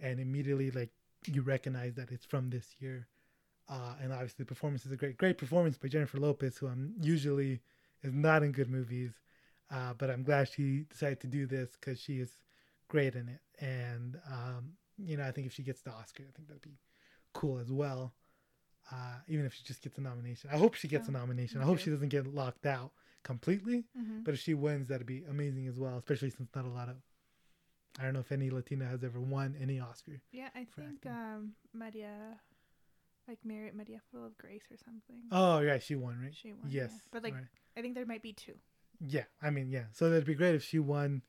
[0.00, 0.90] and immediately like
[1.26, 3.08] you recognize that it's from this year.
[3.68, 6.94] Uh, and obviously, the performance is a great, great performance by Jennifer Lopez, who I'm
[7.00, 7.60] usually
[8.02, 9.12] is not in good movies,
[9.70, 12.30] uh, but I'm glad she decided to do this because she is
[12.88, 13.40] great in it.
[13.60, 16.78] And um, you know, I think if she gets the Oscar, I think that'd be
[17.32, 18.12] cool as well.
[18.92, 21.60] Uh, even if she just gets a nomination, I hope she gets a nomination.
[21.60, 22.92] I hope she doesn't get locked out
[23.24, 23.84] completely.
[23.98, 24.22] Mhm.
[24.24, 25.96] But if she wins, that'd be amazing as well.
[25.98, 26.96] Especially since not a lot of,
[27.98, 30.20] I don't know if any Latina has ever won any Oscar.
[30.30, 32.38] Yeah, I think um Maria,
[33.26, 35.22] like Mary Maria Full of Grace or something.
[35.32, 36.34] Oh yeah, she won, right?
[36.34, 36.70] She won.
[36.70, 36.98] yes, yeah.
[37.10, 37.44] but like right.
[37.76, 38.54] I think there might be two.
[39.00, 39.86] Yeah, I mean, yeah.
[39.92, 41.22] So that'd be great if she won.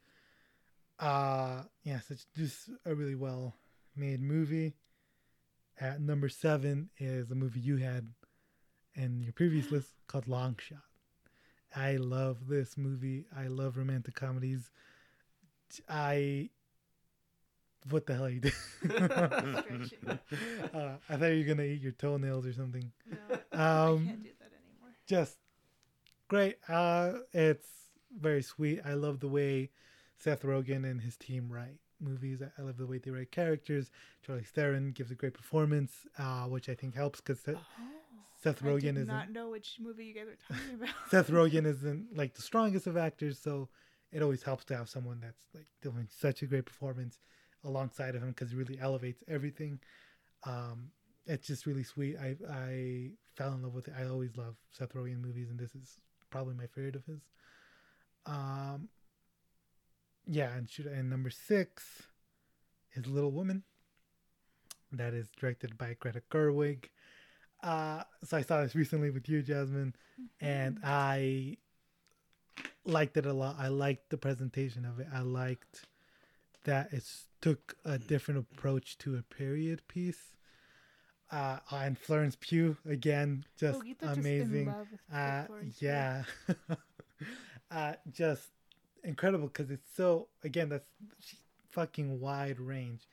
[0.99, 3.55] Uh yeah, so it's just a really well
[3.95, 4.75] made movie.
[5.77, 8.13] At number seven is a movie you had
[8.93, 10.79] in your previous list called Long Shot.
[11.75, 13.25] I love this movie.
[13.35, 14.71] I love romantic comedies.
[15.89, 16.49] I
[17.89, 18.53] what the hell are you doing?
[20.73, 23.17] Uh, I thought you were gonna eat your toenails or something No,
[23.51, 24.93] Um, I can't do that anymore.
[25.07, 25.37] just
[26.27, 26.57] great.
[26.67, 27.67] Uh, it's
[28.19, 28.81] very sweet.
[28.83, 29.69] I love the way
[30.17, 32.41] Seth Rogen and his team write movies.
[32.41, 33.91] I, love the way they write characters.
[34.25, 37.41] Charlie Theron gives a great performance, uh, which I think helps because
[38.45, 40.89] Seth, I Rogen did isn't not know which movie you guys are talking about.
[41.09, 43.69] Seth Rogen isn't like the strongest of actors, so
[44.11, 47.19] it always helps to have someone that's like doing such a great performance
[47.63, 49.79] alongside of him because it really elevates everything.
[50.45, 50.91] Um,
[51.25, 52.17] it's just really sweet.
[52.17, 53.95] I I fell in love with it.
[53.99, 57.21] I always love Seth Rogen movies, and this is probably my favorite of his.
[58.27, 58.89] Um,
[60.27, 62.03] yeah, and should and number six
[62.93, 63.63] is Little Woman.
[64.91, 66.85] That is directed by Greta Gerwig.
[67.65, 69.95] Uh, so I saw this recently with you, Jasmine,
[70.39, 71.57] and I
[72.85, 73.55] liked it a lot.
[73.57, 75.07] I liked the presentation of it.
[75.11, 75.87] I liked
[76.65, 77.03] that it
[77.41, 80.35] took a different approach to a period piece.
[81.31, 84.37] Uh, and Florence Pugh again, just oh, amazing.
[84.39, 85.43] Just in love with Uh,
[85.79, 86.23] yeah,
[87.71, 88.43] uh, just
[89.03, 90.85] incredible because it's so again that's
[91.71, 93.07] fucking wide range.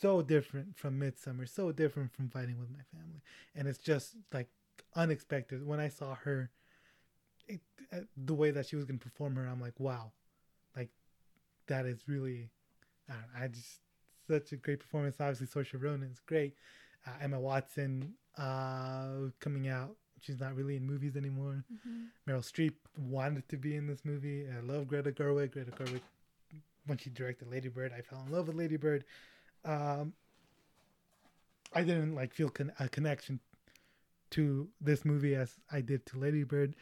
[0.00, 3.20] So different from Midsommar, so different from Fighting with My Family,
[3.54, 4.48] and it's just like
[4.94, 5.66] unexpected.
[5.66, 6.50] When I saw her
[7.48, 7.60] it,
[7.92, 10.12] uh, the way that she was gonna perform her, I'm like, wow,
[10.76, 10.90] like
[11.66, 12.50] that is really,
[13.08, 13.80] I, don't know, I just
[14.28, 15.16] such a great performance.
[15.18, 16.54] Obviously, Saoirse Ronan is great.
[17.06, 19.96] Uh, Emma Watson uh, coming out.
[20.20, 21.64] She's not really in movies anymore.
[21.72, 22.08] Mhm.
[22.28, 24.46] Meryl Streep wanted to be in this movie.
[24.48, 25.52] I love Greta Gerwig.
[25.52, 26.02] Greta Gerwig,
[26.86, 29.04] when she directed Lady Bird, I fell in love with Lady Bird.
[29.64, 30.12] Um,
[31.72, 33.40] I didn't like feel con- a connection
[34.30, 36.74] to this movie as I did to Lady Bird,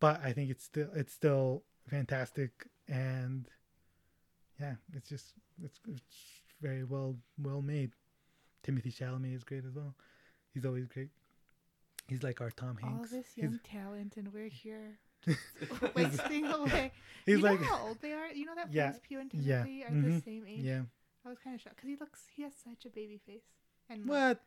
[0.00, 3.48] but I think it's still it's still fantastic and
[4.60, 6.02] yeah, it's just it's, it's
[6.60, 7.92] very well well made.
[8.64, 9.94] Timothée Chalamet is great as well.
[10.52, 11.08] He's always great.
[12.08, 13.12] He's like our Tom Hanks.
[13.12, 14.98] All this He's- young talent, and we're here
[15.94, 16.92] wasting away.
[17.26, 18.28] He's you like know how old they are?
[18.32, 20.60] You know that Yeah, Florence Pugh and yeah, Timothée are mhm, the same age?
[20.60, 20.80] yeah.
[21.24, 23.42] I was kind of shocked because he looks, he has such a baby face,
[23.88, 24.40] and What?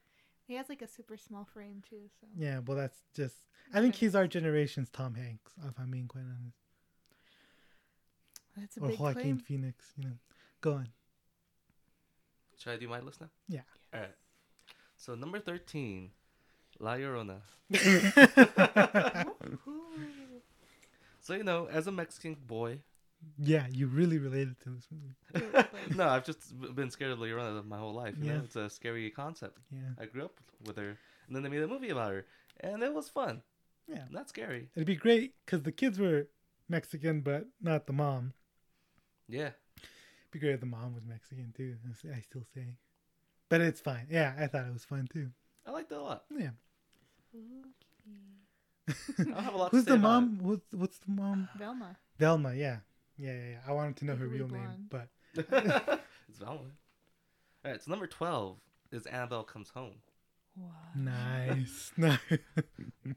[0.48, 2.10] he has like a super small frame too.
[2.20, 3.36] So Yeah, well, that's just.
[3.74, 6.58] I think he's our generation's Tom Hanks, if I'm being quite honest,
[8.58, 9.38] that's a or big Joaquin claim.
[9.38, 9.94] Phoenix.
[9.98, 10.16] You know,
[10.62, 10.90] go on.
[12.58, 13.30] Should I do my list now?
[13.48, 13.62] Yeah.
[13.94, 14.16] All right.
[14.98, 16.12] So number thirteen,
[16.80, 17.38] La Llorona.
[19.68, 20.42] Ooh.
[21.20, 22.80] So you know, as a Mexican boy,
[23.38, 25.68] yeah, you really related to this movie.
[25.96, 26.42] No, I've just
[26.76, 28.16] been scared of La Llorona my whole life.
[28.20, 28.38] You Yeah.
[28.38, 29.60] know, it's a scary concept.
[29.72, 30.98] Yeah, I grew up with her,
[31.28, 32.26] and then they made a movie about her,
[32.62, 33.42] and it was fun.
[33.88, 34.06] Yeah.
[34.12, 34.70] not scary.
[34.76, 36.28] it'd be great because the kids were
[36.70, 38.34] Mexican, but not the mom.
[39.28, 41.76] Yeah, It'd be great if the mom was Mexican too.
[42.16, 42.78] I still say,
[43.50, 44.08] but it's fine.
[44.10, 45.30] Yeah, I thought it was fun too.
[45.66, 46.24] I liked it a lot.
[46.30, 46.50] Yeah.
[47.30, 48.20] spooky.
[49.20, 50.40] I don't have a lot to Who's say the about mom?
[50.42, 51.50] What's what's the mom?
[51.58, 51.98] Velma.
[52.18, 52.54] Velma.
[52.54, 52.78] Yeah,
[53.18, 53.40] yeah, yeah.
[53.52, 53.58] yeah.
[53.68, 55.08] I wanted to know her Legally real name, but
[56.30, 56.60] it's Velma.
[57.66, 58.58] All right, so number twelve
[58.92, 59.96] is Annabelle Comes Home.
[60.56, 60.70] Wow.
[60.96, 62.20] nice, nice.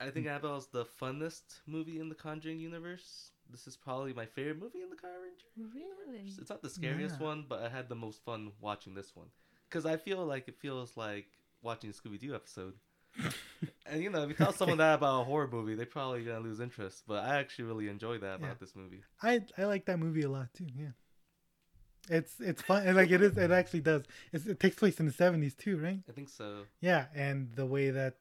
[0.01, 3.31] I think Annabelle's the funnest movie in the Conjuring universe.
[3.51, 5.33] This is probably my favorite movie in the Conjuring.
[5.75, 6.25] Really?
[6.39, 7.27] It's not the scariest Yeah.
[7.27, 9.27] one, but I had the most fun watching this one
[9.69, 11.27] because I feel like it feels like
[11.63, 12.75] watching a Scooby Doo episode.
[13.87, 16.41] And you know, if you tell someone that about a horror movie, they're probably gonna
[16.41, 17.05] lose interest.
[17.07, 18.55] But I actually really enjoy that about Yeah.
[18.61, 19.03] this movie.
[19.23, 20.67] I I like that movie a lot too.
[20.77, 20.91] Yeah,
[22.09, 22.87] it's it's fun.
[22.87, 23.37] and, Like it is.
[23.37, 24.03] It actually does.
[24.33, 26.01] It's, it takes place in the seventies too, right?
[26.09, 26.63] I think so.
[26.81, 28.17] Yeah, and the way that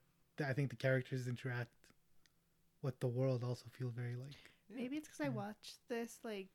[0.46, 1.72] I think the characters interact
[2.82, 4.52] with the world also feels very like.
[4.74, 6.50] Maybe it's because I watched this like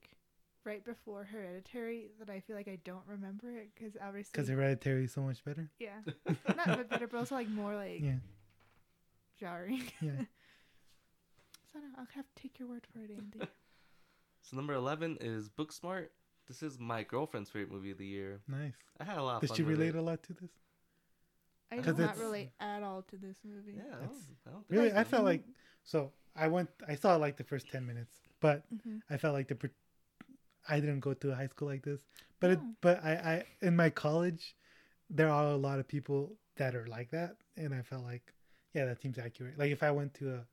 [0.64, 4.31] right before Hereditary that I feel like I don't remember it because obviously.
[4.33, 5.70] Because Hereditary is so much better.
[5.78, 6.01] yeah,
[6.57, 8.16] not a better, but also like more like Yeah,
[9.41, 9.82] jarring.
[10.01, 10.11] yeah.
[11.72, 13.47] So no, I'll have to take your word for it, Andy.
[14.43, 16.09] So number eleven is Booksmart.
[16.49, 18.41] This is my girlfriend's favorite movie of the year.
[18.49, 18.72] Nice.
[18.99, 19.57] I had a lot of Does fun.
[19.59, 19.99] she with relate it.
[19.99, 20.51] a lot to this?
[21.70, 23.74] I 'Cause do not relate at all to this movie.
[23.76, 24.97] Yeah, I don't, I don't think Really, so.
[24.97, 25.45] I felt like
[25.84, 26.12] so.
[26.34, 26.68] I went.
[26.88, 29.70] I saw like the first ten minutes, but hmm I felt like the.
[30.68, 32.01] I didn't go to a high school like this,
[32.41, 32.59] but it.
[32.80, 34.57] But I, I in my college,
[35.09, 38.32] there are a lot of people that are like that, and I felt like,
[38.74, 39.58] yeah, that seems accurate.
[39.58, 40.46] Like if I went to a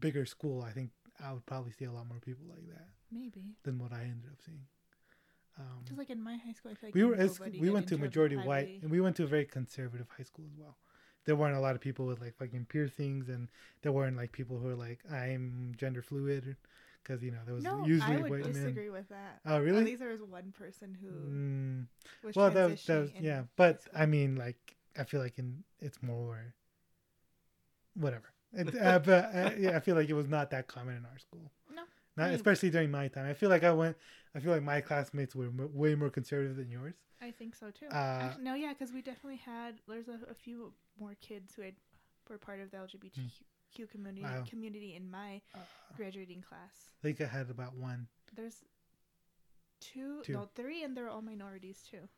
[0.00, 0.90] bigger school, I think
[1.24, 3.54] I would probably see a lot more people like that Maybe.
[3.62, 4.66] than what I ended up seeing.
[5.58, 7.86] Um, Just like in my high school, I feel like we were as, we went
[7.88, 10.76] to majority white, and we went to a very conservative high school as well.
[11.26, 13.48] There weren't a lot of people with like fucking piercings, and
[13.82, 16.56] there weren't like people who were like I'm gender fluid,
[17.02, 18.52] because you know there was No, usually I would white men.
[18.52, 19.40] disagree with that.
[19.46, 19.78] Oh really?
[19.78, 23.80] At least there was one person who Mm, well, that was, that was yeah, but.
[23.94, 26.52] I mean, like I feel like in it's more
[27.94, 28.32] whatever.
[28.52, 31.18] It, uh, but uh, yeah, I feel like it was not that common in our
[31.18, 31.50] school.
[31.74, 31.82] No,
[32.16, 33.26] not especially during my time.
[33.28, 33.96] I feel like I went.
[34.34, 36.94] I feel like my classmates were m- way more conservative than yours.
[37.22, 37.86] I think so too.
[37.90, 39.76] Uh, Actu- no, yeah, because we definitely had.
[39.88, 41.74] There's a, a few more kids who had
[42.28, 44.26] were part of the LGBTQ community Hmm.
[44.38, 44.44] Wow.
[44.48, 45.58] community in my Uh,
[45.96, 46.90] graduating class.
[46.90, 48.06] I think I had about one.
[48.36, 48.62] There's
[49.80, 50.32] two, Two.
[50.32, 52.08] no, three, and they're all minorities too.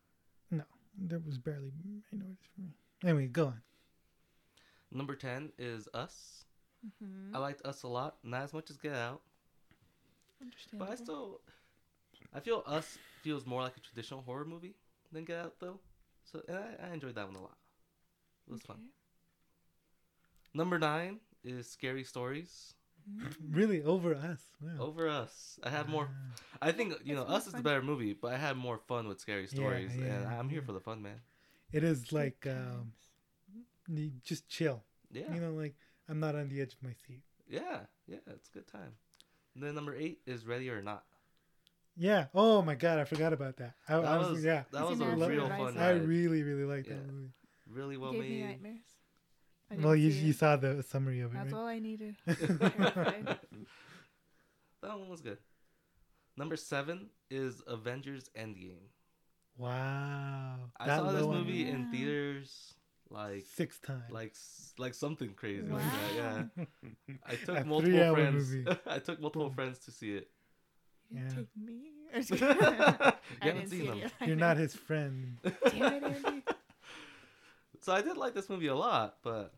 [0.50, 0.64] No,
[0.98, 1.72] there was barely
[2.12, 2.68] minorities for me.
[3.04, 3.62] Anyway, go on.
[4.92, 6.44] Number ten is Us.
[6.86, 7.34] Mm-hmm.
[7.34, 9.20] I liked Us a lot, not as much as Get Out,
[10.40, 10.86] Understandable.
[10.86, 11.40] but I still,
[12.34, 14.74] I feel Us feels more like a traditional horror movie
[15.12, 15.80] than Get Out though.
[16.24, 17.56] So and I, I enjoyed that one a lot.
[18.48, 18.78] It was fun.
[20.54, 22.74] Number nine is Scary Stories.
[23.08, 23.32] Mm.
[23.50, 24.40] Really, over us.
[24.60, 24.70] Wow.
[24.86, 26.08] Over Us, I had more.
[26.60, 28.78] I think you know it's more Us is the better movie, but I had more
[28.88, 30.66] fun with Scary Yeah, Stories, and I'm here yeah.
[30.66, 31.20] for the fun, man.
[31.72, 32.92] it is like um, times.
[33.04, 33.05] you
[34.24, 34.82] just chill.
[35.12, 35.74] Yeah, You know, like
[36.08, 37.22] I'm not on the edge of my seat.
[37.48, 38.16] yeah, yeah.
[38.28, 38.92] It's a good time.
[39.54, 41.04] And then number eight is Ready or Not.
[41.96, 42.26] Yeah.
[42.34, 43.74] Oh my god, I forgot about that.
[43.88, 44.64] I, That I was, was yeah.
[44.72, 45.80] that It's was a Love- real Event fun Horizon.
[45.82, 46.06] I ride.
[46.06, 47.30] really, really like that movie.
[47.70, 48.48] really well Gave me made.
[48.48, 48.80] nightmares.
[49.82, 51.58] Well, you you saw the summary of it, That's right?
[51.58, 52.16] all I needed.
[54.82, 55.38] That one was good.
[56.36, 58.90] Number seven is Avengers Endgame.
[59.56, 60.56] Wow.
[60.76, 61.90] I That saw this low on- movie in Wow.
[61.92, 62.74] theaters
[63.10, 64.04] like six times.
[64.10, 64.34] like
[64.78, 66.14] like something crazy like that.
[66.58, 66.64] Yeah,
[67.26, 68.54] I took multiple friends.
[68.86, 69.54] I took multiple Boom.
[69.54, 70.28] friends to see it.
[71.10, 71.28] You Yeah.
[71.34, 71.92] take me.
[72.14, 72.56] You just kidding.
[72.62, 73.98] I haven't didn't seen see them.
[73.98, 74.12] it.
[74.26, 75.36] You're not his friend.
[75.42, 76.42] Damn it, Andy.
[77.80, 79.52] So I did like this movie a lot, but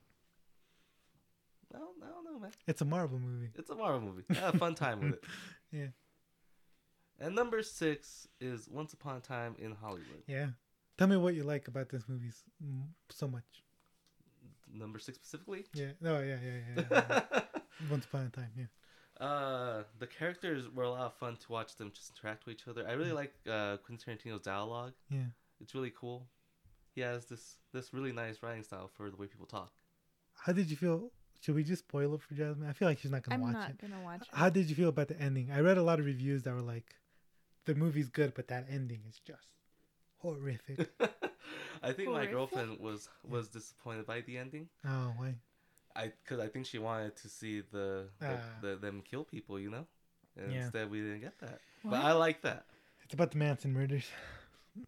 [1.74, 2.50] I don't, I don't know, man.
[2.66, 3.50] It's a Marvel movie.
[3.54, 4.24] It's a Marvel movie.
[4.30, 5.24] I had a fun time with it.
[5.70, 5.86] Yeah.
[7.20, 10.22] And number six is Once Upon a Time in Hollywood.
[10.26, 10.48] Yeah.
[10.98, 12.30] Tell me what you like about this movie
[12.62, 13.44] mm, so much.
[14.72, 15.64] Number six specifically.
[15.72, 15.92] Yeah.
[16.00, 16.20] No.
[16.20, 16.36] Yeah.
[16.44, 16.50] Yeah.
[16.76, 16.84] Yeah.
[16.90, 17.40] yeah, yeah.
[17.90, 18.50] Once upon a time.
[18.56, 19.24] Yeah.
[19.26, 22.68] uh, the characters were a lot of fun to watch them just interact with each
[22.68, 22.86] other.
[22.86, 24.92] I really like uh, Quentin Tarantino's dialogue.
[25.10, 25.30] Yeah.
[25.60, 26.26] It's really cool.
[26.94, 29.72] He has this this really nice writing style for the way people talk.
[30.34, 31.10] How did you feel?
[31.40, 32.68] Should we just spoil it for Jasmine?
[32.68, 33.80] I feel like she's not gonna I'm watch not it.
[33.80, 34.28] gonna watch it.
[34.32, 35.50] How did you feel about the ending?
[35.52, 36.96] I read a lot of reviews that were like,
[37.64, 39.46] the movie's good, but that ending is just
[40.18, 40.90] horrific.
[41.82, 44.68] I think my girlfriend was was disappointed by the ending.
[44.84, 45.34] oh, why?
[45.96, 48.42] I because I think she wanted to see the, the, Ah.
[48.60, 49.86] the them kill people, you know.
[50.36, 50.62] And Yeah.
[50.64, 51.60] instead, we didn't get that.
[51.82, 51.90] What?
[51.92, 52.66] But I like that.
[53.04, 54.06] It's about the Manson murders.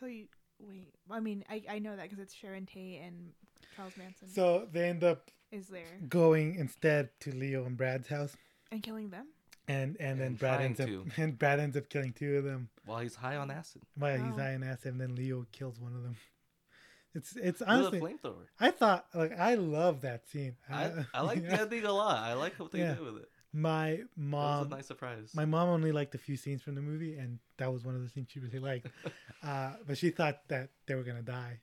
[0.00, 0.26] So you
[0.58, 0.94] wait.
[1.10, 3.32] I mean, I I know that because it's Sharon Tate and
[3.76, 8.36] Charles Manson So they end up is there going instead to Leo and Brad's house,
[8.72, 9.26] and killing them.
[9.70, 11.06] And and then And Brad ends up to.
[11.16, 12.68] and Brad ends up killing two of them.
[12.84, 15.94] While he's high on acid, While he's high on acid, and then Leo kills one
[15.94, 16.16] of them.
[17.14, 17.98] It's it's with honestly.
[17.98, 18.46] a flamethrower.
[18.60, 20.56] I thought like I love that scene.
[20.70, 22.18] I, I like the ending a lot.
[22.18, 22.94] I like what they Yeah.
[22.94, 23.28] did with it.
[23.52, 24.66] my It was mom.
[24.72, 25.32] a nice surprise.
[25.34, 28.02] My mom only liked a few scenes from the movie, and that was one of
[28.02, 28.86] the scenes she really liked.
[29.42, 31.58] uh, but she thought that they were gonna die,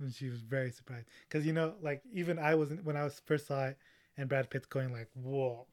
[0.00, 1.06] and she was very surprised.
[1.30, 3.78] Cause you know, like even I wasn't when I was first saw it,
[4.18, 5.66] and Brad Pitt's going like, "Whoa,"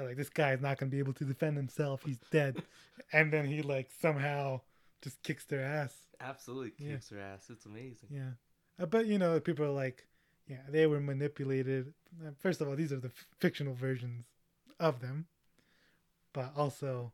[0.00, 2.02] I was like, "This guy is not gonna be able to defend himself.
[2.04, 2.62] He's dead,"
[3.12, 4.60] and then he like somehow
[5.02, 5.94] just kicks their ass.
[6.20, 6.94] Absolutely Yeah.
[6.94, 7.48] kicks her ass.
[7.50, 8.08] It's amazing.
[8.10, 8.30] Yeah,
[8.80, 10.06] uh, but you know, people are like,
[10.46, 11.92] "Yeah, they were manipulated."
[12.26, 14.24] Uh, First of all, these are the f- fictional versions
[14.78, 15.26] of them,
[16.32, 17.12] but also,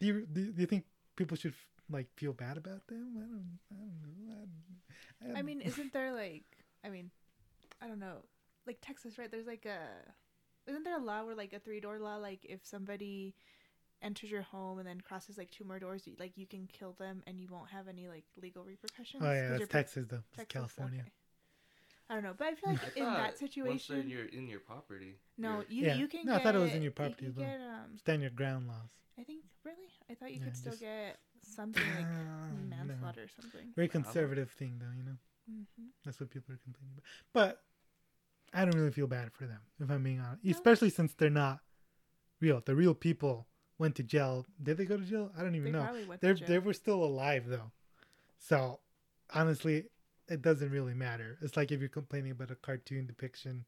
[0.00, 0.84] do you do, do you think
[1.16, 1.54] people should
[1.90, 3.14] like feel bad about them?
[3.16, 4.34] I don't, I don't know.
[5.22, 6.44] I, don't- I mean, isn't there like,
[6.84, 7.10] I mean,
[7.80, 8.24] I don't know,
[8.66, 9.30] like Texas, right?
[9.30, 9.78] There's like a,
[10.66, 13.34] isn't there a law where like a three door law, like if somebody
[14.02, 16.92] enters your home and then crosses like two more doors, you- like you can kill
[16.98, 19.22] them and you won't have any like legal repercussions.
[19.24, 20.22] oh yeah that's Texas though.
[20.36, 21.00] Texas, California.
[21.00, 21.10] okay.
[22.08, 24.08] I don't know, but I feel like I in thought that Once they're situation, in
[24.08, 25.16] your in your property.
[25.38, 25.94] no, you're- you Yeah.
[25.96, 26.26] you can.
[26.26, 27.46] No, I thought it was in your property can as well.
[27.46, 28.90] Get, um, Stand your ground laws.
[29.18, 32.76] I think really, I thought you Yeah, could still just- get something like Ah, no.
[32.76, 33.72] manslaughter or something.
[33.74, 35.16] Very I don't- conservative thing though, you know.
[35.48, 37.04] hmm That's what people are complaining about.
[37.32, 37.64] But
[38.56, 40.44] I don't really feel bad for them, if I'm being honest.
[40.44, 40.50] No.
[40.50, 41.60] Especially since they're not
[42.40, 42.62] real.
[42.64, 43.46] The real people
[43.78, 44.46] went to jail.
[44.62, 45.30] Did they go to jail?
[45.36, 45.82] I don't They even know.
[45.82, 47.70] probably went They they were still alive though.
[48.38, 48.80] So
[49.34, 49.84] honestly,
[50.28, 51.38] it doesn't really matter.
[51.42, 53.64] It's like if you're complaining about a cartoon depiction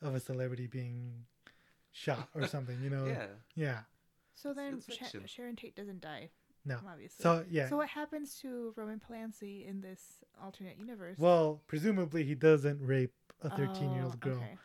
[0.00, 1.24] of a celebrity being
[1.92, 3.06] shot or something, you know.
[3.06, 3.26] Yeah.
[3.54, 3.78] Yeah.
[4.34, 6.30] So then it's Sharon Tate doesn't die.
[6.64, 6.76] No.
[6.88, 7.22] obviously.
[7.22, 7.68] So yeah.
[7.68, 11.18] So what happens to Roman Polanski in this alternate universe?
[11.18, 13.12] well, presumably he doesn't rape
[13.42, 14.36] a 13 year old girl.
[14.38, 14.58] okay.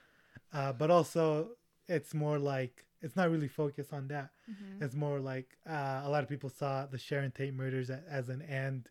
[0.52, 1.50] Uh, but also
[1.88, 4.30] it's more like it's not really focused on that.
[4.50, 4.82] Mhm.
[4.82, 8.42] It's more like uh, a lot of people saw the Sharon Tate murders as an
[8.42, 8.90] end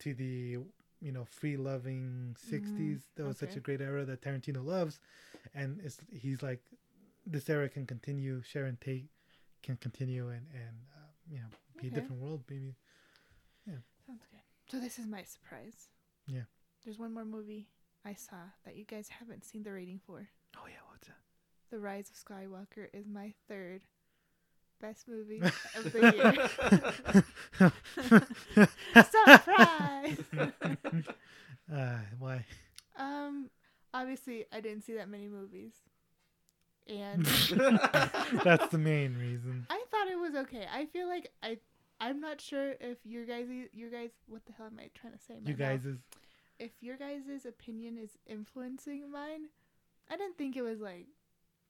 [0.00, 0.58] to the
[1.00, 3.02] you know free loving 60s.
[3.16, 5.00] That was such a great era that Tarantino loves,
[5.54, 6.62] and it's he's like
[7.26, 8.42] this era can continue.
[8.42, 9.08] Sharon Tate
[9.62, 11.48] can continue and and uh, you know
[11.80, 12.76] be a different world maybe.
[13.66, 13.74] Yeah.
[14.06, 14.40] Sounds good.
[14.70, 15.88] So this is my surprise.
[16.26, 16.42] Yeah.
[16.84, 17.68] There's one more movie
[18.04, 20.28] I saw that you guys haven't seen the rating for.
[20.56, 21.16] Oh yeah, what's that?
[21.70, 23.82] The Rise of Skywalker is my third
[24.80, 25.40] best movie
[25.76, 26.48] of the
[27.60, 28.62] year.
[29.04, 30.18] Surprise!
[31.74, 32.44] uh, why?
[32.96, 33.50] um,
[33.92, 35.72] obviously I didn't see that many movies,
[36.88, 37.24] and
[38.44, 39.66] That's the main reason.
[39.68, 40.66] I thought it was okay.
[40.72, 41.58] I feel like I.
[42.00, 45.18] I'm not sure if your guys, your guys, what the hell am I trying to
[45.18, 45.34] say?
[45.44, 45.98] You guys is
[46.58, 49.46] if your guys' opinion is influencing mine,
[50.10, 51.06] I didn't think it was like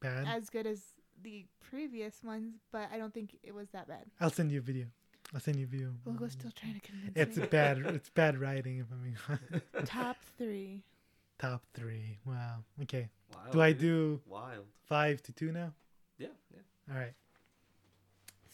[0.01, 0.27] bad.
[0.29, 0.83] as good as
[1.23, 4.05] the previous ones, but I don't think it was that bad.
[4.21, 4.87] I'll send you a video.
[5.35, 5.91] I'll send you a video.
[6.07, 7.43] Hugo's still trying to convince It's me.
[7.45, 7.79] a bad.
[7.79, 8.79] It's bad writing.
[8.79, 10.85] If I mean, Top three.
[11.39, 12.19] top three.
[12.25, 12.65] Wow.
[12.83, 13.09] Okay.
[13.35, 13.81] Wild, Do I dude.
[13.81, 14.65] do Wild.
[14.87, 15.73] five to two now?
[16.17, 16.29] Yeah.
[16.55, 16.95] Yeah.
[16.95, 17.13] All right.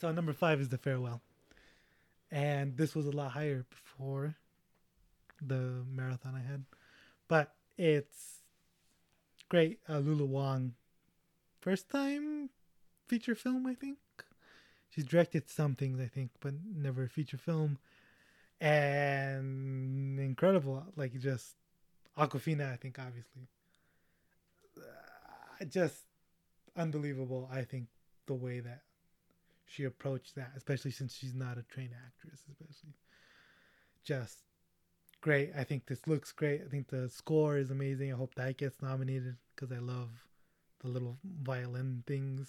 [0.00, 1.20] So number five is the farewell,
[2.30, 4.34] and this was a lot higher before
[5.40, 6.64] the marathon I had,
[7.28, 8.40] but it's
[9.48, 9.78] great.
[9.88, 10.74] Uh, Lulu Wang,
[11.60, 12.50] first time
[13.06, 13.98] feature film, I think.
[14.90, 17.78] she's directed some things I think, but never a feature film.
[18.60, 21.56] And incredible, like just
[22.16, 22.72] Awkwafina.
[22.72, 23.48] I think obviously,
[24.78, 26.04] uh, just
[26.76, 27.48] unbelievable.
[27.52, 27.88] I think
[28.26, 28.82] the way that
[29.66, 32.94] she approached that, especially since she's not a trained actress, especially
[34.04, 34.38] just
[35.24, 35.52] great.
[35.56, 36.60] I think this looks great.
[36.66, 38.12] I think the score is amazing.
[38.12, 40.10] I hope that gets nominated because I love
[40.80, 42.46] the little violin things.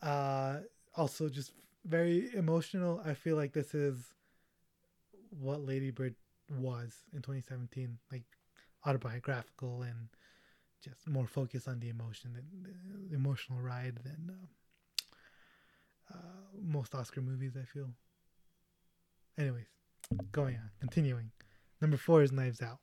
[0.00, 0.60] Uh,
[0.96, 1.52] also, just
[1.84, 3.02] very emotional.
[3.04, 4.14] I feel like this is
[5.28, 6.14] what Lady Bird
[6.58, 8.22] was in 2017, like
[8.86, 10.08] autobiographical and
[10.82, 12.70] just more focused on the emotion, the,
[13.10, 17.58] the emotional ride than uh, uh, most Oscar movies.
[17.60, 17.90] I feel.
[19.36, 19.66] Anyways,
[20.32, 21.30] going on, continuing.
[21.84, 22.78] Number four is Knives Out,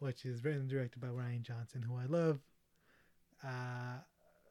[0.00, 2.40] which is written and directed by Rian Johnson, who I love.
[3.44, 3.98] Uh,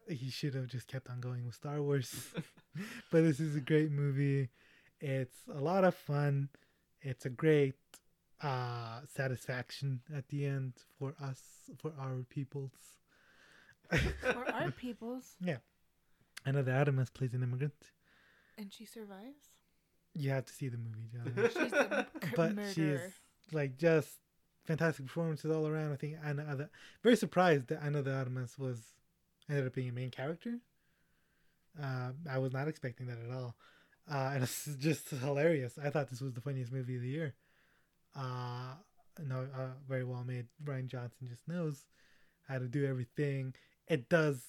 [0.08, 2.28] he should have just kept on going with Star Wars,
[3.12, 4.48] but this is a great movie.
[5.02, 6.48] It's a lot of fun.
[7.02, 7.76] It's a great
[8.42, 11.42] uh, satisfaction at the end for us,
[11.78, 12.72] for our peoples.
[13.90, 15.36] For our peoples.
[15.42, 15.58] Yeah.
[16.46, 17.92] Ana de Armas plays an immigrant.
[18.58, 19.50] And she survives?
[20.14, 21.50] You have to see the movie, John.
[21.54, 22.06] She's the
[22.36, 22.72] but murderer.
[22.74, 23.21] she's
[23.54, 24.10] like just
[24.66, 25.92] fantastic performances all around.
[25.92, 26.70] I think Ana, Ana
[27.04, 28.80] very surprised that Ana de Armas was
[29.50, 30.60] ended up being a main character.
[31.82, 33.56] Uh, I was not expecting that at all,
[34.12, 35.78] uh, and it's just hilarious.
[35.84, 37.36] I thought this was the funniest movie of the year.
[38.16, 38.76] Uh,
[39.24, 40.48] no, uh, very well made.
[40.60, 41.86] Brian Johnson just knows
[42.48, 43.54] how to do everything.
[43.88, 44.42] It does.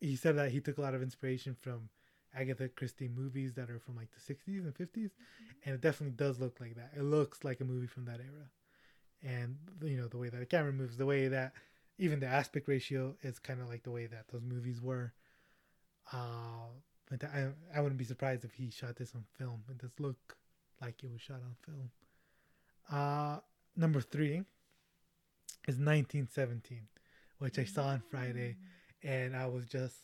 [0.00, 1.88] He said that he took a lot of inspiration from
[2.36, 5.10] Agatha Christie movies that are from like the 60s and 50s,
[5.64, 6.92] and it definitely does look like that.
[6.96, 8.50] It looks like a movie from that era,
[9.22, 11.52] and you know the way that the camera moves, the way that
[11.98, 15.12] even the aspect ratio is kind of like the way that those movies were.
[16.12, 16.68] Uh,
[17.10, 19.62] but I I wouldn't be surprised if he shot this on film.
[19.70, 20.36] It does look
[20.80, 21.90] like it was shot on film.
[22.90, 23.38] Uh,
[23.76, 24.42] number three
[25.66, 26.82] is 1917,
[27.38, 28.56] which I saw on Friday,
[29.02, 29.94] and I was just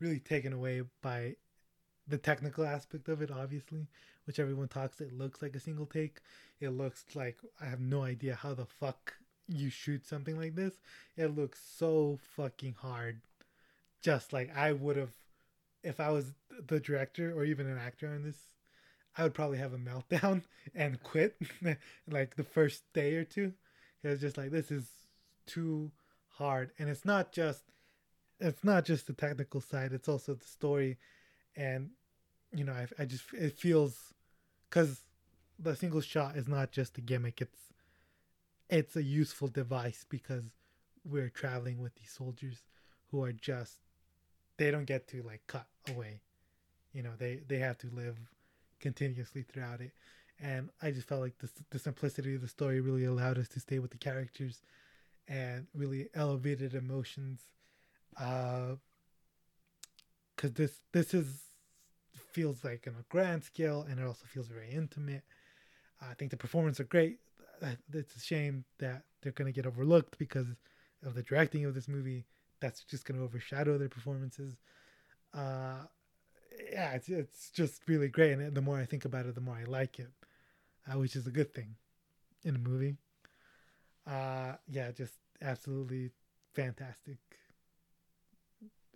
[0.00, 1.36] really taken away by
[2.06, 3.30] the technical aspect of it.
[3.30, 3.88] Obviously,
[4.24, 6.20] which everyone talks, it looks like a single take.
[6.60, 9.14] It looks like I have no idea how the fuck
[9.48, 10.74] you shoot something like this.
[11.16, 13.20] It looks so fucking hard.
[14.02, 15.12] Just like I would have,
[15.82, 16.32] if I was
[16.66, 18.36] the director or even an actor on this,
[19.16, 20.42] I would probably have a meltdown
[20.74, 21.36] and quit
[22.08, 23.52] like the first day or two.
[24.02, 24.88] It's just like this is
[25.46, 25.92] too
[26.28, 27.62] hard, and it's not just
[28.40, 30.98] it's not just the technical side; it's also the story,
[31.56, 31.90] and
[32.52, 34.12] you know I, I just it feels
[34.68, 35.00] because
[35.58, 37.58] the single shot is not just a gimmick; it's
[38.70, 40.44] it's a useful device because
[41.04, 42.62] we're traveling with these soldiers
[43.10, 43.80] who are just
[44.56, 46.20] they don't get to like cut away.
[46.92, 48.16] You know they they have to live
[48.80, 49.92] continuously throughout it.
[50.40, 53.60] And i just felt like the, the simplicity of the story really allowed us to
[53.60, 54.60] stay with the characters
[55.28, 57.40] and really elevated emotions
[58.18, 58.74] uh
[60.42, 61.44] because this this is
[62.32, 65.22] feels like on a grand scale and it also feels very intimate.
[66.00, 67.18] I think the performances are great.
[67.62, 70.48] Uh, it's a shame that they're going to get overlooked because
[71.04, 72.24] of the directing of this movie.
[72.60, 74.56] That's just going to overshadow their performances.
[75.32, 75.84] Uh
[76.72, 79.56] yeah it's, it's just really great and the more i think about it the more
[79.56, 80.10] i like it
[80.86, 81.76] uh, which is a good thing
[82.44, 82.96] in a movie.
[84.06, 86.10] Uh yeah just absolutely
[86.54, 87.18] fantastic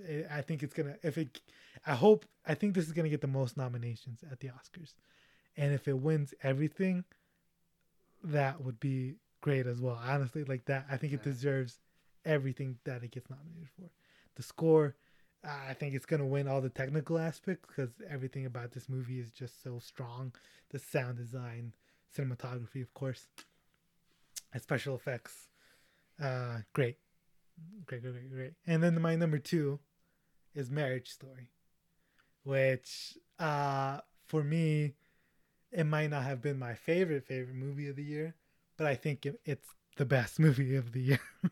[0.01, 1.41] I- i think it's gonna if it
[1.87, 4.95] i hope i think this is gonna get the most nominations at the oscars.
[5.57, 7.05] And if it wins everything
[8.25, 10.01] that would be great as well.
[10.03, 11.79] Honestly like that i think it deserves
[12.25, 13.91] everything that it gets nominated for.
[14.35, 14.97] The score
[15.45, 19.21] i think it's going to win all the technical aspects because everything about this movie
[19.21, 20.33] is just so strong.
[20.71, 21.73] The sound design
[22.17, 23.27] cinematography of course.
[24.53, 25.49] And special effects
[26.21, 26.99] uh great
[27.87, 28.53] great great great great.
[28.67, 29.81] And then my number two
[30.55, 31.49] is marriage story
[32.47, 34.95] which uh for me
[35.73, 38.35] it might not have been my favorite favorite movie of the year
[38.77, 41.21] but i think it, it's the best movie of the year.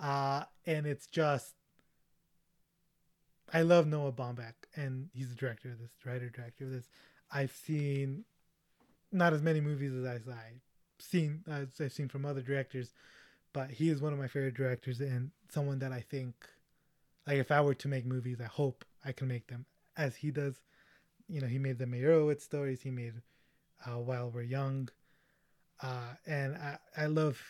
[0.00, 1.54] Uh and it's just
[3.52, 6.88] i love noah baumbach and he's the director of this writer director of this.
[7.30, 8.24] I've seen
[9.12, 10.26] not as many movies as i've
[10.98, 12.92] seen as i've seen from other directors
[13.54, 16.34] but he is one of my favorite directors and someone that i think
[17.26, 19.64] like if i were to make movies i hope i can make them
[19.96, 20.60] as he does
[21.28, 23.14] you know he made the Meyerowitz stories he made
[23.86, 24.88] uh, while we're young
[25.82, 27.40] uh, and I, I love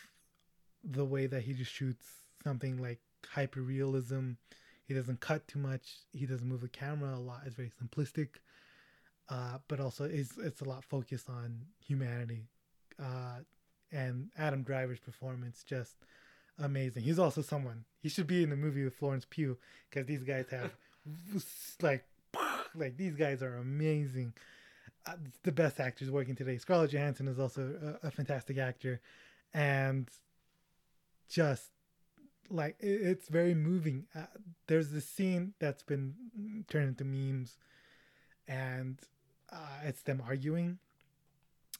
[0.83, 2.05] the way that he just shoots
[2.43, 4.33] something like hyper realism
[4.87, 5.99] He doesn't cut too much.
[6.13, 7.41] He doesn't move the camera a lot.
[7.45, 8.29] It's very simplistic,
[9.29, 12.49] uh, but also it's it's a lot focused on humanity.
[13.95, 15.95] And Adam Driver's performance just
[16.59, 17.03] amazing.
[17.03, 19.57] He's also someone he should be in the movie with Florence Pugh
[19.89, 20.71] because these guys have
[21.81, 22.05] like
[22.75, 24.33] like these guys are amazing.
[25.07, 25.13] Uh,
[25.43, 26.57] the best actors working today.
[26.57, 28.99] Scarlett Johansson is also a, a fantastic actor,
[29.53, 30.09] and
[31.29, 31.69] just
[32.49, 34.05] like it, it's very moving.
[34.15, 34.25] Uh,
[34.67, 36.15] there's this scene that's been
[36.69, 37.57] turned into memes,
[38.47, 38.99] and
[39.51, 40.79] uh, it's them arguing,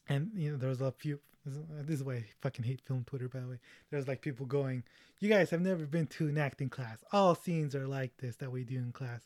[0.08, 1.20] and you know there's a few.
[1.46, 3.30] This is why I fucking hate film Twitter.
[3.30, 3.60] By the way,
[3.92, 4.84] there's like people going,
[5.20, 7.04] "You guys have never been to an acting class.
[7.12, 9.22] All scenes are like this that we do in class."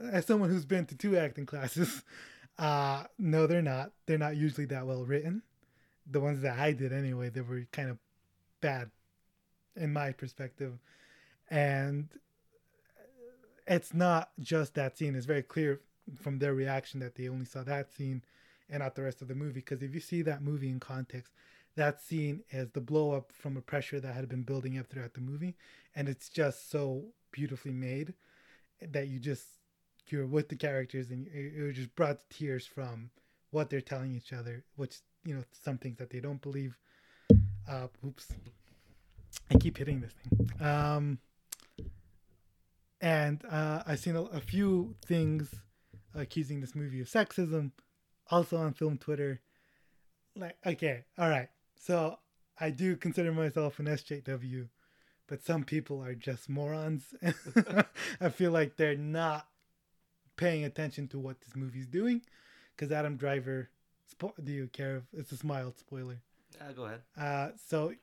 [0.00, 2.02] As someone who's been to two acting classes,
[2.58, 3.92] uh, no, they're not.
[4.06, 5.42] They're not usually that well written.
[6.08, 7.98] The ones that I did anyway, they were kind of
[8.60, 8.90] bad
[9.76, 10.78] in my perspective.
[11.48, 12.08] And
[13.66, 15.14] it's not just that scene.
[15.14, 15.80] It's very clear
[16.20, 18.22] from their reaction that they only saw that scene
[18.70, 19.60] and not the rest of the movie.
[19.60, 21.32] Because if you see that movie in context,
[21.76, 25.14] that scene is the blow up from a pressure that had been building up throughout
[25.14, 25.56] the movie.
[25.94, 28.14] And it's just so beautifully made
[28.80, 29.44] that you just,
[30.08, 33.10] you're with the characters and you're just brought to tears from
[33.50, 36.76] what they're telling each other, which, you know, some things that they don't believe.
[37.68, 38.28] Uh, oops.
[39.50, 40.66] I keep hitting this thing.
[40.66, 41.18] Um,
[43.00, 45.54] and uh, I've seen a, a, few things
[46.14, 47.70] accusing this movie of sexism,
[48.30, 49.40] also on film Twitter.
[50.36, 51.48] Like, okay, all right.
[51.76, 52.18] So
[52.58, 54.68] I do consider myself an SJW,
[55.26, 57.14] but some people are just morons.
[58.20, 59.46] I feel like they're not
[60.36, 62.22] paying attention to what this movie's doing,
[62.76, 63.70] because Adam Driver.
[64.12, 66.20] Spo- do you care if it's a mild spoiler?
[66.56, 67.02] Yeah, go ahead.
[67.16, 67.94] Uh, so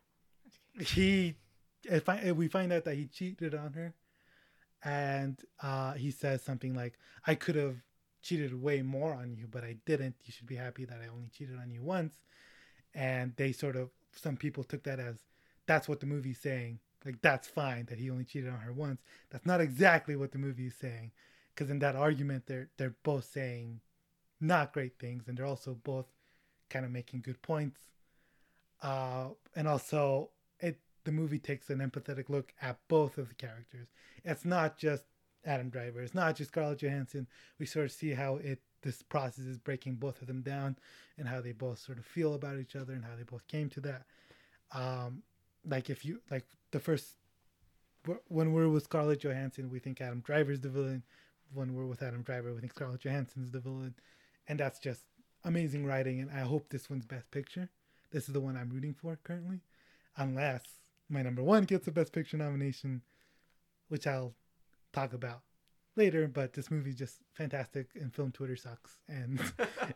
[0.79, 1.35] he
[1.83, 3.93] if I if we find out that he cheated on her
[4.83, 6.93] and uh he says something like
[7.25, 7.77] I could have
[8.21, 10.15] cheated way more on you but I didn't.
[10.25, 12.15] You should be happy that I only cheated on you once.
[12.93, 15.17] And they sort of some people took that as
[15.65, 16.79] that's what the movie's saying.
[17.05, 19.01] Like that's fine that he only cheated on her once.
[19.29, 21.11] That's not exactly what the movie is saying
[21.53, 23.81] because in that argument they're they're both saying
[24.39, 26.05] not great things and they're also both
[26.69, 27.79] kind of making good points.
[28.81, 30.29] Uh and also
[30.59, 33.87] it the movie takes an empathetic look at both of the characters.
[34.25, 35.05] It's not just
[35.47, 36.01] Adam Driver.
[36.01, 37.25] It's not just Scarlett Johansson.
[37.57, 40.77] We sort of see how it this process is breaking both of them down
[41.17, 43.69] and how they both sort of feel about each other and how they both came
[43.71, 44.03] to that.
[44.71, 45.23] Um,
[45.65, 47.15] like if you like the first
[48.27, 51.03] when we're with Scarlett Johansson, we think Adam Driver's the villain.
[51.53, 53.95] When we're with Adam Driver, we think Scarlett Johansson's the villain,
[54.49, 55.03] and that's just
[55.45, 56.19] amazing writing.
[56.19, 57.69] And I hope this one's Best Picture.
[58.11, 59.61] This is the one I'm rooting for currently,
[60.17, 60.61] unless
[61.09, 63.01] my number one gets a Best Picture nomination,
[63.87, 64.33] which I'll
[64.93, 65.41] talk about
[65.95, 66.27] later.
[66.27, 68.97] But this movie just fantastic, and film Twitter sucks.
[69.07, 69.39] And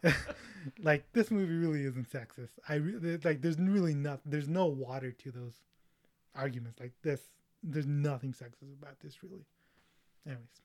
[0.84, 2.51] like this movie really isn't sexist.
[2.68, 5.61] I re- like there's really not there's no water to those
[6.35, 7.22] arguments like this.
[7.63, 9.45] There's nothing sexist about this really.
[10.26, 10.61] Anyways,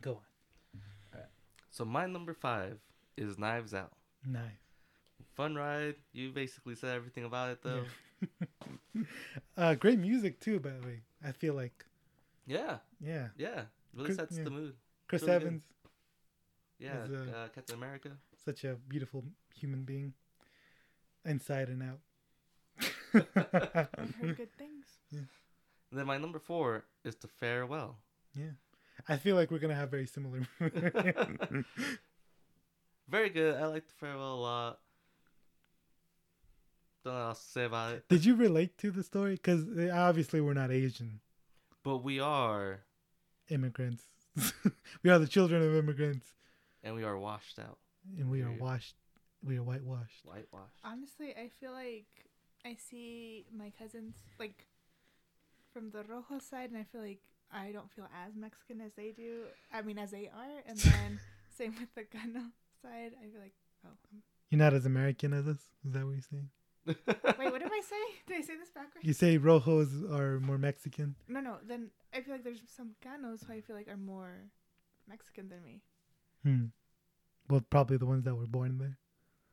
[0.00, 0.32] go on.
[1.72, 2.78] So my number five
[3.16, 3.92] is Knives Out.
[4.26, 4.42] Nice.
[5.34, 5.94] Fun ride.
[6.12, 7.84] You basically said everything about it though.
[8.94, 9.02] Yeah.
[9.56, 11.00] uh, great music too, by the way.
[11.26, 11.86] I feel like.
[12.46, 12.78] Yeah.
[13.00, 13.28] Yeah.
[13.36, 13.62] Yeah.
[13.94, 14.44] Really Chris, sets yeah.
[14.44, 14.74] the mood.
[15.08, 15.42] Chris Really good.
[15.46, 15.62] Evans,
[16.78, 17.04] Yeah.
[17.04, 18.10] Is, uh, uh, Captain America.
[18.44, 19.24] such a beautiful
[19.54, 20.14] human being,
[21.24, 22.00] inside and out.
[23.14, 24.86] I've heard good things.
[25.90, 27.98] And then my number four is The Farewell.
[28.34, 28.52] yeah,
[29.10, 30.40] I feel like we're gonna have very similar.
[33.08, 33.56] Very good.
[33.56, 34.78] I like The Farewell a lot.
[37.04, 38.08] Don't know what else to say about it.
[38.08, 39.34] Did you relate to the story?
[39.34, 41.20] Because obviously we're not Asian
[41.82, 42.80] But we are,
[43.48, 44.04] immigrants.
[45.02, 46.32] we are the children of immigrants,
[46.82, 47.78] and we are washed out.
[48.18, 48.94] and we are washed.
[49.44, 50.24] We are whitewashed.
[50.24, 50.78] Whitewashed.
[50.84, 52.06] Honestly, I feel like
[52.64, 54.66] I see my cousins like
[55.72, 57.20] from the Rojo side, and I feel like
[57.52, 59.44] I don't feel as Mexican as they do.
[59.72, 61.20] I mean, as they are, and then
[61.56, 62.46] same with the Gano
[62.80, 63.12] side.
[63.20, 63.54] I feel like,
[63.84, 64.22] oh, I'm...
[64.50, 65.58] You're not as American as us.
[65.84, 66.50] Is that what you're saying?
[66.86, 66.96] Wait,
[67.52, 67.96] what did I say?
[68.26, 69.06] Did I say this backwards?
[69.06, 71.14] You say rojos are more Mexican.
[71.28, 71.56] No, no.
[71.66, 74.50] Then I feel like there's some Canos who I feel like are more
[75.08, 75.80] Mexican than me.
[76.42, 76.64] Hmm.
[77.48, 78.98] Well, probably the ones that were born there.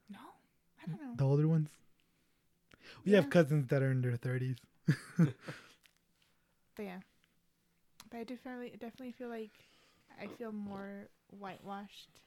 [0.10, 0.18] No,
[0.84, 1.14] I don't know.
[1.18, 1.70] The older ones.
[3.06, 3.22] We Yeah.
[3.22, 4.58] have cousins that are in their thirties.
[6.76, 7.00] But yeah,
[8.10, 9.52] but I definitely definitely feel like
[10.22, 12.22] I feel more whitewashed.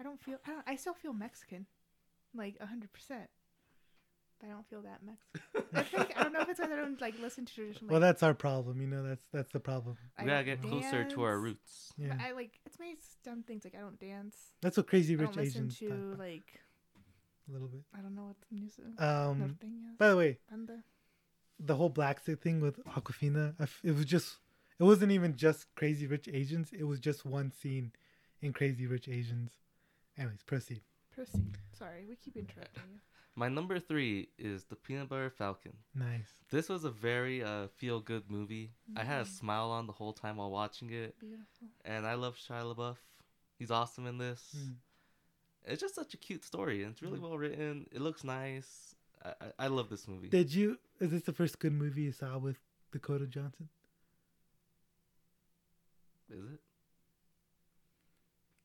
[0.00, 0.38] I don't feel.
[0.46, 1.66] I, don't, I still feel Mexican,
[2.34, 3.28] like a hundred percent.
[4.42, 5.64] But I don't feel that Mexican.
[5.72, 7.88] I, think, I don't know if it's because I don't like listen to traditional.
[7.90, 8.80] Well, like, that's our problem.
[8.80, 9.96] You know, that's that's the problem.
[10.18, 11.92] I We gotta don't get closer to our roots.
[11.96, 12.94] Yeah, I like it's my
[13.24, 14.36] dumb things like I don't dance.
[14.60, 16.60] that's what Crazy I Rich don't listen Asians to about like
[17.48, 17.82] a little bit.
[17.96, 18.84] I don't know what the music.
[18.98, 20.82] Um, norteñas, by the way, banda.
[21.60, 24.38] the whole black thing with Awkwafina, I f- it was just,
[24.80, 26.72] it wasn't even just Crazy Rich Asians.
[26.72, 27.92] It was just one scene
[28.40, 29.52] in Crazy Rich Asians.
[30.18, 30.82] Anyways, proceed.
[31.14, 31.56] Proceed.
[31.72, 32.98] Sorry, we keep interrupting you.
[33.34, 35.72] My number three is the Peanut Butter Falcon.
[35.94, 36.28] Nice.
[36.50, 38.72] This was a very uh, feel good movie.
[38.94, 39.38] I had a Mhm.
[39.38, 41.68] smile on the whole time while watching it, Beautiful.
[41.84, 42.98] and I love Shia LaBeouf.
[43.58, 44.54] He's awesome in this.
[44.58, 44.74] Mm.
[45.64, 47.22] It's just such a cute story, and it's really Mm.
[47.22, 47.88] well written.
[47.90, 48.94] It looks nice.
[49.24, 50.28] I, I, I love this movie.
[50.28, 50.78] Did you?
[51.00, 52.58] Is this the first good movie you saw with
[52.90, 53.68] Dakota Johnson?
[56.28, 56.60] Is it?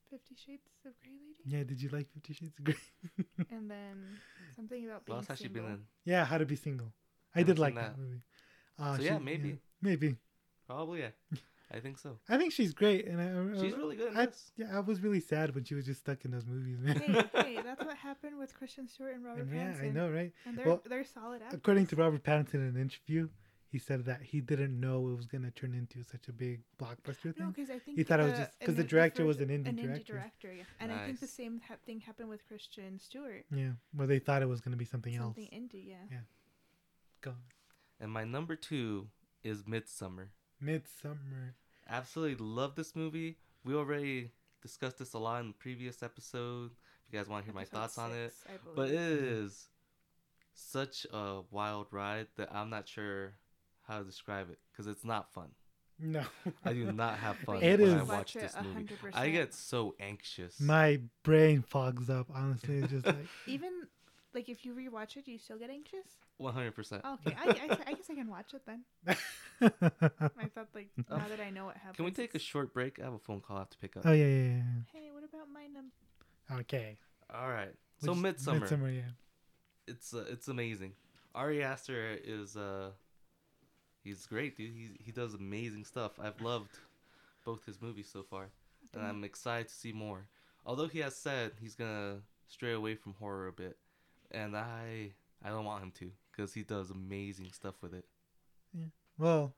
[0.09, 1.41] Fifty Shades of Grey Lady.
[1.45, 1.63] Yeah.
[1.63, 2.75] Did you like Fifty Shades of Grey?
[3.51, 4.19] And then
[4.55, 5.63] something about What being else has she single.
[5.63, 5.79] been in?
[6.05, 6.25] yeah.
[6.25, 6.91] How to Be Single.
[7.35, 8.01] I Haven't did like that, that.
[8.01, 8.21] movie.
[8.79, 9.59] Uh, So yeah, maybe.
[9.81, 10.15] maybe.
[10.65, 11.09] Probably, yeah.
[11.71, 12.17] I think so.
[12.29, 14.51] I think she's great, and I, She's really good in I, this.
[14.55, 16.95] yeah, I was really sad when she was just stuck in those movies, man.
[16.95, 17.23] hey,
[17.55, 20.31] hey, that's what happened with Kristen Stewart and Robert And yeah, I know, right?
[20.45, 21.57] And they're Well, they're solid actors.
[21.59, 23.27] According to Robert Pattinson in an interview,
[23.77, 27.31] he said that he didn't know it was gonna turn into such a big blockbuster
[27.31, 27.33] thing.
[27.37, 27.51] No, thing.
[27.51, 29.49] because I think He thought it was just- 'cause the it- director first- was an
[29.49, 29.87] indie an director.
[30.01, 30.63] indie director, yeah.
[30.79, 33.45] And I think the same ha- thing happened with Kristen Stewart.
[33.51, 35.51] Yeah, where they thought it was gonna be something, Something else.
[35.51, 36.07] Something indie, yeah.
[36.09, 36.21] Yeah.
[37.21, 37.35] Go.
[37.99, 39.11] And my number two
[39.43, 40.29] is Midsommar.
[40.59, 41.53] Midsommar.
[41.87, 43.37] Absolutely love this movie.
[43.63, 44.31] We already
[44.63, 46.71] discussed this a lot in the previous episode.
[46.71, 49.69] If you guys want to hear my Episode thoughts on it, I but it is
[50.55, 53.35] such a wild ride that I'm not sure
[53.87, 55.49] how to describe it because it's not fun.
[55.99, 56.21] No.
[56.63, 58.85] I do not have fun It when is- I Watch watch this movie.
[58.85, 59.09] 100%.
[59.15, 60.59] I get so anxious.
[60.59, 62.27] My brain fogs up.
[62.33, 63.15] Honestly, it's just like
[63.47, 63.71] even
[64.33, 66.05] like if you rewatch it, do you still get anxious?
[66.39, 66.93] 100%.
[66.93, 68.83] Okay, I, I, I guess I can watch it then.
[69.61, 69.69] I
[70.53, 71.17] thought like Oh.
[71.17, 71.95] now that I know what happens.
[71.95, 72.99] Can we take a short break?
[72.99, 74.03] I have a phone call I have to pick up.
[74.05, 74.61] oh yeah, yeah, yeah,
[74.93, 75.91] Hey, what about my number?
[76.61, 76.97] Okay.
[77.33, 77.73] All right.
[78.03, 78.61] So Midsommar.
[78.69, 79.01] Midsommar, yeah.
[79.87, 80.93] it's uh, it's amazing.
[81.33, 82.91] Ari Aster is uh
[84.07, 84.71] he's great, dude.
[84.73, 86.19] He he does amazing stuff.
[86.19, 86.71] I've loved
[87.45, 88.47] both his movies so far,
[88.93, 90.27] and I'm excited to see more.
[90.65, 92.17] Although he has said he's gonna
[92.47, 93.77] stray away from horror a bit,
[94.31, 95.11] and I
[95.43, 98.05] I don't want him to because he does amazing stuff with it.
[98.73, 98.85] Yeah.
[99.17, 99.53] Well,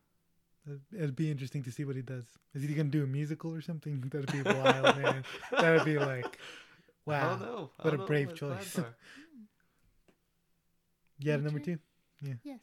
[0.68, 2.26] it'd- it'd be interesting to see what he does.
[2.54, 4.02] Is he gonna do a musical or something?
[4.12, 5.24] That'd be wild, man.
[5.52, 6.26] That'd be like,
[7.08, 7.30] I wow.
[7.30, 7.70] don't know.
[7.80, 8.80] I what a don't know brave what choice.
[11.20, 11.78] Yeah, number two.
[12.22, 12.36] Yeah.
[12.44, 12.62] Yes,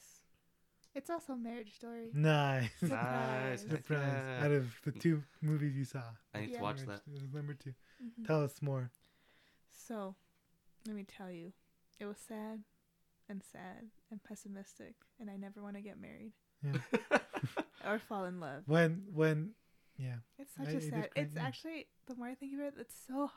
[0.97, 2.10] it's also a marriage story.
[2.14, 2.70] Nice.
[2.82, 3.60] Nice.
[3.60, 3.60] Surprise.
[3.70, 4.23] Surprise.
[4.40, 4.44] Yeah.
[4.44, 6.02] Out of the two movies you saw,
[6.35, 6.56] I need Yeah.
[6.59, 7.23] to watch Marriage that.
[7.23, 7.74] is number two.
[8.02, 8.27] Mhm.
[8.27, 8.90] Tell us more.
[9.89, 10.16] So,
[10.86, 11.52] let me tell you,
[12.01, 12.64] it was sad
[13.28, 16.32] and sad and pessimistic, and I never want to get married
[17.86, 18.62] or fall in love.
[18.66, 19.52] When when
[19.98, 20.16] yeah.
[20.39, 20.93] It's such I- a it is sad.
[21.12, 21.47] quite- It's yeah.
[21.47, 23.31] actually the more I think about it, it's so.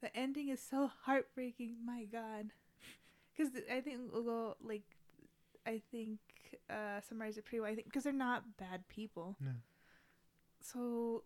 [0.00, 1.84] The ending is so heartbreaking.
[1.84, 2.52] My God,
[3.36, 4.84] because I think we'll go like,
[5.66, 6.20] I think
[6.70, 7.70] uh summarize it pretty well.
[7.70, 9.36] I think because they're not bad people.
[9.40, 9.50] No.
[10.60, 11.24] So,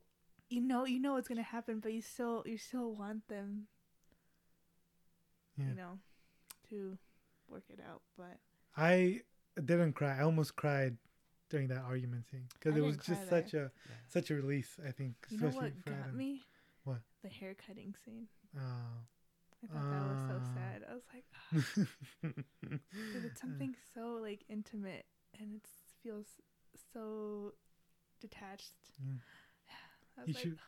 [0.51, 3.67] you know, you know what's gonna happen, but you still, you still want them.
[5.57, 5.69] Yeah.
[5.69, 5.99] You know,
[6.71, 6.99] to
[7.49, 8.39] work it out, but
[8.77, 9.21] I
[9.63, 10.19] didn't cry.
[10.19, 10.97] I almost cried
[11.51, 13.43] during that argument scene because it was just there.
[13.43, 13.71] such a
[14.09, 14.79] such a release.
[14.87, 16.17] I think, you know what for got Adam.
[16.17, 16.41] me?
[16.85, 17.01] What?
[17.23, 18.27] The hair cutting scene.
[18.57, 18.61] Oh.
[19.65, 20.83] I thought that was so sad.
[20.91, 21.25] I was like,
[22.91, 25.07] Because it's something so like intimate
[25.41, 25.67] and it
[26.03, 26.27] feels
[26.93, 27.53] so
[28.21, 28.73] detached.
[29.05, 29.13] Yeah.
[30.19, 30.59] I was You like, should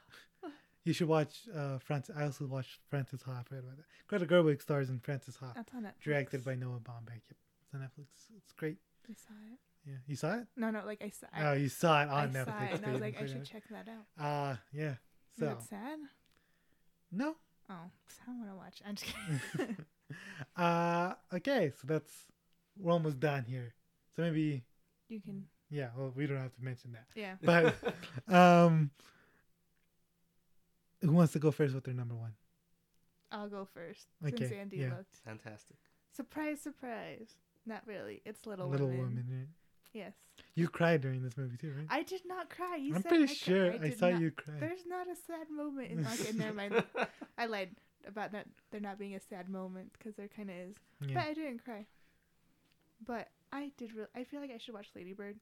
[0.84, 2.14] you should watch uh Francis.
[2.16, 3.32] I also watched Francis Ha.
[3.40, 3.84] I forgot about that.
[4.06, 6.02] Greta Gerwig stars in Francis Ha, that's on Netflix.
[6.04, 7.20] directed by Noah Baumbach.
[7.28, 8.06] Yep, it's on Netflix.
[8.36, 8.78] It's great.
[9.08, 9.58] I saw it.
[9.86, 10.46] Yeah, you saw it?
[10.56, 11.26] No, no, like I saw.
[11.38, 12.70] oh, you saw it I on saw Netflix.
[12.70, 14.06] it, and I was like, I should check that out.
[14.18, 14.92] Ah, yeah.
[14.92, 15.98] Is So sad?
[17.12, 17.34] no.
[17.70, 18.82] Oh, 'cause I don't want to watch.
[18.86, 19.14] I'm just
[19.56, 19.76] kidding.
[20.56, 21.72] uh, okay.
[21.80, 22.12] So that's
[22.78, 23.74] we're almost done here.
[24.16, 24.64] So maybe
[25.08, 25.88] you can, yeah.
[25.96, 27.06] Well, we don't have to mention that.
[27.14, 27.36] yeah.
[27.42, 28.90] But um,
[31.00, 32.32] who wants to go first with their number one?
[33.32, 34.90] I'll go first Okay, since Andy yeah.
[34.90, 35.16] looked.
[35.24, 35.76] Fantastic.
[36.14, 37.36] Surprise, surprise.
[37.66, 38.22] Not really.
[38.24, 38.80] It's Little, woman.
[38.80, 39.00] Little Women.
[39.16, 39.26] Woman.
[39.30, 39.48] right?
[39.94, 40.12] Yes.
[40.56, 41.86] You cried during this movie too, right?
[41.88, 42.76] I did not cry.
[42.76, 44.56] You I'm pretty I sure I, did saw not- you cry.
[44.60, 46.84] There's not a sad moment in okay, never mind.
[47.38, 47.70] I lied
[48.06, 50.76] about not there not being a sad moment because there kind of is.
[51.00, 51.14] Yeah.
[51.14, 51.86] But I didn't cry.
[53.06, 53.94] But I did.
[53.94, 55.36] Re- I feel like I should watch Lady Bird.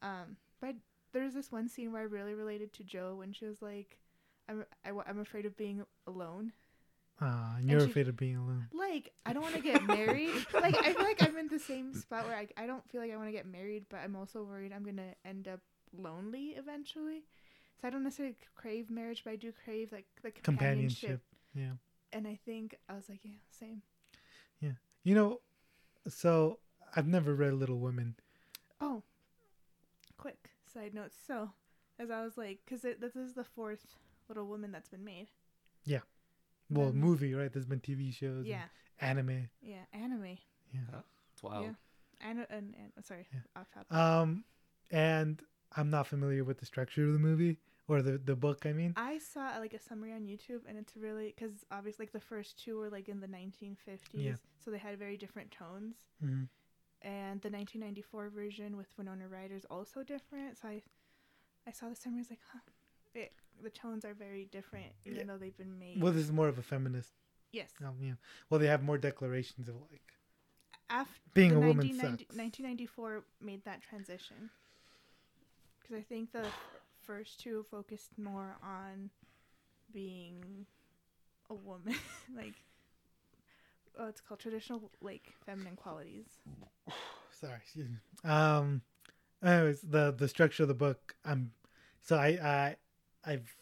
[0.00, 0.74] Um, but
[1.12, 3.98] there's this one scene where I really related to Jo when she was like,
[4.48, 6.52] "I'm I, am i am afraid of being alone,"
[7.20, 8.68] Uh, and you're she- afraid of being alone.
[8.72, 10.30] Like, I don't want to get married.
[10.54, 13.12] like, I feel like I'm in the same spot where I, I don't feel like
[13.12, 15.60] I want to get married, but I'm also worried I'm going to end up
[15.96, 17.22] lonely eventually.
[17.80, 21.00] So I don't necessarily crave marriage, but I do crave, like, the companionship.
[21.00, 21.20] Companionship.
[21.54, 21.72] Yeah.
[22.12, 23.82] And I think I was like, yeah, same.
[24.60, 24.72] Yeah.
[25.04, 25.40] You know,
[26.08, 26.58] so
[26.94, 28.16] I've never read Little Women.
[28.80, 29.02] Oh,
[30.18, 31.12] quick side note.
[31.26, 31.50] So,
[31.98, 33.86] as I was like, because this is the fourth
[34.28, 35.28] Little Woman that's been made.
[36.70, 37.52] Well, Um, movie, right?
[37.52, 38.46] There's been TV shows.
[38.46, 38.64] Yeah,
[39.00, 39.48] and Anime.
[39.60, 40.38] yeah, anime.
[40.72, 41.02] Yeah.
[41.32, 41.64] It's wild.
[41.66, 41.72] Yeah.
[42.20, 43.40] And, and, and sorry, Yeah.
[43.56, 43.92] off topic.
[43.92, 44.44] Um,
[44.90, 45.42] and
[45.76, 47.58] I'm not familiar with the structure of the movie
[47.88, 48.64] or the the book.
[48.64, 48.94] I mean.
[48.96, 52.62] I saw like a summary on YouTube, and it's really because obviously like the first
[52.62, 54.36] two were like in the 1950s, Yeah.
[54.64, 55.96] so they had very different tones.
[56.22, 56.48] Mhm.
[57.02, 60.58] And the 1994 version with Winona Ryder is also different.
[60.58, 60.82] So I,
[61.66, 62.18] I saw the summary.
[62.20, 62.60] I was like, huh,
[63.16, 63.32] it,
[63.62, 65.24] the tones are very different, even Yeah.
[65.26, 66.00] though they've been made.
[66.02, 67.12] Well, this is more of a feminist.
[67.52, 67.70] yes.
[67.84, 68.14] Um, yeah.
[68.50, 70.02] Well, they have more declarations of like
[70.90, 72.36] After being a woman 1990 sucks.
[72.36, 74.50] 1994 made that transition
[75.80, 76.46] because I think the
[77.02, 79.10] first two focused more on
[79.92, 80.66] being
[81.50, 81.94] a woman,
[82.36, 82.54] like
[83.98, 86.26] oh, it's called traditional like feminine qualities.
[87.30, 87.56] Sorry.
[87.62, 87.96] excuse me.
[88.30, 88.82] Um.
[89.42, 91.14] Anyways, the the structure of the book.
[91.24, 91.50] Um.
[92.00, 92.76] So I I
[93.24, 93.54] I've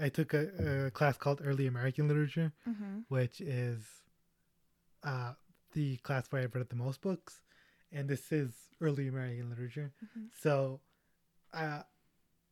[0.00, 3.00] I took a, a class called Early American Literature, Mm-hmm.
[3.08, 3.84] which is
[5.02, 5.32] uh
[5.72, 7.40] the class where I've read the most books,
[7.92, 8.50] and this is
[8.80, 9.92] early American literature.
[10.04, 10.28] Mhm.
[10.40, 10.80] So,
[11.52, 11.82] uh,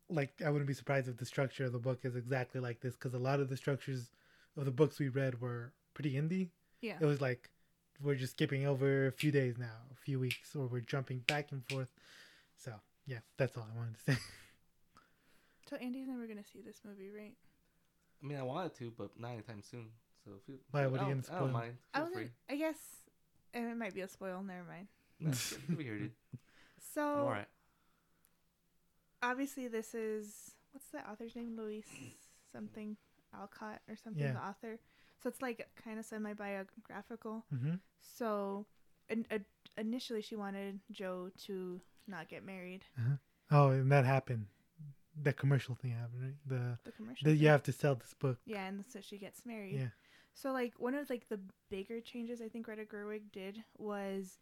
[0.09, 2.95] like I wouldn't be surprised if the structure of the book is exactly like this
[2.95, 4.11] because a lot of the structures
[4.57, 6.51] of the books we read were pretty indie.
[6.81, 6.97] Yeah.
[7.01, 7.51] It was like
[8.03, 11.53] we're just skipping over a few days now, a few weeks, or we're jumping back
[11.53, 11.89] and forth.
[12.57, 12.73] So
[13.07, 14.19] yeah, that's all I wanted to say.
[15.73, 17.33] So Andy's never gonna see this movie, right?
[18.23, 19.87] I mean, I wanted to, but not anytime soon.
[20.23, 21.75] So if you, Why, what I are you gonna I don't mind.
[21.95, 22.15] I Feel was.
[22.15, 22.29] free.
[22.51, 22.77] I guess
[23.55, 24.43] and it might be a spoil.
[24.43, 24.89] Never mind.
[25.19, 25.33] No,
[25.75, 26.13] we heard it.
[26.95, 27.49] So all right.
[29.23, 31.57] obviously this is what's the author's name?
[31.57, 31.87] Luis
[32.53, 32.99] something
[33.35, 34.23] Alcott or something.
[34.23, 34.33] Yeah.
[34.33, 34.79] The author.
[35.23, 37.47] So it's like kind of semi biographical.
[37.49, 38.67] hmm So
[39.09, 39.39] in, uh,
[39.79, 42.83] initially she wanted Jo to not get married.
[43.51, 44.47] Oh, and that happened.
[45.21, 46.35] The commercial thing happened, right?
[46.47, 47.29] The The commercial.
[47.29, 48.39] that you have to sell this book.
[48.47, 49.75] Yeah, and so she gets married.
[49.75, 49.89] Yeah.
[50.35, 51.41] So like one of like the
[51.71, 54.39] bigger changes I think Greta Gerwig did was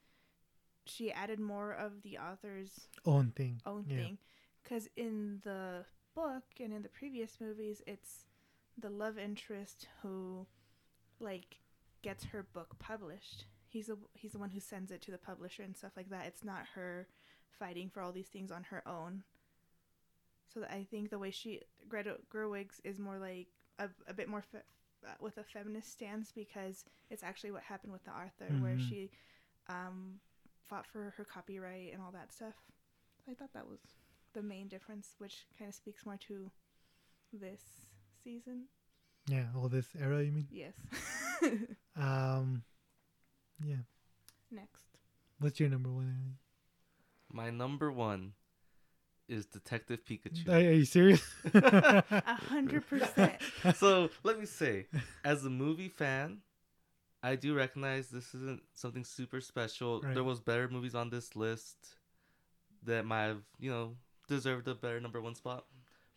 [0.84, 3.60] she added more of the author's Own thing.
[3.66, 3.97] own Yeah.
[3.97, 4.18] thing
[4.62, 5.84] because in the
[6.14, 8.24] book and in the previous movies it's
[8.78, 10.47] the love interest who
[11.18, 11.59] like
[12.02, 15.62] gets her book published he's a, he's the one who sends it to the publisher
[15.62, 17.06] and stuff like that it's not her
[17.59, 19.22] fighting for all these things on her own
[20.52, 23.48] so i think the way she greta gerwig's is more like
[23.78, 24.59] a, a bit more fe-
[25.06, 28.89] uh, with a feminist stance because it's actually what happened with the arthur where Mhm.
[28.89, 29.10] she
[29.68, 30.20] um,
[30.68, 32.55] fought for her copyright and all that stuff
[33.28, 33.78] I thought that was
[34.32, 36.51] the main difference, which kind of speaks more to
[37.32, 37.60] this
[38.24, 38.64] season.
[39.28, 40.48] Yeah, all this era, you mean?
[40.51, 40.74] Yes.
[41.97, 42.62] Um,
[43.62, 43.82] yeah.
[44.51, 44.82] Next.
[45.39, 46.39] What's your number one?
[47.32, 48.32] My number one
[49.31, 50.48] is Detective Pikachu.
[50.48, 51.23] Are, are you serious?
[51.55, 53.35] A hundred percent.
[53.77, 54.86] so let me say,
[55.24, 56.39] as a movie fan,
[57.23, 60.01] I do recognize this isn't something super special.
[60.01, 60.15] Right.
[60.15, 61.77] There was better movies on this list
[62.85, 63.97] that might have, you know,
[64.28, 65.65] deserved a better number one spot.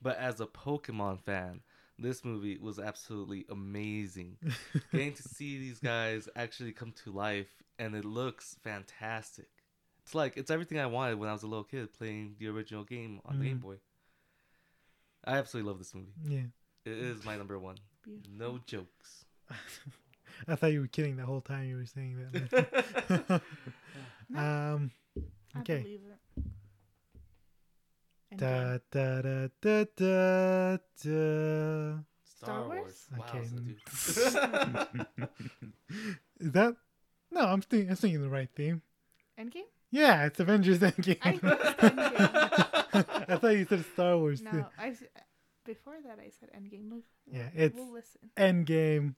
[0.01, 1.61] But as a Pokemon fan,
[1.99, 4.37] this movie was absolutely amazing.
[4.91, 9.49] Getting to see these guys actually come to life, and it looks fantastic.
[10.03, 12.83] It's like it's everything I wanted when I was a little kid playing the original
[12.83, 13.57] game on the Game.
[13.59, 13.75] Boy.
[15.25, 16.11] I absolutely love this movie.
[16.27, 16.41] yeah.
[16.85, 17.77] It is my number one.
[18.03, 18.31] Beautiful.
[18.37, 19.23] No jokes.
[20.47, 23.41] I thought you were kidding the whole time you were saying that.
[24.29, 24.91] No, um,
[25.55, 25.81] I okay.
[25.81, 26.19] believe it.
[28.35, 31.99] Da, da, da, da, da, da.
[32.25, 33.05] Star Wars?
[33.19, 33.39] Okay.
[33.39, 35.07] Wowza, dude.
[36.39, 36.75] Is that?
[37.31, 37.89] No, I'm thinking.
[37.91, 38.81] I'm thinking the right theme.
[39.39, 39.69] Endgame?
[39.93, 41.19] Yeah, it's Avengers Endgame.
[41.21, 43.29] I thought Endgame.
[43.29, 44.45] I thought you said Star Wars too.
[44.51, 45.03] No, I s-
[45.65, 46.89] before that I said Endgame.
[46.89, 47.01] We'll,
[47.31, 48.21] Yeah, it's- we'll listen.
[48.35, 49.13] Endgame.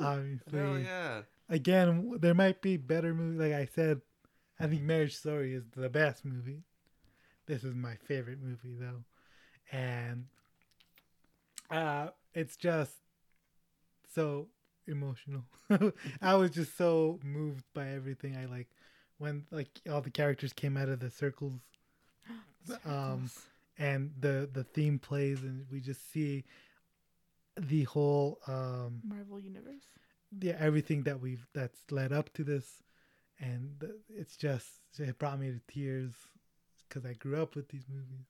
[0.00, 0.06] Woo!
[0.06, 0.58] Obviously.
[0.58, 1.20] Hell yeah.
[1.50, 3.40] Again, there might be better movies.
[3.40, 4.00] Like I said,
[4.58, 6.62] I think Marriage Story is the best movie.
[7.46, 9.04] This is my favorite movie though,
[9.72, 10.26] and
[11.70, 12.92] uh, it's just
[14.14, 14.48] so
[14.86, 15.44] emotional.
[16.22, 18.36] I was just so moved by everything.
[18.36, 18.68] I like
[19.20, 21.60] when like all the characters came out of the circles.
[22.84, 23.30] Um,
[23.78, 26.44] and the the theme plays and we just see
[27.58, 29.86] the whole um Marvel Universe.
[30.40, 32.82] yeah everything that we've that's led up to this.
[33.40, 34.68] And it's just
[34.98, 36.12] it brought me to tears
[36.86, 38.26] because i grew up with these movies.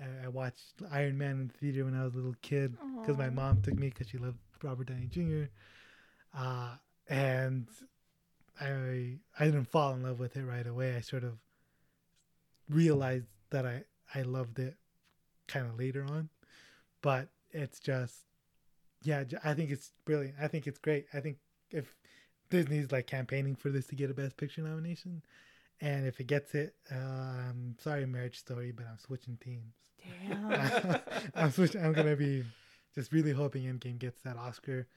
[0.00, 3.16] I, I watched iron man in the theater when i was a little kid because
[3.16, 5.44] my mom took me because she loved robert downey jr
[6.36, 6.70] uh,
[7.08, 7.66] and
[8.60, 11.38] i i didn't fall in love with it right away i sort of
[12.68, 13.82] realized that i
[14.14, 14.74] i loved it
[15.48, 16.28] kind of later on
[17.02, 18.26] but it's just
[19.02, 20.34] yeah, I think it's brilliant.
[20.40, 21.06] I think it's great.
[21.14, 21.36] I think
[21.70, 21.94] if
[22.50, 25.22] Disney's like campaigning for this to get a Best Picture nomination,
[25.80, 29.74] and if it gets it, uh, I'm sorry, Marriage Story, but I'm switching teams.
[30.28, 31.00] Damn.
[31.34, 31.84] I'm switching.
[31.84, 32.44] I'm gonna be
[32.94, 34.88] just really hoping Endgame gets that Oscar.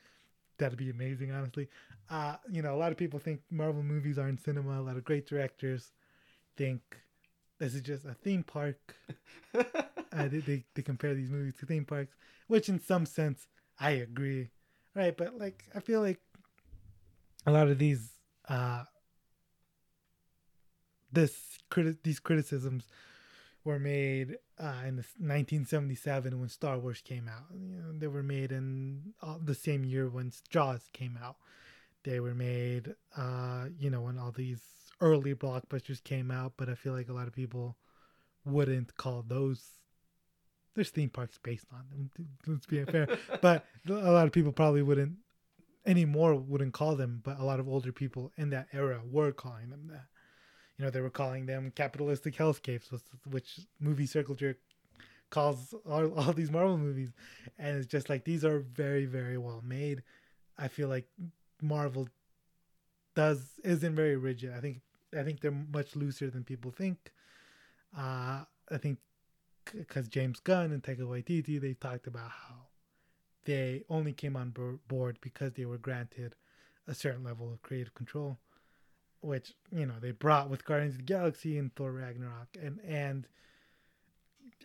[0.60, 1.70] That'd be amazing, honestly.
[2.10, 4.80] Uh, you know, a lot of people think Marvel movies aren't cinema.
[4.80, 5.94] A lot of great directors
[6.58, 6.82] think
[7.60, 8.96] this is just a theme park
[9.56, 12.16] uh, they, they, they compare these movies to theme parks,
[12.48, 13.48] which in some sense
[13.80, 14.50] I agree,
[14.96, 15.16] right?
[15.16, 16.20] But like I feel like
[17.46, 18.12] a lot of these
[18.48, 18.84] uh
[21.12, 22.86] this criti- these criticisms
[23.64, 27.46] were made uh, in 1977 when Star Wars came out.
[27.54, 29.14] You know, they were made in
[29.44, 31.38] the same year when Jaws came out.
[32.04, 34.62] They were made, uh, you know, when all these
[35.02, 36.54] early blockbusters came out.
[36.58, 37.78] But I feel like a lot of people
[38.46, 39.64] wouldn't call those.
[40.76, 42.30] There's theme parks based on them.
[42.48, 43.08] Let's be fair,
[43.42, 45.18] but a lot of people probably wouldn't
[45.86, 46.36] anymore.
[46.36, 49.90] Wouldn't call them, but a lot of older people in that era were calling them
[49.92, 50.06] that.
[50.80, 54.58] You know, they were calling them capitalistic hellscapes, which, which movie circle jerk
[55.30, 57.12] calls all, all these Marvel movies,
[57.58, 60.04] and it's just like these are very, very well made.
[60.58, 61.08] I feel like
[61.62, 62.08] Marvel
[63.14, 64.54] does isn't very rigid.
[64.56, 64.80] I think
[65.18, 67.12] I think they're much looser than people think.
[67.96, 69.00] Uh, I think
[69.74, 72.68] because James Gunn and Taika Waititi they talked about how
[73.46, 74.54] they only came on
[74.88, 76.36] board because they were granted
[76.88, 78.38] a certain level of creative control,
[79.22, 83.28] which you know they brought with Guardians of the Galaxy and Thor Ragnarok, and and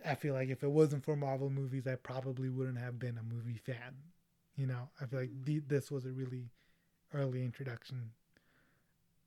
[0.05, 3.35] I feel like if it wasn't for Marvel movies, I probably wouldn't have been a
[3.35, 3.97] movie fan.
[4.56, 6.51] You know, I feel like the, this was a really
[7.12, 8.10] early introduction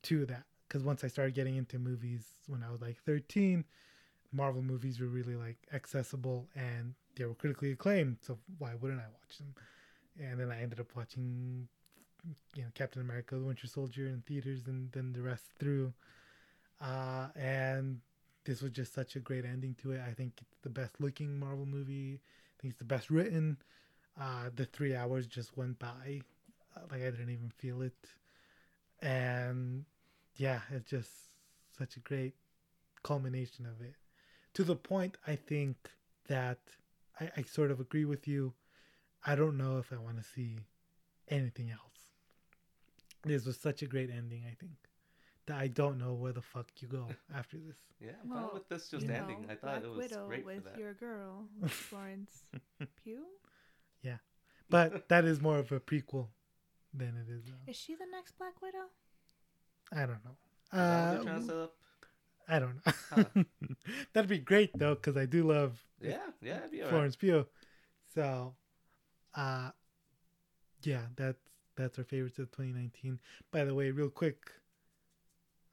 [0.02, 3.64] to that because once I started getting into movies when I was like 13,
[4.32, 8.18] Marvel movies were really like accessible and they were critically acclaimed.
[8.20, 9.54] So why wouldn't I watch them?
[10.20, 11.68] And then I ended up watching,
[12.54, 15.92] you know, Captain America: The Winter Soldier in theaters, and then the rest through.
[16.80, 18.00] Uh, and
[18.44, 20.00] this was just such a great ending to it.
[20.06, 22.20] I think it's the best looking Marvel movie.
[22.22, 23.58] I think it's the best written.
[24.20, 26.22] Uh, the three hours just went by,
[26.76, 27.94] uh, like I didn't even feel it.
[29.00, 29.84] And
[30.36, 31.10] yeah, it's just
[31.76, 32.34] such a great
[33.02, 33.94] culmination of it.
[34.54, 35.76] To the point, I think
[36.26, 36.58] that
[37.20, 38.54] I, I sort of agree with you.
[39.24, 40.58] I don't know if I want to see
[41.28, 41.97] anything else.
[43.24, 44.72] This was such a great ending, I think,
[45.46, 47.76] that I don't know where the fuck you go after this.
[48.00, 49.42] Yeah, I'm fine Well, with this just ending.
[49.42, 50.78] know, I thought Black it was Widow great with for that.
[50.78, 52.44] your girl, Florence
[53.02, 53.24] Pugh.
[54.02, 54.18] Yeah,
[54.70, 56.28] but that is more of a prequel
[56.94, 57.44] than it is.
[57.48, 58.86] Uh, Is she the next Black Widow?
[59.92, 60.36] I don't know.
[60.64, 61.74] Is that what Uh, they're trying to set up?
[62.50, 62.80] I don't
[63.36, 63.44] know.
[64.14, 66.90] That'd be great though, because I do love Yeah, yeah, it'd be alright.
[66.90, 67.46] Florence Pugh.
[68.14, 68.54] So,
[69.34, 69.70] uh,
[70.82, 71.42] yeah, that's
[71.78, 73.18] that's our favorites of 2019.
[73.50, 74.50] By the way, real quick.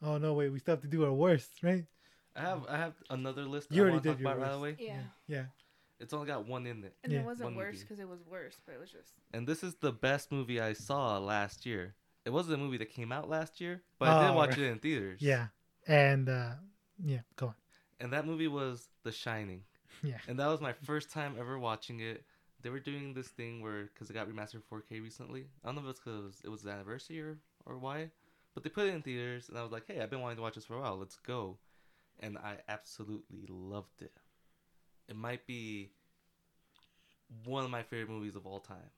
[0.01, 1.85] Oh no, wait, we still have to do our worst, right?
[2.35, 3.71] I have I have another list.
[3.71, 4.59] You I already wanna talk did your about right worst.
[4.59, 4.75] away.
[4.79, 5.01] Yeah.
[5.27, 5.45] Yeah.
[5.99, 7.19] It's only got one in it, And Yeah.
[7.21, 9.13] it wasn't One worse because it was worse, but it was just.
[9.33, 11.95] and this is the best movie I saw last year.
[12.25, 14.59] It wasn't a movie that came out last year, but I Oh, did watch right.
[14.59, 15.21] it in theaters.
[15.21, 15.47] Yeah.
[15.87, 16.51] And uh
[17.03, 17.55] yeah, go on.
[18.01, 19.63] and that movie was The Shining.
[20.03, 20.17] Yeah.
[20.27, 22.25] And that was my first time ever watching it.
[22.65, 25.45] They were doing this thing where, because it got remastered 4K recently.
[25.63, 28.09] I don't know if it's because it was the anniversary or, or why,
[28.55, 30.41] but they put it in theaters, and I was like, hey, I've been wanting to
[30.41, 30.97] watch this for a while.
[30.97, 31.59] Let's go.
[32.19, 34.17] And I absolutely loved it.
[35.07, 35.91] It might be
[37.43, 38.89] one of my favorite movies of all time.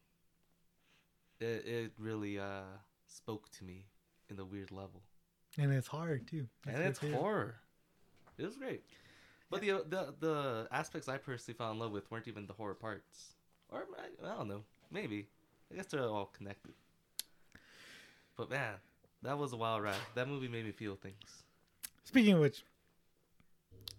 [1.39, 2.63] It, it really uh,
[3.07, 3.85] spoke to me
[4.29, 5.03] in a weird level
[5.57, 6.47] And it's hard too.
[6.65, 7.17] That's and it's favorite.
[7.17, 7.55] horror.
[8.37, 8.83] It was great,
[9.49, 12.75] but the the the aspects I personally fell in love with weren't even the horror
[12.75, 13.36] parts,
[13.71, 15.27] or I, I don't know, maybe.
[15.71, 16.73] I guess they're all connected.
[18.37, 18.73] But man,
[19.23, 19.95] that was a wild ride.
[20.15, 21.43] That movie made me feel things.
[22.05, 22.63] Speaking of which,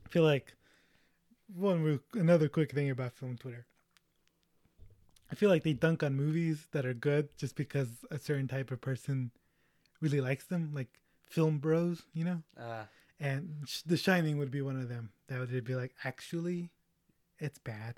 [0.07, 0.55] I feel like
[1.55, 3.67] one another quick thing about film Twitter.
[5.31, 8.71] I feel like they dunk on movies that are good just because a certain type
[8.71, 9.31] of person
[10.01, 10.89] really likes them, like
[11.27, 12.43] film bros, you know.
[12.59, 12.85] Uh,
[13.21, 15.11] And The Shining would be one of them.
[15.27, 16.71] That would be like, actually,
[17.39, 17.97] It's bad.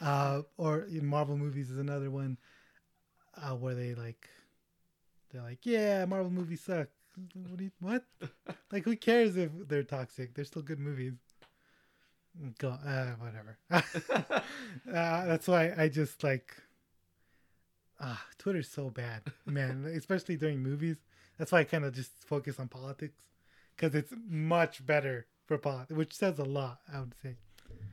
[0.00, 2.38] uh, or in Marvel movies is another one
[3.36, 4.28] uh, where they like
[5.30, 6.88] they're like, yeah, Marvel movies suck.
[7.34, 7.60] What?
[7.60, 8.04] You, what?
[8.72, 10.34] like, who cares if they're toxic?
[10.34, 11.14] They're still good movies.
[12.58, 13.58] Go, uh, whatever.
[13.70, 14.40] uh,
[14.86, 16.54] that's why I just like.
[18.00, 19.84] Ah, Twitter's so bad, man.
[19.96, 20.96] especially during movies.
[21.36, 23.24] That's why I kind of just focus on politics,
[23.76, 26.78] because it's much better for politics, which says a lot.
[26.92, 27.36] I would say.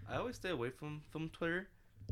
[0.10, 1.68] I always stay away from from Twitter.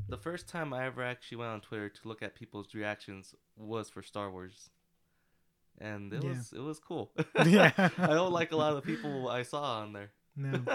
[0.10, 3.90] The first time I ever actually went on Twitter to look at people's reactions was
[3.90, 4.70] for Star Wars,
[5.80, 6.30] and it Yeah.
[6.30, 7.12] was it was cool.
[7.46, 7.72] Yeah.
[7.78, 10.12] I don't like a lot of the people I saw on there.
[10.36, 10.62] No.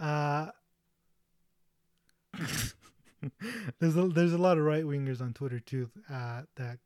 [0.00, 0.50] Uh,
[3.78, 6.78] there's a there's a lot of right wingers on Twitter too uh, that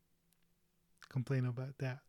[1.09, 1.99] complain about that.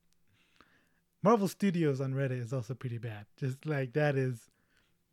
[1.22, 3.24] Marvel Studios on Reddit is also pretty bad.
[3.38, 4.50] Just like that is,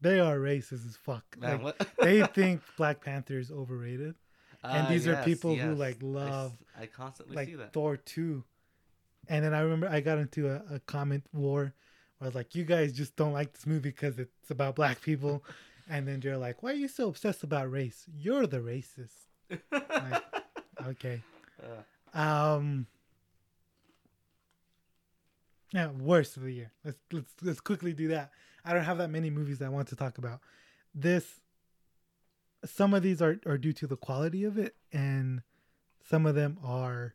[0.02, 1.24] they are racist as fuck.
[1.40, 4.16] Man, Like, they think Black Panther is overrated,
[4.64, 7.74] and Ah, these are yes, people who like I love I, constantly like see that.
[7.74, 8.44] Thor two,
[9.28, 11.74] and then I remember I got into a, a comment war
[12.18, 15.02] where I was like, "You guys just don't like this movie because it's about black
[15.02, 15.44] people,"
[15.90, 18.06] and then they're like, "Why are you so obsessed about race?
[18.16, 19.30] You're the racist."
[19.72, 20.24] Like,
[20.88, 21.22] okay.
[21.62, 22.88] Uh, Um.
[25.74, 26.72] Yeah, worst of the year.
[26.84, 28.32] Let's let's let's quickly do that.
[28.66, 30.42] I don't have that many movies I want to talk about.
[30.94, 31.42] This.
[32.66, 35.44] Some of these are are due to the quality of it, and
[36.04, 37.14] some of them are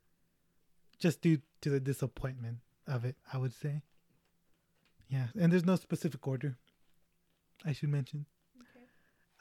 [0.99, 3.17] just due to the disappointment of it.
[3.33, 3.83] I would say.
[5.09, 6.57] Yeah, and there's no specific order.
[7.65, 8.27] I should mention.
[8.61, 8.87] Okay.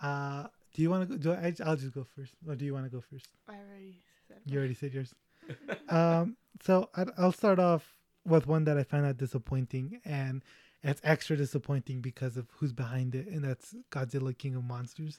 [0.01, 1.35] Uh, do you want to go?
[1.35, 1.53] Do I?
[1.63, 3.27] I'll just go first, or do you want to go first?
[3.47, 4.37] I already said.
[4.45, 5.13] You already said yours.
[5.89, 7.83] um, so I, I'll start off
[8.25, 10.43] with one that I found out disappointing, and
[10.83, 15.17] it's extra disappointing because of who's behind it, and that's Godzilla King of Monsters,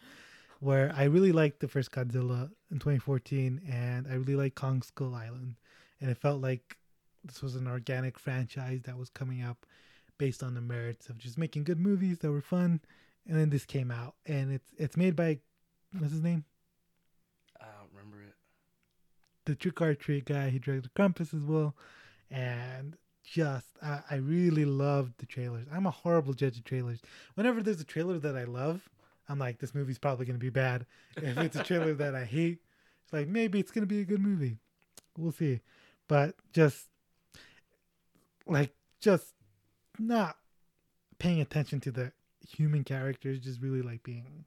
[0.61, 5.15] where I really liked the first Godzilla in 2014, and I really liked Kong Skull
[5.15, 5.57] Island,
[6.01, 6.77] and it felt like
[7.25, 9.67] this was an organic franchise that was coming up
[10.17, 12.81] based on the merits of just making good movies that were fun,
[13.27, 15.39] and then this came out, and it's it's made by
[15.99, 16.45] what's his name?
[17.61, 18.35] I don't remember it.
[19.45, 20.51] the Trick or Treat guy.
[20.51, 21.75] He directed Krampus as well,
[22.31, 25.67] and just I, I really loved the trailers.
[25.73, 27.01] I'm a horrible judge of trailers.
[27.35, 28.89] Whenever there's a trailer that I love,
[29.29, 30.87] I'm like, this movie's probably gonna be bad.
[31.17, 32.59] If it's a trailer that I hate,
[33.05, 34.59] it's like maybe it's gonna be a good movie.
[35.17, 35.61] We'll see.
[36.09, 36.87] But just
[38.47, 39.27] like just
[39.99, 40.37] not
[41.19, 42.13] paying attention to the
[42.49, 44.45] human characters, just really like being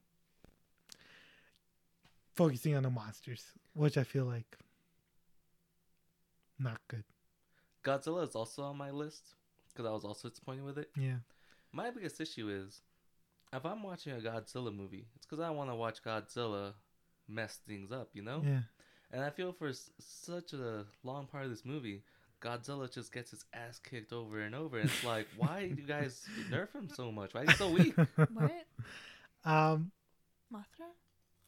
[2.35, 4.57] focusing on the monsters, which I feel like
[6.59, 7.03] not good.
[7.83, 9.35] Godzilla is also on my list
[9.73, 10.89] because I was also disappointed with it.
[10.97, 11.17] Yeah.
[11.71, 12.81] My biggest issue is
[13.51, 16.73] if I'm watching a Godzilla movie, it's because I want to watch Godzilla
[17.27, 18.41] mess things up, you know?
[18.45, 18.59] Yeah.
[19.11, 22.03] And I feel for s- such a long part of this movie,
[22.41, 24.77] Godzilla just gets his ass kicked over and over.
[24.79, 27.33] And it's like, why do you guys nerf him so much?
[27.33, 27.95] Why is he so weak?
[28.33, 28.65] What?
[29.45, 29.91] um
[30.53, 30.87] Mothra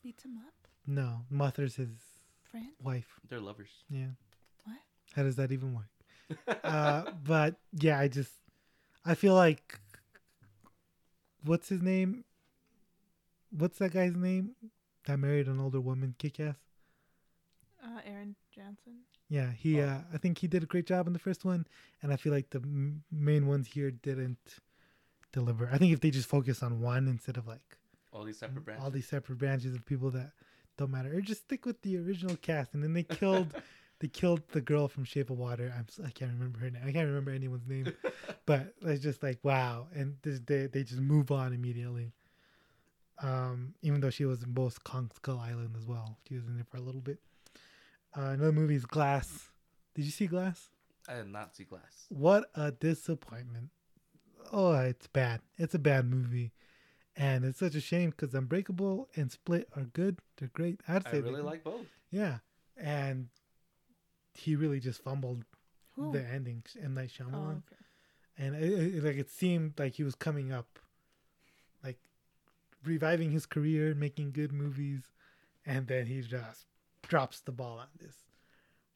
[0.04, 0.54] beats him up.
[0.88, 1.90] no, Mothra's his
[2.50, 2.68] Friend.
[2.82, 3.20] wife.
[3.30, 3.70] They're lovers.
[3.90, 4.08] Yeah.
[4.64, 4.78] What?
[5.16, 5.86] How does that even work?
[6.64, 8.32] Uh but yeah, I just
[9.06, 9.80] I feel like
[11.44, 12.24] what's his name?
[13.52, 14.52] What's that guy's name?
[15.06, 16.56] That married an older woman, kick ass.
[17.84, 18.94] Uh, Aaron Johnson.
[19.30, 19.80] Yeah, he.
[19.82, 19.86] Oh.
[19.88, 21.68] Uh, I think he did a great job in the first one,
[22.02, 24.60] and I feel like the m- main ones here didn't
[25.32, 25.70] deliver.
[25.72, 27.78] I think if they just focus on one instead of like
[28.12, 28.84] All these separate branches.
[28.84, 30.32] all these separate branches of people that
[30.78, 32.74] don't matter, or just stick with the original cast.
[32.74, 33.54] And then they killed,
[34.00, 35.74] they killed the girl from Shape of Water.
[35.76, 36.82] I'm s- I can't remember her name.
[36.86, 37.92] I can't remember anyone's name,
[38.46, 39.88] but it's just like wow.
[39.94, 42.14] And this, they they just move on immediately.
[43.22, 46.56] Um, even though she was in both Kong Skull Island as well, she was in
[46.56, 47.20] there for a little bit.
[48.16, 49.50] Uh, another movie is Glass.
[49.94, 50.70] Did you see Glass?
[51.08, 52.08] I did not see Glass.
[52.10, 53.70] What a disappointment.
[54.52, 55.42] Oh, it's bad.
[55.58, 56.52] It's a bad movie.
[57.16, 60.20] And it's such a shame because Unbreakable and Split are good.
[60.38, 60.82] They're great.
[60.88, 61.86] I'd say I say really they're- like both.
[62.12, 62.40] Yeah.
[62.78, 63.30] And
[64.36, 65.44] he really just fumbled
[65.96, 66.12] Who?
[66.12, 66.94] the ending, M.
[66.94, 67.52] Night Oh, Shyamalan.
[67.58, 67.76] okay.
[68.38, 70.78] And it, it, like it seemed like he was coming up,
[71.84, 71.98] like
[72.84, 75.04] reviving his career, making good movies,
[75.66, 76.66] and then he just
[77.02, 78.16] drops the ball on this.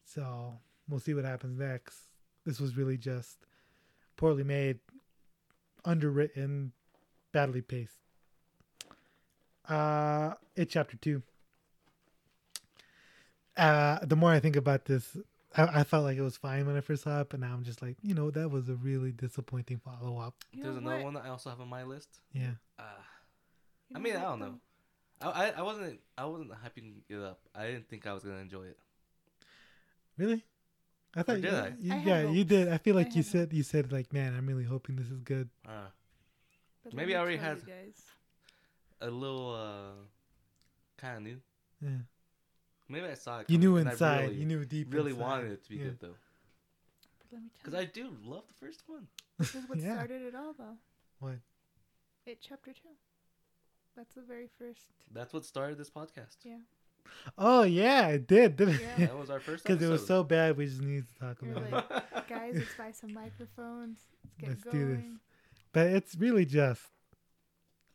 [0.04, 0.58] So
[0.88, 1.96] we'll see what happens next.
[2.44, 3.38] This was really just
[4.16, 4.78] poorly made,
[5.86, 6.72] underwritten,
[7.32, 7.96] badly paced.
[9.66, 11.22] Uh, it chapter two.
[13.56, 15.16] Uh, the more I think about this,
[15.56, 17.64] I, I felt like it was fine when I first saw it, but now I'm
[17.64, 20.34] just like, you know, that was a really disappointing follow up.
[20.52, 21.04] You There's know another what?
[21.04, 22.20] one that I also have on my list.
[22.32, 22.52] Yeah.
[22.78, 22.82] Uh,
[23.94, 24.54] I mean, I don't know.
[25.20, 27.40] I, I I wasn't I wasn't hyping it up.
[27.54, 28.78] I didn't think I was gonna enjoy it.
[30.16, 30.44] Really?
[31.16, 31.72] I thought did you, I?
[31.80, 32.68] you- I had yeah, you did.
[32.68, 35.10] I feel I like you had said you said like, man, I'm really hoping this
[35.10, 35.48] is good.
[35.68, 35.88] Uh,
[36.92, 38.00] Maybe I already tell had- guys.
[39.00, 40.04] a little uh,
[40.96, 41.36] kind of new.
[41.82, 41.98] Yeah.
[42.90, 43.48] Maybe I saw it.
[43.50, 44.20] You knew coming, and I inside.
[44.22, 44.92] really, you knew deep.
[44.92, 45.22] You really inside.
[45.22, 45.84] wanted it to be Yeah.
[45.84, 46.16] good though,
[47.18, 47.74] But let me tell because.
[47.74, 49.06] I do love the first one.
[49.38, 49.94] This is what Yeah.
[49.94, 50.76] started it all, though.
[51.20, 51.36] What?
[52.26, 52.88] It chapter two.
[53.96, 54.80] That's the very first.
[55.12, 56.36] That's what started this podcast.
[56.44, 56.58] Yeah.
[57.38, 59.06] Oh yeah, it did, didn't Yeah.
[59.06, 59.64] That was our first.
[59.66, 62.28] Because it was so bad, we just needed to talk You're about it.
[62.28, 63.98] Guys, let's buy some microphones.
[64.24, 64.78] Let's get Let's going.
[64.78, 65.04] do this.
[65.72, 66.82] But it's really just.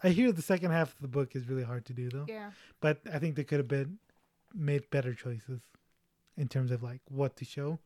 [0.03, 2.25] I hear the second half of the book is really hard to do though.
[2.27, 2.51] Yeah.
[2.81, 3.97] But I think they could have been
[4.55, 5.61] made better choices
[6.37, 7.79] in terms of like what to show.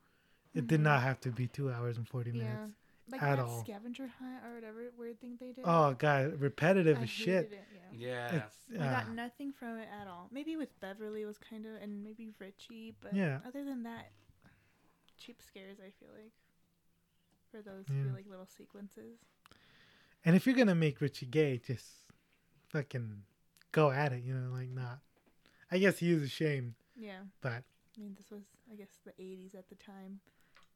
[0.54, 0.84] It did Mhm.
[0.84, 2.44] not have to be two hours and forty Yeah.
[2.44, 2.74] minutes.
[3.12, 3.64] Like at that all.
[3.64, 5.64] scavenger hunt or whatever weird thing they did.
[5.66, 7.46] Oh god, repetitive I as shit.
[7.46, 8.08] hated It, yeah.
[8.32, 8.36] Yeah.
[8.46, 10.28] It's I got uh, nothing from it at all.
[10.32, 13.42] Maybe with Beverly was kind of, and maybe Richie, but Yeah.
[13.46, 14.12] other than that,
[15.18, 15.80] cheap scares.
[15.80, 16.34] I feel like
[17.50, 18.04] for those Yeah.
[18.04, 19.18] few, like little sequences.
[20.26, 21.88] and if you're gonna make Richie gay, just
[22.68, 23.24] fucking
[23.72, 24.22] go at it.
[24.24, 25.00] You know, like not.
[25.72, 27.20] I guess he is ashamed, Yeah.
[27.42, 27.64] but
[27.98, 30.20] I mean, this was, I guess, the 80s at the time.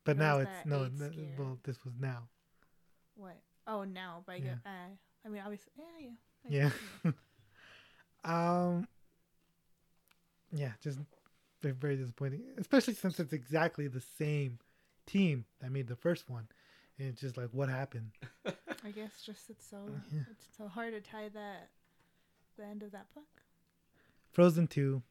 [0.04, 0.88] but now it's no.
[0.90, 2.28] Th- well, this was now.
[3.16, 3.38] What?
[3.68, 4.56] Oh, now, but Yeah.
[4.66, 4.72] yeah.
[4.72, 4.90] Uh,
[5.26, 6.10] I mean, obviously, yeah, yeah.
[6.46, 6.70] I Yeah.
[7.04, 7.14] guess,
[8.26, 8.88] Um.
[10.52, 11.00] Yeah, just
[11.62, 14.60] very, very disappointing, especially since it's exactly the same
[15.08, 16.48] team that made the first one.
[17.00, 18.12] And it's just like, what happened?
[18.46, 19.78] I guess just it's so
[20.12, 20.22] Yeah.
[20.30, 21.70] it's so hard to tie that
[22.58, 23.42] the end of that book.
[24.34, 25.02] Frozen Two.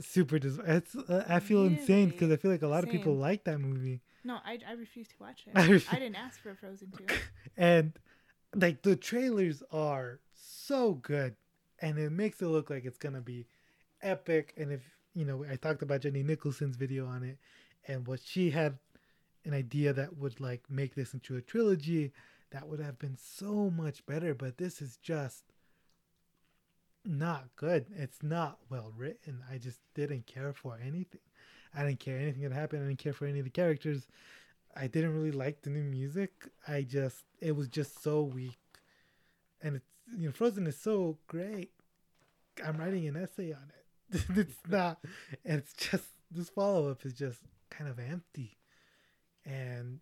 [0.00, 0.38] Super.
[0.38, 0.94] Dis- it's.
[0.94, 4.00] Uh, I feel insane because I feel like a lot of people like that movie,
[4.24, 5.52] No, I, I refuse to watch it.
[5.54, 7.06] I I, didn't ask for Frozen 2.
[7.56, 7.92] and
[8.54, 11.36] like the trailers are so good,
[11.80, 13.46] and it makes it look like it's gonna be
[14.02, 14.54] epic.
[14.56, 14.82] And if
[15.14, 17.38] you know, I talked about Jenny Nicholson's video on it,
[17.86, 18.78] and what she had
[19.44, 22.12] an idea that would like make this into a trilogy
[22.50, 24.34] that would have been so much better.
[24.34, 25.44] But this is just
[27.04, 27.86] not good.
[27.96, 29.42] It's not well written.
[29.50, 31.20] I just didn't care for anything.
[31.76, 32.84] I didn't care anything that happened.
[32.84, 34.06] I didn't care for any of the characters.
[34.76, 36.32] I didn't really like the new music.
[36.66, 38.58] I just it was just so weak.
[39.62, 41.70] And it's you know, Frozen is so great.
[42.64, 44.24] I'm writing an essay on it.
[44.36, 44.98] it's not
[45.44, 47.40] it's just this follow up is just
[47.70, 48.56] kind of empty.
[49.44, 50.00] And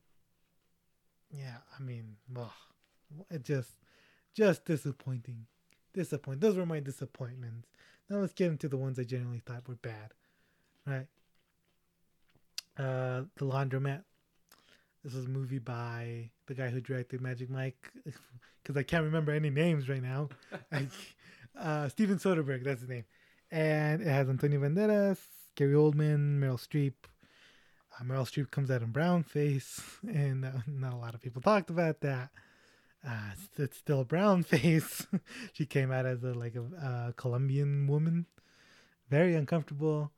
[1.31, 2.51] yeah, I mean, ugh,
[3.31, 3.71] it just
[4.35, 5.47] just disappointing.
[5.95, 6.41] Disappoint.
[6.41, 7.69] Those were my disappointments.
[8.09, 10.13] Now let's get into the ones I generally thought were bad.
[10.87, 11.07] Right.
[12.79, 14.03] Uh The Laundromat.
[15.05, 17.91] This was a movie by the guy who directed Magic Mike,
[18.63, 20.29] because I can't remember any names right now.
[21.55, 23.05] Uh, Steven Soderbergh, that's his name,
[23.51, 25.19] and it has Antonio Banderas,
[25.55, 26.95] Gary Oldman, Meryl Streep.
[27.95, 29.79] Uh, Meryl Streep comes out in brown face,
[30.09, 32.31] and uh, not a lot of people talked about that.
[33.07, 35.07] Uh, it's, it's still a brown face.
[35.53, 38.27] she came out as a like a uh, Colombian woman,
[39.09, 40.13] very uncomfortable.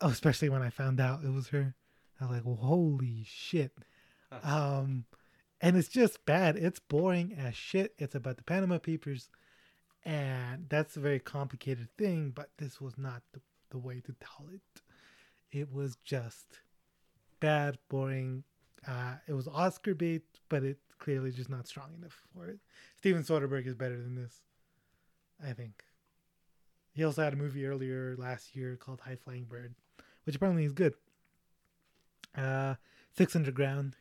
[0.00, 1.74] Oh, especially when I found out it was her.
[2.20, 3.72] I was like, well, holy shit.
[4.42, 5.04] Um,
[5.60, 6.56] and it's just bad.
[6.56, 7.94] It's boring as shit.
[7.98, 9.28] It's about the Panama Papers,
[10.04, 12.32] and that's a very complicated thing.
[12.34, 14.82] But this was not the, the way to tell it.
[15.50, 16.60] It was just
[17.40, 18.44] bad, boring.
[18.86, 22.58] Uh, it was Oscar bait, but it's clearly just not strong enough for it.
[22.96, 24.42] Steven Soderbergh is better than this,
[25.44, 25.82] I think.
[26.92, 29.74] He also had a movie earlier last year called High Flying Bird,
[30.24, 30.94] which apparently is good.
[32.36, 32.74] Uh,
[33.16, 33.96] Six Underground,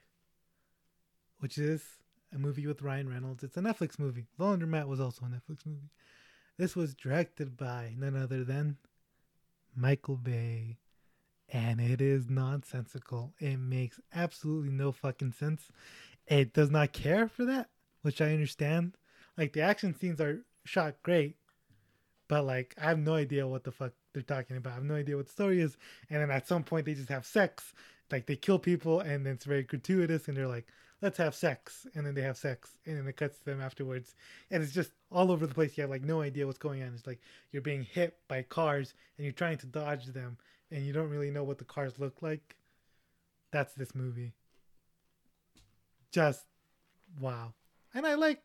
[1.39, 1.83] which is
[2.33, 3.43] a movie with Ryan Reynolds.
[3.43, 4.27] It's a Netflix movie.
[4.39, 5.89] Laundromat was also a Netflix movie.
[6.57, 8.77] This was directed by none other than
[9.75, 10.77] Michael Bay,
[11.47, 13.33] and it is nonsensical.
[13.39, 15.69] It makes absolutely no fucking sense.
[16.29, 17.69] It does not care for that,
[18.03, 18.95] which I understand.
[19.35, 21.37] Like the action scenes are shot great,
[22.27, 24.71] but like I have no idea what the fuck they're talking about.
[24.71, 25.75] I have no idea what the story is.
[26.09, 27.73] And then at some point they just have sex.
[28.11, 30.67] Like they kill people and then it's very gratuitous and they're like,
[31.01, 31.87] let's have sex.
[31.95, 34.13] And then they have sex and then it cuts to them afterwards.
[34.51, 35.77] And it's just all over the place.
[35.77, 36.93] You have like no idea what's going on.
[36.93, 40.37] It's like you're being hit by cars and you're trying to dodge them
[40.69, 42.55] and you don't really know what the cars look like.
[43.51, 44.33] That's this movie.
[46.11, 46.45] Just
[47.19, 47.53] wow.
[47.93, 48.41] And I like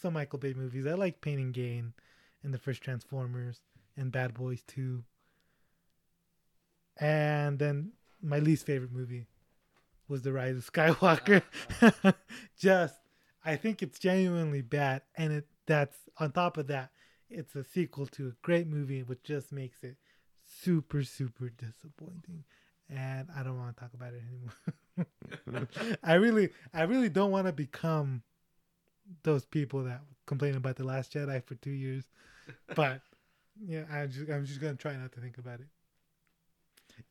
[0.00, 0.86] some Michael Bay movies.
[0.86, 1.92] I like Pain and Gain
[2.42, 3.60] and the first Transformers
[3.96, 5.02] and Bad Boys 2.
[6.98, 9.26] And then my least favorite movie
[10.08, 11.42] was The Rise of Skywalker.
[11.82, 12.12] Uh-huh.
[12.58, 12.94] Just
[13.44, 16.90] I think it's genuinely bad and it that's on top of that
[17.28, 19.96] it's a sequel to a great movie, which just makes it
[20.44, 22.44] super super disappointing.
[22.88, 24.52] And I don't want to talk about it anymore.
[26.02, 28.22] I really, I really don't want to become
[29.22, 32.04] those people that complain about the Last Jedi for two years.
[32.74, 33.00] But
[33.64, 35.66] yeah, I'm just, I'm just gonna try not to think about it.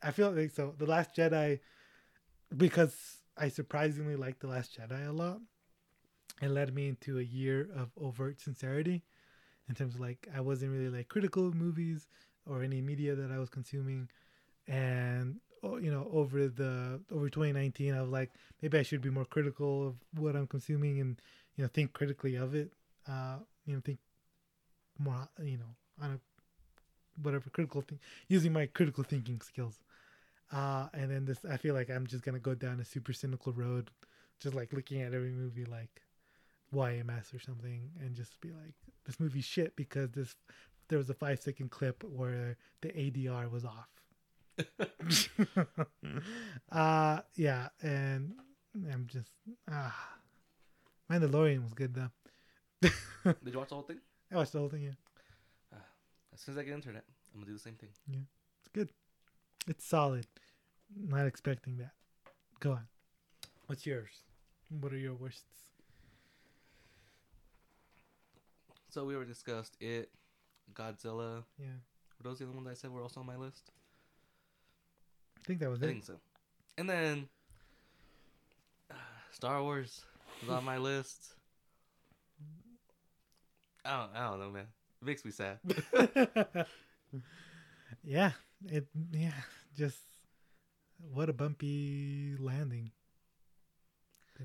[0.02, 1.60] I feel like so the Last Jedi,
[2.56, 2.96] because
[3.38, 5.40] I surprisingly liked the Last Jedi a lot.
[6.42, 9.04] It led me into a year of overt sincerity,
[9.70, 12.08] in terms of like I wasn't really like critical of movies
[12.46, 14.10] or any media that I was consuming,
[14.68, 15.40] and
[15.82, 18.32] you know over the over 2019 I was like
[18.62, 21.22] maybe I should be more critical of what I'm consuming and
[21.56, 22.72] you know think critically of it.
[23.08, 24.00] Uh, you know think
[24.98, 26.20] more you know on a
[27.22, 29.80] whatever critical thing using my critical thinking skills.
[30.52, 33.54] Uh, and then this, I feel like I'm just gonna go down a super cynical
[33.54, 33.90] road,
[34.40, 36.02] just like looking at every movie like
[36.74, 38.74] YMS or something, and just be like,
[39.06, 40.36] this movie's shit because this
[40.88, 43.90] there was a five second clip where the ADR was off.
[46.72, 48.34] uh yeah, and
[48.92, 49.32] I'm just
[49.70, 49.96] ah,
[51.12, 52.12] Mandalorian was good though.
[52.82, 52.94] Did
[53.54, 54.00] you watch the whole thing?
[54.32, 54.84] I watched the whole thing.
[54.84, 55.78] Yeah,
[56.34, 57.04] As soon as I get internet,
[57.34, 57.90] I'm gonna do the same thing.
[58.08, 58.20] Yeah,
[58.60, 58.90] it's good.
[59.68, 60.28] It's solid.
[60.96, 61.92] Not expecting that.
[62.60, 62.88] Go on.
[63.68, 64.24] What's yours?
[64.70, 65.44] What are your worsts?
[68.90, 70.10] So we already discussed it,
[70.74, 71.44] Godzilla.
[71.60, 71.66] Yeah,
[72.18, 73.72] Were those the other ones I said were also on my list?
[75.46, 75.90] I think that was I it.
[75.90, 76.16] think so.
[76.80, 77.28] And then
[78.90, 78.96] uh,
[79.32, 80.04] Star Wars
[80.42, 81.36] was on my list.
[83.86, 84.66] I don't, I don't know, man.
[85.02, 85.60] It makes me sad.
[88.04, 88.32] yeah,
[88.68, 89.34] it yeah,
[89.78, 90.00] just
[91.14, 92.90] what a bumpy landing.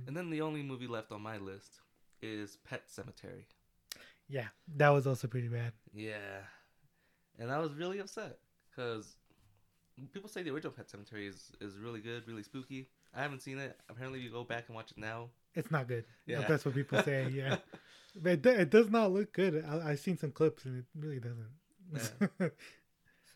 [0.06, 1.80] And then the only movie left on my list
[2.20, 3.44] is Pet Sematary.
[4.28, 5.72] Yeah, that was also pretty bad.
[5.94, 6.42] Yeah.
[7.38, 8.36] And I was really upset
[8.68, 9.16] because
[10.12, 12.88] people say the original Pet Sematary is, is really good, really spooky.
[13.14, 13.78] I haven't seen it.
[13.88, 15.28] Apparently, you go back and watch it now.
[15.54, 16.04] It's not good.
[16.26, 16.48] Yeah, Yeah.
[16.48, 17.28] that's what people say.
[17.32, 17.56] Yeah,
[18.16, 19.64] but it, it does not look good.
[19.68, 22.50] I, I've seen some clips and it really doesn't.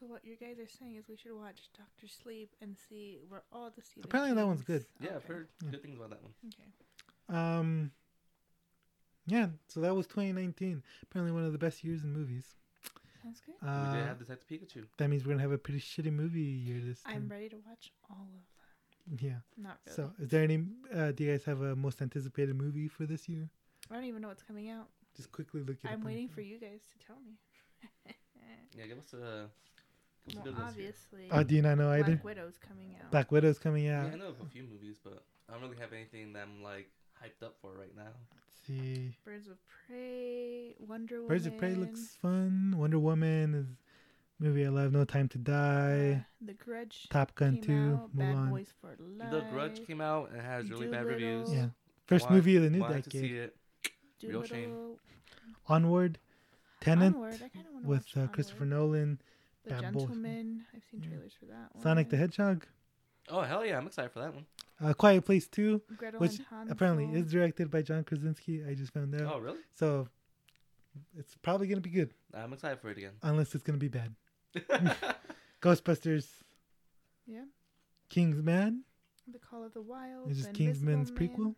[0.00, 3.42] So what you guys are saying is we should watch Doctor Sleep and see where
[3.52, 4.84] all the Stephen Apparently that one's good.
[5.00, 5.70] Yeah, I've heard Yeah.
[5.70, 6.32] good things about that one.
[6.48, 7.38] Okay.
[7.40, 7.90] um,
[9.26, 9.46] yeah.
[9.68, 10.82] So that was 2019.
[11.04, 12.44] Apparently one of the best years in movies.
[13.24, 13.54] Sounds good.
[13.62, 14.86] we Uh, did have Detective Pikachu.
[14.98, 17.14] that means we're gonna have a pretty shitty movie year this time.
[17.16, 19.18] I'm ready to watch all of them.
[19.20, 19.38] Yeah.
[19.56, 19.96] Not really.
[19.96, 20.66] So, is there any?
[20.92, 23.48] Uh, do you guys have a most anticipated movie for this year?
[23.90, 24.88] I don't even know what's coming out.
[25.16, 25.92] Just quickly look it up.
[25.92, 27.38] I'm on- waiting for you guys to tell me.
[28.76, 29.48] Yeah, give us a,
[30.28, 32.16] give us well, good obviously, Oh, do you not know either?
[32.16, 33.10] Black Widow's coming out.
[33.12, 34.02] Black Widow's coming out.
[34.02, 34.12] Yeah, out.
[34.14, 36.90] I know of a few movies, but I don't really have anything that I'm like
[37.22, 38.10] hyped up for right now.
[38.68, 39.16] Let's see.
[39.24, 41.28] Birds of Prey, Wonder Woman.
[41.28, 42.74] Birds of Prey looks fun.
[42.76, 43.66] Wonder Woman is
[44.38, 44.92] movie I love.
[44.92, 46.22] No Time to Die.
[46.22, 47.08] uh, The Grudge.
[47.10, 47.94] Top Gun came 2.
[47.94, 49.30] out, Bad Boys for Life.
[49.30, 51.52] The Grudge came out and it has really bad reviews.
[51.52, 51.66] Yeah.
[52.06, 53.36] First Want- movie of the new wanted to see decade.
[53.36, 53.56] it.
[54.22, 54.96] Real shame.
[55.66, 56.18] Onward.
[56.80, 57.34] Tenet Onward.
[57.34, 59.20] I kind of want to with uh, Christopher Nolan.
[59.64, 60.02] The Bad Boys.
[60.04, 60.64] Gentleman.
[60.74, 61.08] I've seen Yeah.
[61.10, 61.82] trailers for that one.
[61.82, 62.66] Sonic the Hedgehog.
[63.30, 64.44] Oh hell yeah, I'm excited for that one.
[64.84, 68.62] Uh, Quiet Place 2, Gretel which apparently is directed by John Krasinski.
[68.68, 69.32] I just found out.
[69.34, 69.58] Oh really?
[69.74, 70.08] So
[71.18, 73.12] it's probably going to be good, I'm excited for it again.
[73.22, 74.14] unless it's going to be bad.
[75.62, 76.26] Ghostbusters
[77.26, 77.44] Yeah.
[78.10, 78.82] Kingsman.
[79.32, 80.30] The Call of the Wild.
[80.30, 81.54] Is the this Kingsman's Invisible prequel?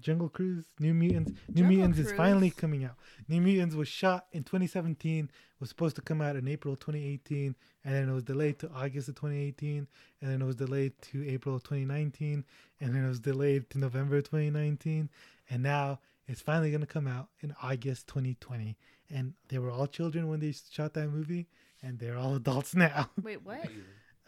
[0.00, 0.14] Man.
[0.14, 1.32] Jungle Cruise, New Mutants.
[1.48, 2.96] New Jungle Mutants is finally coming out.
[3.28, 7.54] New Mutants was shot in 2017, was supposed to come out in April 2018,
[7.84, 9.86] and then it was delayed to August of 2018,
[10.20, 12.44] and then it was delayed to April of 2019,
[12.80, 15.08] and then it was delayed to November of 2019,
[15.50, 18.76] and now it's finally going to come out in August 2020.
[19.12, 21.48] And they were all children when they shot that movie,
[21.82, 23.10] and they're all adults now.
[23.20, 23.68] Wait, what?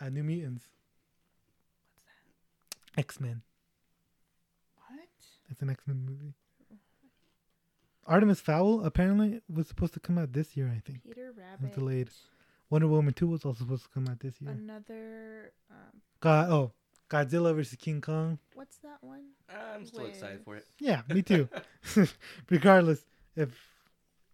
[0.00, 0.64] Uh, New Mutants,
[1.84, 2.04] What's
[2.96, 3.00] that?
[3.00, 3.42] X Men.
[5.52, 5.56] What?
[5.56, 6.34] It's an X Men movie.
[8.06, 11.04] Artemis Fowl apparently was supposed to come out this year, I think.
[11.04, 11.74] Peter Rabbit.
[11.74, 12.08] delayed.
[12.70, 14.50] Wonder Woman 2 was also supposed to come out this year.
[14.50, 15.52] Another.
[15.70, 16.72] Um, God, oh,
[17.08, 18.38] Godzilla versus King Kong.
[18.54, 19.26] what's that one?
[19.48, 20.66] I'm still excited for it.
[20.80, 21.48] Yeah, me too.
[22.50, 23.04] Regardless
[23.36, 23.50] if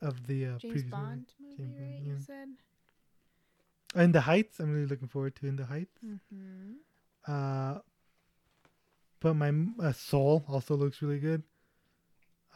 [0.01, 0.91] of the uh, James previous movie.
[0.91, 2.01] Bond movie, James Bond, right?
[2.07, 2.13] yeah.
[2.13, 2.49] You said.
[4.03, 5.99] In the Heights, I'm really looking forward to In the Heights.
[6.05, 6.75] Mm-hmm.
[7.27, 7.81] Uh,
[9.21, 11.43] but my uh, Soul also looks really good.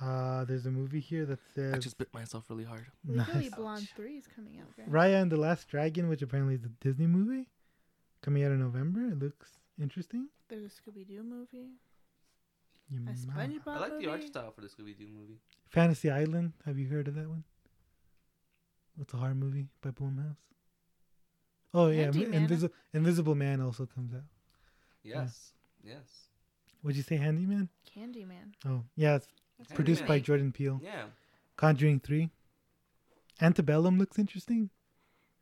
[0.01, 2.87] Uh, there's a movie here that says I just bit myself really hard.
[3.07, 3.55] Legally Nice.
[3.55, 4.67] Blonde Three is coming out.
[4.77, 4.87] Guys.
[4.89, 7.49] Raya and the Last Dragon, which apparently is a Disney movie,
[8.23, 9.01] coming out in November.
[9.07, 10.29] It looks interesting.
[10.49, 11.73] There's a Scooby Doo movie.
[12.91, 14.05] You A might- SpongeBob I like movie.
[14.07, 15.39] the art style for the Scooby Doo movie.
[15.69, 16.53] Fantasy Island.
[16.67, 17.45] Have you heard of that one?
[19.01, 20.37] It's a horror movie by Blumhouse?
[21.75, 22.49] Oh yeah, Mi- Handyman.
[22.49, 24.25] Invisi- Invisible Man also comes out.
[25.03, 25.53] Yes.
[25.83, 26.29] Yes.
[26.83, 27.69] What'd you say, Handyman?
[27.97, 28.53] Candyman.
[28.67, 29.29] Oh yeah, it's
[29.59, 30.25] That's produced by Handyman.
[30.25, 30.81] Jordan Peele.
[30.83, 31.05] Yeah.
[31.57, 32.31] Conjuring Three.
[33.41, 34.71] Antebellum looks interesting.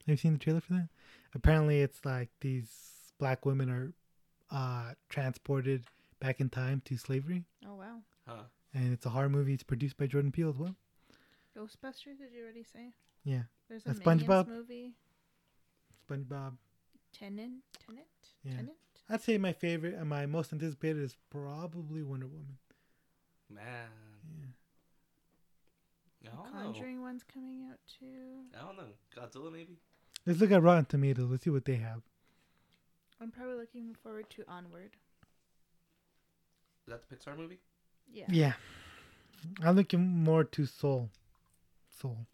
[0.06, 0.88] Have you seen the trailer for that?
[1.34, 2.70] Apparently, it's like these
[3.18, 3.92] black women are
[4.50, 5.84] uh, transported
[6.20, 7.98] back in time to slavery, Oh wow.
[8.26, 8.42] Huh.
[8.74, 9.54] and it's a horror movie.
[9.54, 10.74] It's produced by Jordan Peele as well.
[11.56, 12.18] Ghostbusters.
[12.18, 12.92] Did you already say?
[13.24, 14.48] Yeah, There's a Minions SpongeBob?
[14.48, 14.94] movie.
[16.08, 16.54] SpongeBob.
[17.12, 17.50] Tenet.
[17.86, 18.06] Tenet.
[18.44, 18.56] Yeah.
[18.56, 18.76] Tenet.
[19.10, 22.58] I'd say my favorite and my most anticipated is probably Wonder Woman.
[23.52, 23.88] Man.
[26.22, 26.30] Yeah.
[26.32, 26.60] I don't know.
[26.62, 28.44] Conjuring one's coming out too.
[28.56, 28.84] I don't know.
[29.16, 29.78] Godzilla maybe.
[30.26, 31.28] Let's look at Rotten Tomatoes.
[31.28, 32.02] Let's see what they have.
[33.20, 34.96] I'm probably looking forward to Onward.
[36.86, 37.58] Is that the Pixar movie?
[38.12, 38.26] Yeah.
[38.28, 38.52] Yeah,
[39.62, 41.10] I'm looking more to Soul.
[42.00, 42.26] Soul.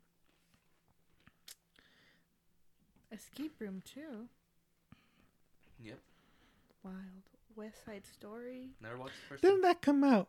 [3.10, 4.28] Escape Room too.
[5.82, 5.98] Yep.
[6.86, 7.22] Wild.
[7.56, 8.70] West Side Story.
[8.82, 9.62] Never watched the first Didn't one.
[9.62, 10.28] that come out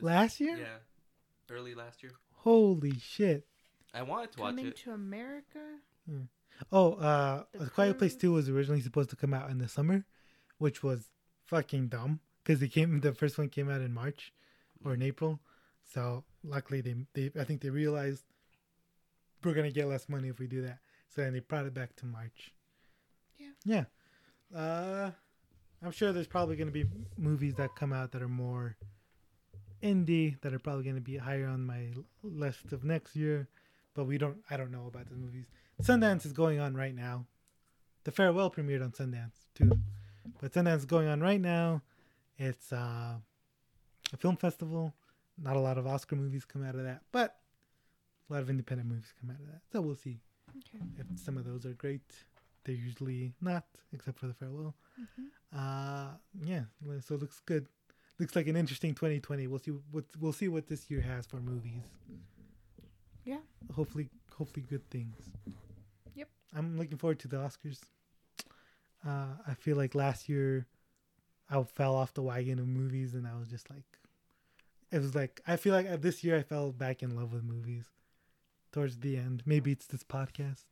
[0.00, 0.56] last year?
[0.56, 1.54] Yeah.
[1.54, 2.12] Early last year.
[2.36, 3.46] Holy shit!
[3.92, 4.76] I wanted to watch Coming it.
[4.78, 5.58] to America.
[6.72, 9.68] Oh, uh, The A Quiet Place Two was originally supposed to come out in the
[9.68, 10.04] summer,
[10.58, 11.08] which was
[11.46, 13.00] fucking dumb because they came.
[13.00, 14.32] The first one came out in March
[14.84, 15.40] or in April,
[15.92, 18.24] so luckily they they I think they realized
[19.42, 20.78] we're gonna get less money if we do that.
[21.08, 22.52] So then they brought it back to March.
[23.38, 23.48] Yeah.
[23.64, 23.84] Yeah.
[24.56, 25.10] Uh,
[25.82, 26.86] I'm sure there's probably gonna be
[27.16, 28.76] movies that come out that are more
[29.82, 31.88] indie that are probably gonna be higher on my
[32.22, 33.48] list of next year,
[33.94, 34.38] but we don't.
[34.50, 35.46] I don't know about the movies.
[35.82, 37.26] Sundance is going on right now.
[38.04, 39.70] The Farewell premiered on Sundance too,
[40.40, 41.82] but Sundance is going on right now.
[42.38, 43.14] It's uh,
[44.12, 44.94] a film festival.
[45.40, 47.36] Not a lot of Oscar movies come out of that, but
[48.28, 49.60] a lot of independent movies come out of that.
[49.72, 50.18] So we'll see
[50.56, 50.82] Okay.
[50.98, 52.02] if some of those are great.
[52.64, 54.74] They're usually not, except for the Farewell.
[54.96, 55.26] hmm
[55.56, 56.08] Uh,
[56.44, 56.64] yeah.
[57.00, 57.66] So it looks good.
[58.18, 59.46] Looks like an interesting 2020.
[59.46, 61.84] We'll see what we'll see what this year has for movies.
[63.24, 63.38] Yeah.
[63.74, 65.16] Hopefully, hopefully good things.
[66.16, 66.28] Yep.
[66.56, 67.80] I'm looking forward to the Oscars.
[69.06, 70.66] Uh, I feel like last year
[71.48, 73.84] I fell off the wagon of movies, and I was just like,
[74.90, 77.44] it was like I feel like uh, this year I fell back in love with
[77.44, 77.86] movies.
[78.72, 80.64] Towards the end, maybe it's this podcast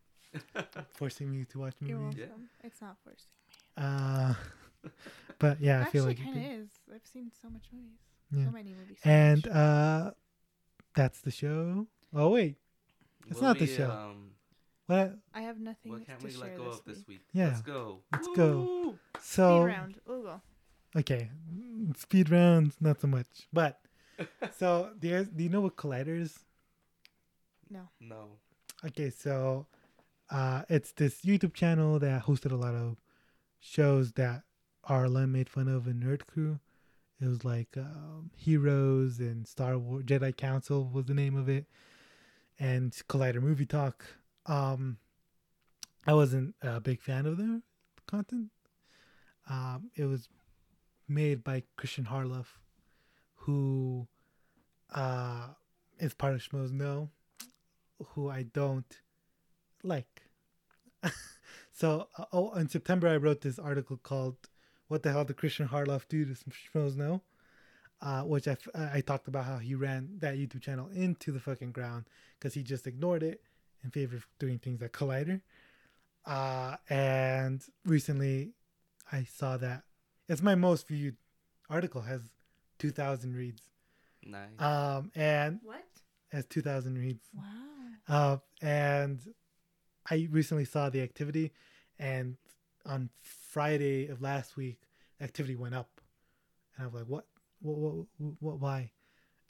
[0.90, 1.90] forcing me to watch movies.
[1.90, 2.18] You're movies.
[2.28, 2.48] welcome.
[2.64, 3.30] It's not forcing
[3.76, 3.82] me.
[3.84, 4.34] Uh,
[5.38, 6.68] but yeah, I Actually, feel like it kind of is.
[6.94, 7.98] I've seen so much movies.
[8.32, 8.44] Yeah.
[8.46, 8.98] So many movies.
[9.02, 9.54] so And much.
[9.54, 10.10] uh
[10.94, 11.86] that's the show.
[12.14, 12.56] Oh wait,
[13.28, 13.90] It's Will not the show.
[13.90, 14.30] Um,
[14.86, 15.18] what?
[15.34, 17.08] I have nothing what can to we share let go this of this week.
[17.08, 17.20] week?
[17.32, 17.48] Yeah.
[17.48, 18.00] Let's go.
[18.12, 18.94] Let's go.
[19.20, 19.94] So Speed round.
[20.06, 20.40] We'll go.
[20.96, 21.30] okay,
[21.96, 23.80] speed rounds not so much, but
[24.56, 26.38] so do you guys, do you know what Collider is?
[27.68, 27.88] No.
[28.00, 28.38] No.
[28.84, 29.66] Okay, so
[30.30, 32.96] uh, it's this YouTube channel that hosted a lot of
[33.60, 34.42] shows that
[34.88, 36.60] RLM made fun of in Nerd Crew.
[37.20, 41.66] It was like um, Heroes and Star Wars Jedi Council was the name of it,
[42.58, 44.04] and Collider Movie Talk.
[44.44, 44.98] Um,
[46.06, 47.62] I wasn't a big fan of their
[48.06, 48.50] content.
[49.48, 50.28] Um, it was
[51.08, 52.46] made by Christian Harloff,
[53.34, 54.06] who
[54.94, 55.48] uh,
[55.98, 57.10] is part of Schmoes Know,
[58.08, 59.00] who I don't
[59.82, 60.22] like.
[61.72, 64.36] so, uh, oh, in September, I wrote this article called
[64.88, 67.22] "What the Hell Did Christian Harloff Do to Some Schmoes Know,"
[68.00, 71.40] uh, which I, f- I talked about how he ran that YouTube channel into the
[71.40, 72.04] fucking ground
[72.38, 73.42] because he just ignored it
[73.84, 75.40] in favor of doing things like Collider.
[76.24, 78.52] Uh, and recently,
[79.12, 79.82] I saw that
[80.28, 81.16] it's my most viewed
[81.70, 82.20] article has
[82.78, 83.62] 2,000 reads.
[84.24, 84.60] Nice.
[84.60, 85.84] Um, and What?
[86.32, 87.24] has 2,000 reads.
[87.32, 87.44] Wow.
[88.08, 89.20] Uh, and
[90.10, 91.52] I recently saw the activity,
[91.98, 92.36] and
[92.84, 94.80] on Friday of last week,
[95.20, 96.00] activity went up,
[96.76, 97.26] and I was like, "What?
[97.60, 98.06] What?
[98.18, 98.34] What?
[98.40, 98.92] what why?"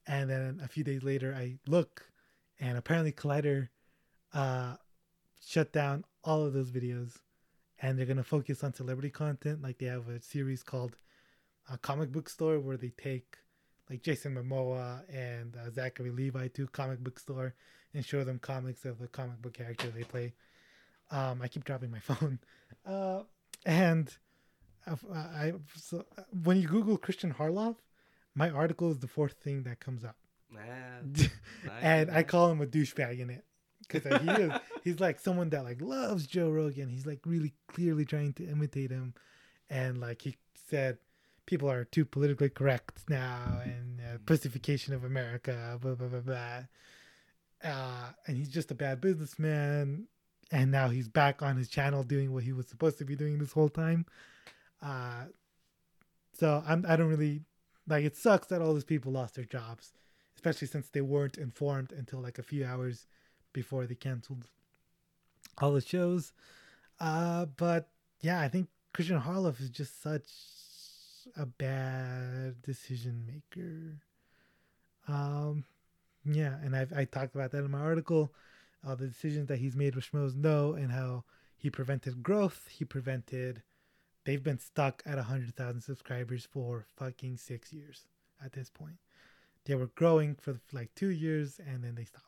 [0.06, 2.10] And then a few days later, I look,
[2.60, 3.68] and apparently Collider
[4.32, 4.76] uh,
[5.44, 7.18] shut down all of those videos,
[7.80, 9.62] and they're gonna focus on celebrity content.
[9.62, 10.96] Like they have a series called
[11.70, 13.38] a Comic Book Store, where they take
[13.90, 17.54] like Jason Momoa and uh, Zachary Levi to comic book store
[17.94, 20.34] and show them comics of the comic book character they play.
[21.10, 22.40] Um, I keep dropping my phone,
[22.84, 23.22] uh,
[23.64, 24.12] and
[24.86, 27.76] I, I so uh, when you Google Christian Harloff,
[28.34, 30.16] my article is the fourth thing that comes up,
[30.50, 31.14] Man.
[31.80, 33.44] and I call him a douchebag in it
[33.88, 34.52] because he is.
[34.84, 36.88] He's like someone that like loves Joe Rogan.
[36.88, 39.14] He's like really clearly trying to imitate him,
[39.70, 40.36] and like he
[40.68, 40.98] said,
[41.46, 45.78] people are too politically correct now and uh, pussification of America.
[45.80, 46.62] Blah blah blah blah.
[47.64, 50.06] uh, and he's just a bad businessman.
[50.52, 53.38] And now he's back on his channel doing what he was supposed to be doing
[53.38, 54.06] this whole time.
[54.82, 55.26] Uh,
[56.32, 57.42] so I'm I don't really
[57.88, 59.92] like it sucks that all these people lost their jobs,
[60.36, 63.06] especially since they weren't informed until like a few hours
[63.52, 64.46] before they canceled
[65.58, 66.32] all the shows.
[67.00, 67.88] Uh, but
[68.20, 70.28] yeah, I think Christian Harloff is just such
[71.36, 74.00] a bad decision maker.
[75.08, 75.64] Um,
[76.24, 78.32] yeah, and I've I talked about that in my article.
[78.86, 81.24] Uh, the decisions that he's made with Schmoes Know, and how
[81.56, 82.68] he prevented growth.
[82.70, 83.62] He prevented.
[84.24, 88.06] They've been stuck at a hundred thousand subscribers for fucking six years
[88.44, 88.96] at this point.
[89.64, 92.26] They were growing for like two years, and then they stopped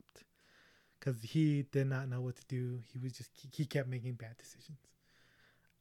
[0.99, 2.81] because he did not know what to do.
[2.93, 4.79] He was just he kept making bad decisions.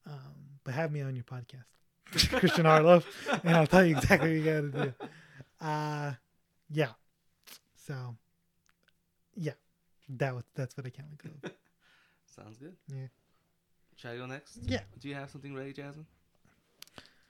[0.05, 1.65] Um, but have me on your podcast,
[2.11, 3.05] Christian Harloff,
[3.43, 5.65] and I'll tell you exactly what you got to do.
[5.65, 6.13] Uh,
[6.69, 6.89] yeah.
[7.75, 8.15] So,
[9.35, 9.53] yeah,
[10.09, 11.51] that was that's what I can't let go of.
[12.35, 12.75] Sounds good.
[12.87, 13.07] Yeah.
[13.95, 14.59] Should I go next?
[14.63, 14.81] Yeah.
[14.99, 16.05] Do you have something ready, Jasmine?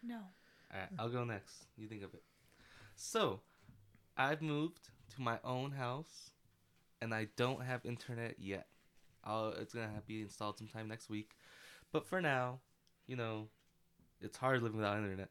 [0.04, 0.16] No.
[0.16, 1.66] All right, I'll go next.
[1.78, 2.24] You think of it.
[2.96, 3.40] So,
[4.18, 6.32] I've moved to my own house,
[7.02, 8.68] and I don't have internet yet.
[9.24, 11.36] I'll, it's gonna have to be installed sometime next week.
[11.92, 12.60] But for now,
[13.06, 13.48] you know,
[14.22, 15.30] it's hard living without internet.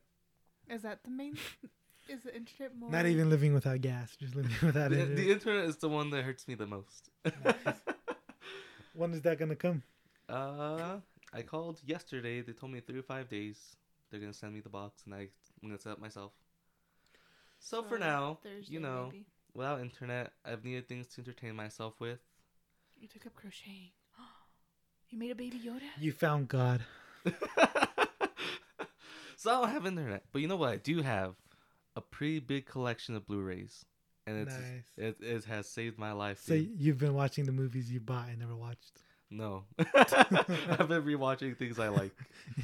[0.68, 1.36] Is that the main?
[2.08, 2.90] is the internet more?
[2.90, 5.16] Not even living without gas, just living without The, it.
[5.16, 7.10] the internet is the one that hurts me the most.
[8.94, 9.82] when is that gonna come?
[10.28, 10.98] uh,
[11.32, 12.40] I called yesterday.
[12.40, 13.76] They told me three or five days.
[14.10, 15.18] They're gonna send me the box, and I,
[15.62, 16.32] I'm gonna set up myself.
[17.58, 19.26] So, for now, Thursday, you know, maybe.
[19.54, 22.20] without internet, I've needed things to entertain myself with.
[23.00, 23.90] You took up crocheting.
[25.10, 25.80] you made a baby Yoda.
[26.00, 26.82] You found God.
[29.46, 30.70] So I don't have internet, but you know what?
[30.70, 31.34] I do have
[31.94, 33.84] a pretty big collection of Blu-rays,
[34.26, 34.84] and it's Nice.
[34.96, 36.40] it, it has saved my life.
[36.42, 36.72] So dude.
[36.80, 39.02] you've been watching the movies you bought and never watched.
[39.30, 42.10] no, I've been rewatching things I like.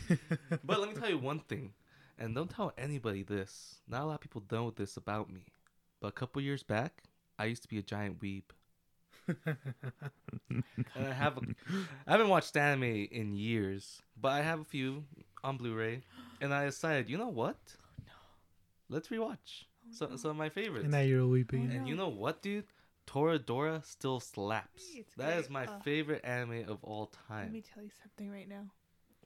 [0.64, 1.72] But let me tell you one thing,
[2.18, 3.76] and don't tell anybody this.
[3.88, 5.42] Not a lot of people know this about me,
[6.00, 7.04] but a couple years back,
[7.38, 8.42] I used to be a giant weeb.
[10.48, 10.64] and
[10.98, 11.42] I have a,
[12.09, 15.04] I haven't watched anime in years, but I have a few
[15.44, 16.02] on Blu-ray,
[16.40, 17.56] and I decided, you know what?
[18.89, 20.85] Let's rewatch some some of my favorites.
[20.85, 21.69] and now you're a weeping.
[21.73, 22.64] Oh, And you know what, dude?
[23.06, 24.85] Toradora still slaps.
[24.94, 25.51] It's That is great.
[25.52, 25.81] my Oh.
[25.82, 27.44] favorite anime of all time.
[27.47, 28.66] Let me tell you something right now.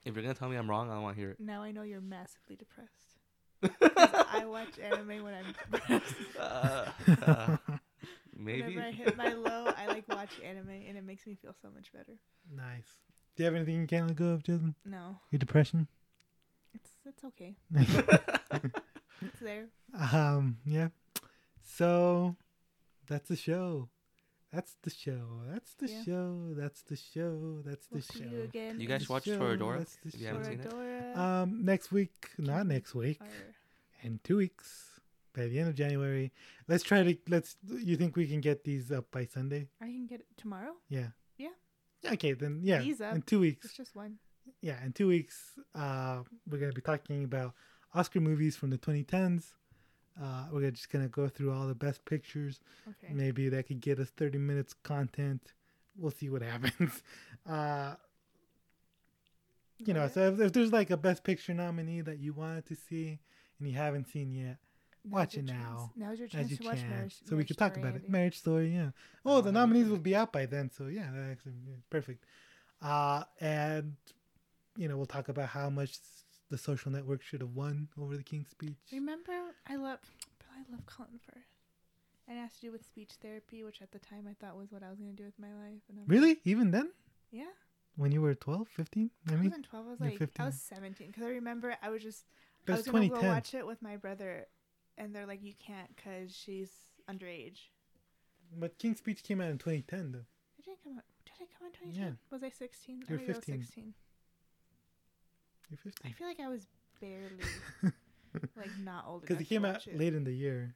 [0.05, 1.41] If you're gonna tell me I'm wrong, I don't want to hear it.
[1.41, 3.19] Now I know you're massively depressed.
[4.33, 6.15] I watch anime when I'm depressed.
[6.39, 6.91] Uh,
[7.27, 7.57] uh,
[8.37, 8.63] maybe.
[8.77, 11.69] Whenever I hit my low, I like watch anime, and it makes me feel so
[11.75, 12.13] much better.
[12.55, 12.97] nice.
[13.35, 14.75] Do you have anything you can't let go of, Jasmine?
[14.87, 15.89] No, Your depression?
[17.07, 17.55] It's it's okay.
[19.23, 19.67] It's there.
[20.13, 20.89] um, yeah.
[21.63, 22.37] So
[23.09, 23.89] that's the show.
[24.53, 25.41] That's the show.
[25.51, 26.03] That's the Yeah.
[26.05, 26.55] show.
[26.55, 27.63] That's the show.
[27.65, 28.45] That's the We'll see you show.
[28.45, 28.81] again.
[28.81, 29.79] You guys in watch show, Toradora?
[29.79, 31.17] that's the If you haven't seen it.
[31.17, 33.55] Um, next week, not next week, or-
[34.03, 35.01] in two weeks,
[35.35, 36.31] by the end of January.
[36.69, 37.57] Let's try to let's.
[37.67, 39.69] You think we can get these up by Sunday?
[39.81, 40.75] I can get it tomorrow.
[40.89, 41.09] Yeah.
[41.39, 41.49] Yeah.
[42.13, 42.81] Okay, then yeah.
[42.83, 43.15] These up.
[43.15, 43.65] In two weeks.
[43.67, 44.19] It's just one.
[44.61, 47.55] Yeah, in two weeks, uh, we're gonna be talking about
[47.95, 49.55] Oscar movies from the 2010s.
[50.21, 52.61] Uh, we're just gonna go through all the best pictures.
[52.89, 53.13] Okay.
[53.13, 55.53] Maybe that could get us 30 minutes content.
[55.97, 57.03] We'll see what happens.
[57.49, 57.95] Uh,
[59.79, 60.15] you know, Okay.
[60.15, 63.19] so if, if there's like a best picture nominee that you wanted to see
[63.59, 64.57] and you haven't seen yet,
[65.05, 65.51] watch it chance.
[65.61, 67.17] now, Now's your chance you to watch can, Marriage.
[67.29, 68.09] so we could talk Story, about it.
[68.11, 68.91] Marriage Story, yeah.
[69.25, 72.25] Oh, the nominees will be out by then, so yeah, actually yeah, perfect.
[72.81, 73.97] Uh, and
[74.77, 75.99] you know, we'll talk about how much
[76.51, 78.77] the Social Network should have won over the King's Speech.
[78.93, 79.33] Remember,
[79.69, 79.99] I love,
[80.39, 81.43] but I love Colin Firth.
[82.29, 84.73] And it has to do with speech therapy, which at the time I thought was
[84.73, 85.81] what I was gonna do with my life.
[86.07, 86.91] Really, even then,
[87.31, 87.51] Yeah.
[87.97, 89.49] when you were 12, 15, I maybe.
[89.49, 89.87] wasn't 12.
[89.87, 90.43] I was like, 15.
[90.43, 91.07] I was 17.
[91.09, 92.25] Because I remember I was just,
[92.65, 93.29] But I was gonna go 2010.
[93.33, 94.47] watch it with my brother,
[94.99, 96.71] and they're like, you can't because she's
[97.09, 97.69] underage.
[98.57, 100.27] But King's Speech came out in 2010, though.
[100.59, 101.05] It didn't come out.
[101.25, 102.03] Did it come out in 2010?
[102.03, 102.13] Yeah.
[102.31, 103.05] Was I 16?
[103.09, 103.57] You're I think I 15.
[103.59, 103.95] was 16.
[105.71, 106.67] You're I feel like I was
[107.01, 107.45] barely,
[108.57, 109.99] like, not old Because it came out it.
[109.99, 110.75] late in the year.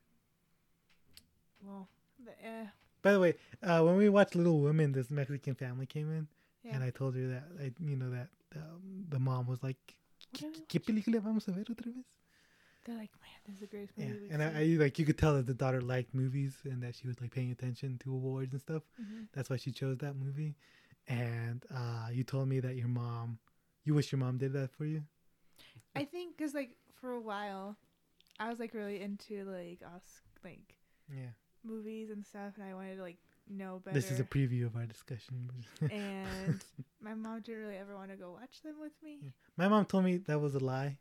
[1.65, 1.89] Well,
[2.25, 2.67] the, uh,
[3.03, 6.27] By the way, uh, when we watched Little Women, this Mexican family came in,
[6.65, 6.75] yeah.
[6.75, 9.77] and I told her that, I, you know, that um, the mom was like,
[10.41, 12.05] What did we ¿Qué película vamos a ver otra vez?
[12.85, 15.05] They're like, man, this is the greatest Yeah, movie we've and I, I like you
[15.05, 18.11] could tell that the daughter liked movies and that she was like paying attention to
[18.13, 18.83] awards and stuff.
[19.01, 19.27] Mhm.
[19.35, 20.57] That's why she chose that movie.
[21.07, 23.39] And uh, you told me that your mom,
[23.85, 25.03] you wish your mom did that for you.
[25.97, 26.71] I think because like
[27.01, 27.77] for a while,
[28.39, 30.77] I was like really into like us like
[31.13, 31.31] Yeah.
[31.65, 33.95] movies and stuff, and I wanted to like know better.
[33.99, 35.51] This is a preview of our discussion.
[35.91, 36.65] and
[37.01, 39.19] my mom didn't really ever want to go watch them with me.
[39.23, 39.31] Yeah.
[39.57, 40.99] My mom told me that was a lie.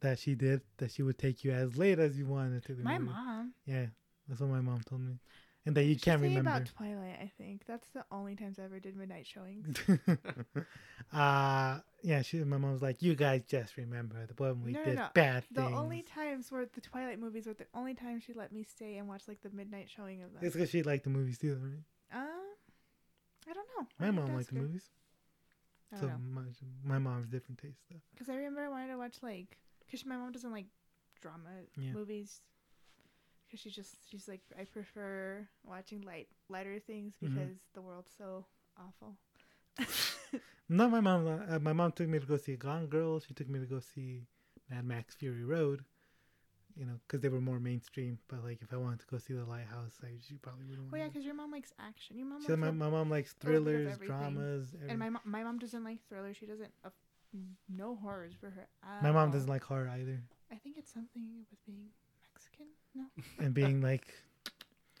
[0.00, 0.60] That she did.
[0.78, 3.10] That she would take you as late as you wanted to the My movie.
[3.12, 3.54] mom.
[3.64, 3.86] Yeah,
[4.28, 5.18] that's what my mom told me.
[5.66, 6.50] And that you can't remember.
[6.50, 7.16] about Twilight.
[7.22, 9.66] I think that's the only times I ever did midnight showings.
[11.12, 14.80] uh yeah, she my mom was like, You guys just remember the one we No,
[14.80, 15.08] no, did no.
[15.14, 15.74] bad The things.
[15.74, 19.08] only times were the Twilight movies were the only time she let me stay and
[19.08, 20.44] watch like the midnight showing of them.
[20.44, 22.20] It's because she liked the movies too, right?
[22.20, 22.28] Um,
[23.48, 23.86] I don't know.
[23.98, 24.90] My mom liked the movies.
[25.98, 26.18] So know.
[26.30, 26.42] my,
[26.84, 28.00] my mom's different taste though.
[28.12, 30.66] Because I remember I wanted to watch like, because my mom doesn't like
[31.20, 31.92] drama Yeah.
[31.92, 32.40] movies.
[33.54, 37.34] Because she just she's like I prefer watching light lighter things Mhm.
[37.34, 39.16] because the world's so awful.
[40.68, 41.26] No, my mom.
[41.48, 43.20] Uh, my mom took me to go see Gone Girl.
[43.20, 44.22] She took me to go see
[44.70, 45.84] Mad Max Fury Road.
[46.74, 48.18] You know, because they were more mainstream.
[48.28, 50.90] But like, if I wanted to go see The Lighthouse, I she probably wouldn't.
[50.90, 52.16] well, yeah, because your mom likes action.
[52.16, 54.74] Your mom she, likes my, my mom likes a little bit of thrillers, dramas.
[54.74, 56.36] Every, and my mo- my mom doesn't like thrillers.
[56.38, 56.72] She doesn't.
[56.82, 56.88] Uh,
[57.68, 58.66] no horrors for her.
[59.02, 59.32] my mom all.
[59.32, 60.22] doesn't like horror either.
[60.50, 61.88] I think it's something with being
[62.58, 62.66] Mexican.
[62.94, 63.04] No.
[63.44, 64.06] And being like,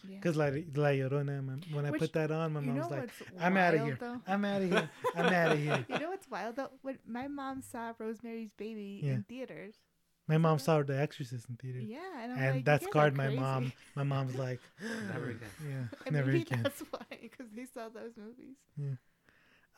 [0.08, 0.16] Yeah.
[0.16, 2.90] because like La Llorona, my, when I Which, put that on, my you know mom's
[2.90, 3.10] like,
[3.40, 3.98] I'm outta wild, here.
[4.00, 4.20] though?
[4.26, 4.90] I'm out of here.
[5.16, 5.86] I'm out of here.
[5.88, 6.70] You know what's wild though?
[6.82, 9.12] When my mom saw Rosemary's Baby Yeah.
[9.14, 9.74] in theaters.
[10.26, 11.80] My mom saw The Exorcist in theater.
[11.80, 13.72] Yeah, and I'm And like, that "You guys are scarred my mom.
[13.94, 14.60] My mom's like,
[15.12, 15.48] Never again.
[15.68, 16.62] Yeah, And never maybe again.
[16.62, 18.56] that's why, because they saw those movies.
[18.76, 18.96] Yeah.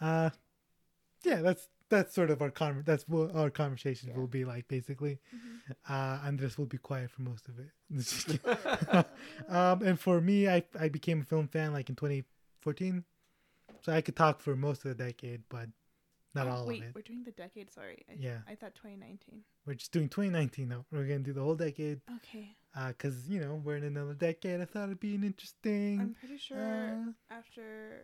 [0.01, 0.31] Uh,
[1.24, 2.83] yeah, that's that's sort of our con.
[2.85, 4.19] That's what our conversations Yeah.
[4.19, 5.19] will be like, basically.
[5.35, 5.75] Mhm.
[5.89, 7.71] Uh, Andres will be quiet for most of it.
[9.49, 13.05] um, and for me, I I became a film fan like in 2014,
[13.83, 15.69] so I could talk for most of the decade, but
[16.35, 16.95] not Oh, all wait, of it.
[16.95, 17.71] we're doing the decade.
[17.73, 18.05] Sorry.
[18.11, 18.41] I, Yeah.
[18.47, 19.43] I thought 2019.
[19.65, 20.85] We're just doing 2019 now.
[20.91, 22.57] We're gonna do the whole decade, Okay.
[22.75, 24.61] uh, cause you know we're in another decade.
[24.61, 26.01] I thought it'd be an interesting.
[26.01, 28.03] I'm pretty sure uh, after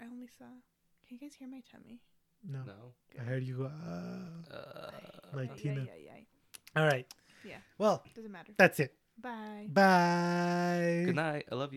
[0.00, 0.44] I only saw.
[1.06, 2.00] Can you guys hear my tummy?
[2.44, 2.94] No, No.
[3.18, 3.64] I heard you go.
[3.66, 4.90] Uh, Uh,
[5.34, 5.80] Like Ay, Tina.
[5.82, 6.26] ay, ay, ay.
[6.80, 7.06] all right.
[7.44, 7.58] Yeah.
[7.78, 8.52] Well, Doesn't matter.
[8.56, 8.94] that's it.
[9.20, 9.66] Bye.
[9.68, 11.02] Bye.
[11.06, 11.46] good night.
[11.50, 11.76] I love you.